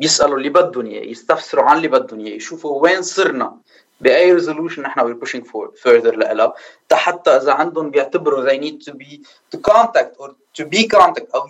[0.01, 3.57] يسألوا اللي بدهم إياه يستفسروا عن اللي بدهم إياه يشوفوا وين صرنا.
[4.01, 6.55] بأي resolution نحن we pushing for further لها
[6.93, 9.21] حتى إذا عندهم بيعتبروا they need to be
[9.55, 11.49] to contact or to be contact أو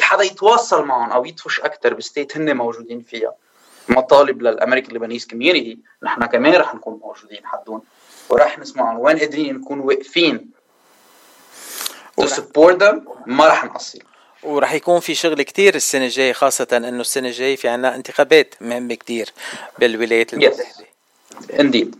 [0.00, 3.34] حدا يتواصل معهم أو يدفش أكثر ب state هن موجودين فيها.
[3.88, 7.80] مطالب لل American Lebanese community نحن كمان رح نكون موجودين حدون.
[8.28, 10.50] ورح نسمع وين قادرين نكون واقفين.
[12.20, 12.96] To support them
[13.26, 14.02] ما رح نقصر
[14.46, 18.94] ورح يكون في شغل كتير السنة الجاية خاصة إنه السنة الجاية في عنا انتخابات مهمة
[18.94, 19.32] كتير
[19.78, 20.86] بالولايات المتحدة.
[21.60, 21.96] indeed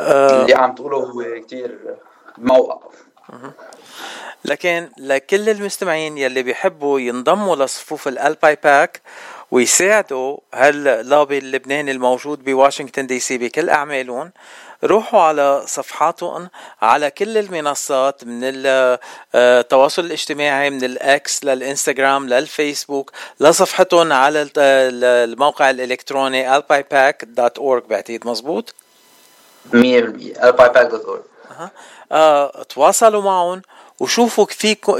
[0.00, 1.78] اللي عم تقوله هو كتير
[2.38, 2.96] موقف.
[4.44, 9.00] لكن لكل المستمعين يلي بيحبوا ينضموا لصفوف الالباي باك
[9.50, 14.32] ويساعدوا هاللابي اللبناني الموجود بواشنطن دي سي بكل أعمالهم
[14.84, 16.48] روحوا على صفحاتهم
[16.82, 18.40] على كل المنصات من
[19.34, 28.74] التواصل الاجتماعي من الإكس للإنستغرام للفيسبوك لصفحتهم على الموقع الإلكتروني alpaipack.org بعتقد مزبوط
[29.72, 29.76] 100%
[30.36, 31.20] alpaipack.org
[32.12, 33.62] آه تواصلوا معهم
[34.00, 34.46] وشوفوا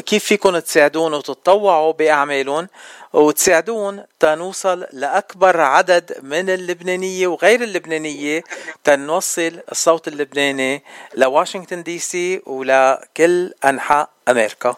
[0.07, 2.69] كيف فيكم تساعدون وتتطوعوا بأعمالهم.
[3.13, 8.45] وتساعدون تنوصل لأكبر عدد من اللبنانية وغير اللبنانية.
[8.85, 10.83] تنوصل الصوت اللبناني
[11.15, 14.77] لواشنطن دي سي ولكل أنحاء أمريكا.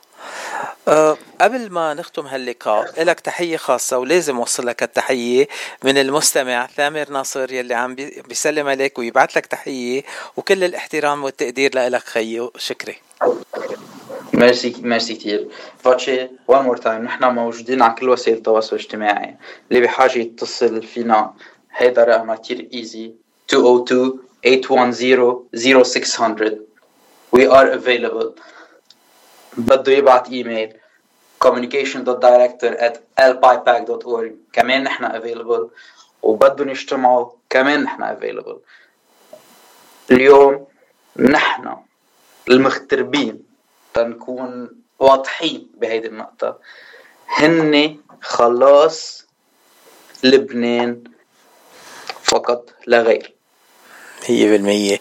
[0.89, 5.49] أه قبل ما نختم هاللقاء لك تحية خاصة ولازم وصل لك التحية
[5.83, 7.95] من المستمع ثامر ناصر يلي عم
[8.29, 10.03] بيسلم عليك ويبعث لك تحية.
[10.37, 12.99] وكل الاحترام والتقدير لك خيو شكري
[14.35, 15.49] merci merci كثير
[15.79, 19.37] فاتشي one more time نحن موجودين على كل وسائل التواصل الاجتماعي
[19.71, 21.35] اللي بحاجه يتصل فينا
[21.77, 23.15] هيدا رقمنا كثير easy
[23.55, 24.19] 202
[24.63, 26.59] 810 0600
[27.37, 28.31] we are available.
[29.57, 30.75] بده يبعت ايميل
[31.45, 35.69] communication.director at lpipack.org كمان نحن available.
[36.23, 38.57] وبدهم يجتمعوا كمان نحن available.
[40.11, 40.67] اليوم
[41.17, 41.77] نحن
[42.49, 43.48] المغتربين
[43.95, 46.59] تنكون واضحين بهيدي النقطة.
[47.29, 49.27] هن خلاص
[50.23, 51.05] لبنان
[52.23, 53.35] فقط لا غير.
[54.25, 55.01] هي بالمية.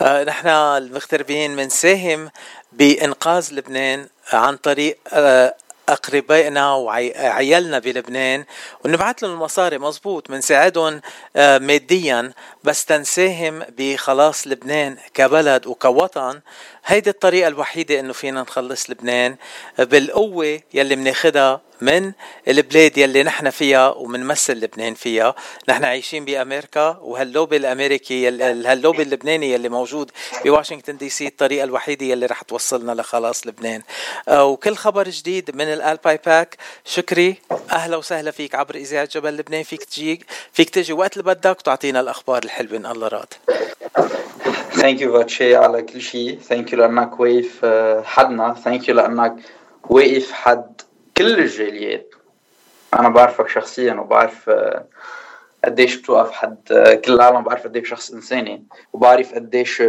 [0.00, 2.30] آه نحن المغتربين بنساهم
[2.72, 5.54] بإنقاذ لبنان عن طريق آه
[5.88, 8.44] أقربائنا وعيالنا بلبنان.
[8.84, 11.00] ونبعث لهم المصاري مزبوط بنساعدهم
[11.36, 12.32] آه، ماديا.
[12.64, 16.40] بس تنساهم بخلاص لبنان كبلد وكوطن.
[16.88, 19.36] هيدي الطريقة الوحيدة إنه فينا نخلص لبنان
[19.78, 22.12] بالقوة يلي بناخدها من
[22.48, 25.34] البلاد يلي نحن فيها ومنمثل لبنان فيها.
[25.68, 30.10] نحن عايشين بأمريكا وهاللوبي الأمريكي هاللوبي اللبناني يلي موجود
[30.44, 33.82] بواشنطن دي سي الطريقة الوحيدة يلي رح توصلنا لخلاص لبنان.
[34.28, 37.36] آه، وكل خبر جديد من الألباي باك شكري.
[37.72, 39.62] أهلا وسهلا فيك عبر إذاعة جبل لبنان.
[39.62, 43.34] فيك تجي فيك تجي وقت اللي بدك وتعطينا الأخبار الحلوة إن الله راد.
[44.86, 47.64] thank you فاتشي على كل شيء thank you لانك واقف
[48.04, 49.36] حدنا thank you لانك
[49.84, 50.80] واقف حد
[51.16, 52.14] كل الجاليات
[52.94, 54.84] أنا بعرفك شخصيا وبعرف آه،
[55.64, 59.82] قديش بتوقف حد آه، كل العالم بعرف قديش شخص إنساني وبعرف قديش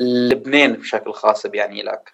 [0.00, 2.12] لبنان بشكل خاص بيعني لك.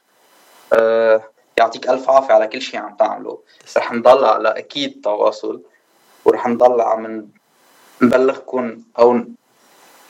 [1.58, 3.38] يعطيك ألف عافية على كل شيء عم تعمله.
[3.76, 5.62] رح نضل على أكيد تواصل
[6.24, 7.28] ورح نضل عم
[8.02, 9.20] نبلغكم أو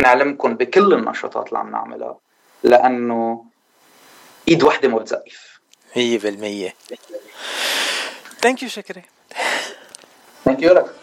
[0.02, 2.18] نعلمكم بكل النشاطات اللي عم نعملها
[2.62, 3.44] لأنه
[4.48, 5.60] إيد وحدة ما بتزقف.
[5.94, 5.98] 100%
[8.40, 9.02] thank you شكري
[10.44, 10.94] thank you لك.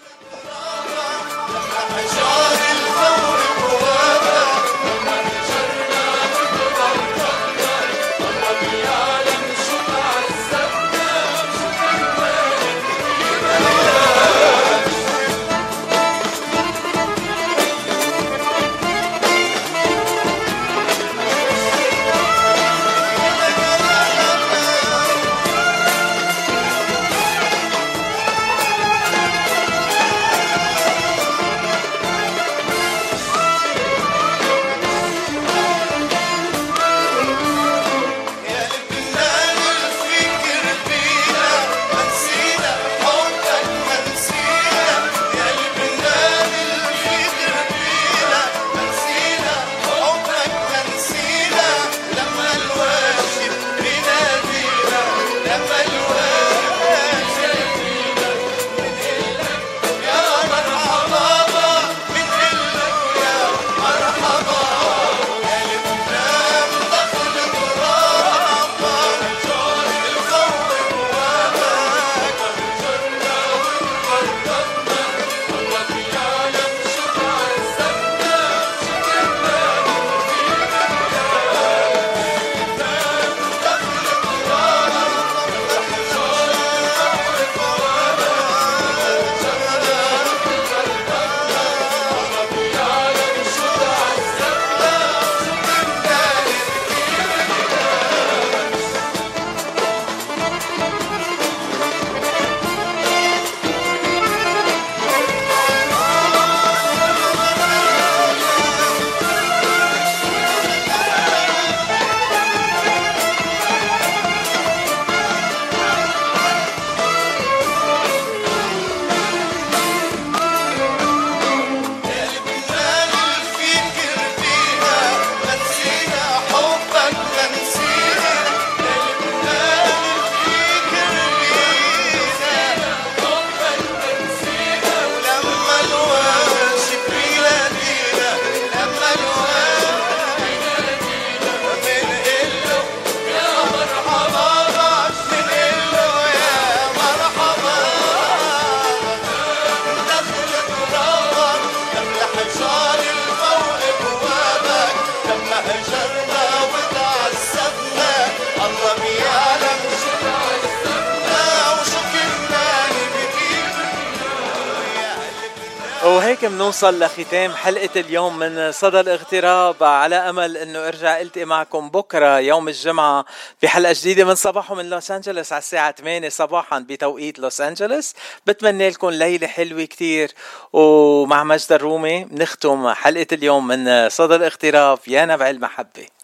[166.76, 169.84] بنوصل لختام حلقة اليوم من صدى الاغتراب.
[169.84, 173.26] على أمل أنه أرجع ألتقي معكم بكرة يوم الجمعة
[173.61, 178.14] في حلقة جديدة من صباحو من لوس أنجلوس على الساعة 8 صباحا بتوقيت لوس أنجلوس.
[178.47, 180.31] بتمنى لكم ليلة حلوة كتير.
[180.73, 184.99] ومع مجد الرومي نختم حلقة اليوم من صدى الاغتراب.
[185.07, 186.15] يا نبع المحبة.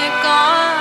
[0.00, 0.79] الصعبة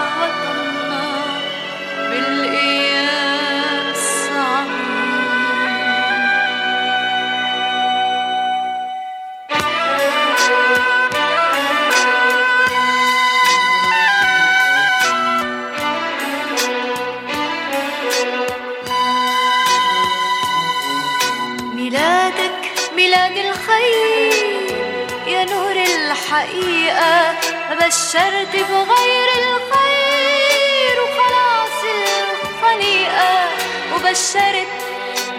[27.80, 33.35] تبشرت بغير الخير وخلاص الخليقة
[33.93, 34.68] وبشرت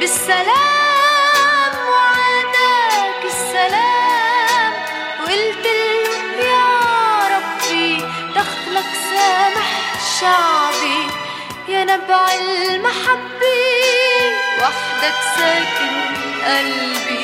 [0.00, 4.72] بالسلام وعداك السلام.
[5.20, 6.68] وقلت له يا
[7.34, 7.88] ربي
[8.34, 9.70] دخلك سامح
[10.20, 11.02] شعبي.
[11.68, 13.58] يا نبع المحبة
[14.60, 15.94] وحدك ساكن
[16.44, 17.19] قلبي.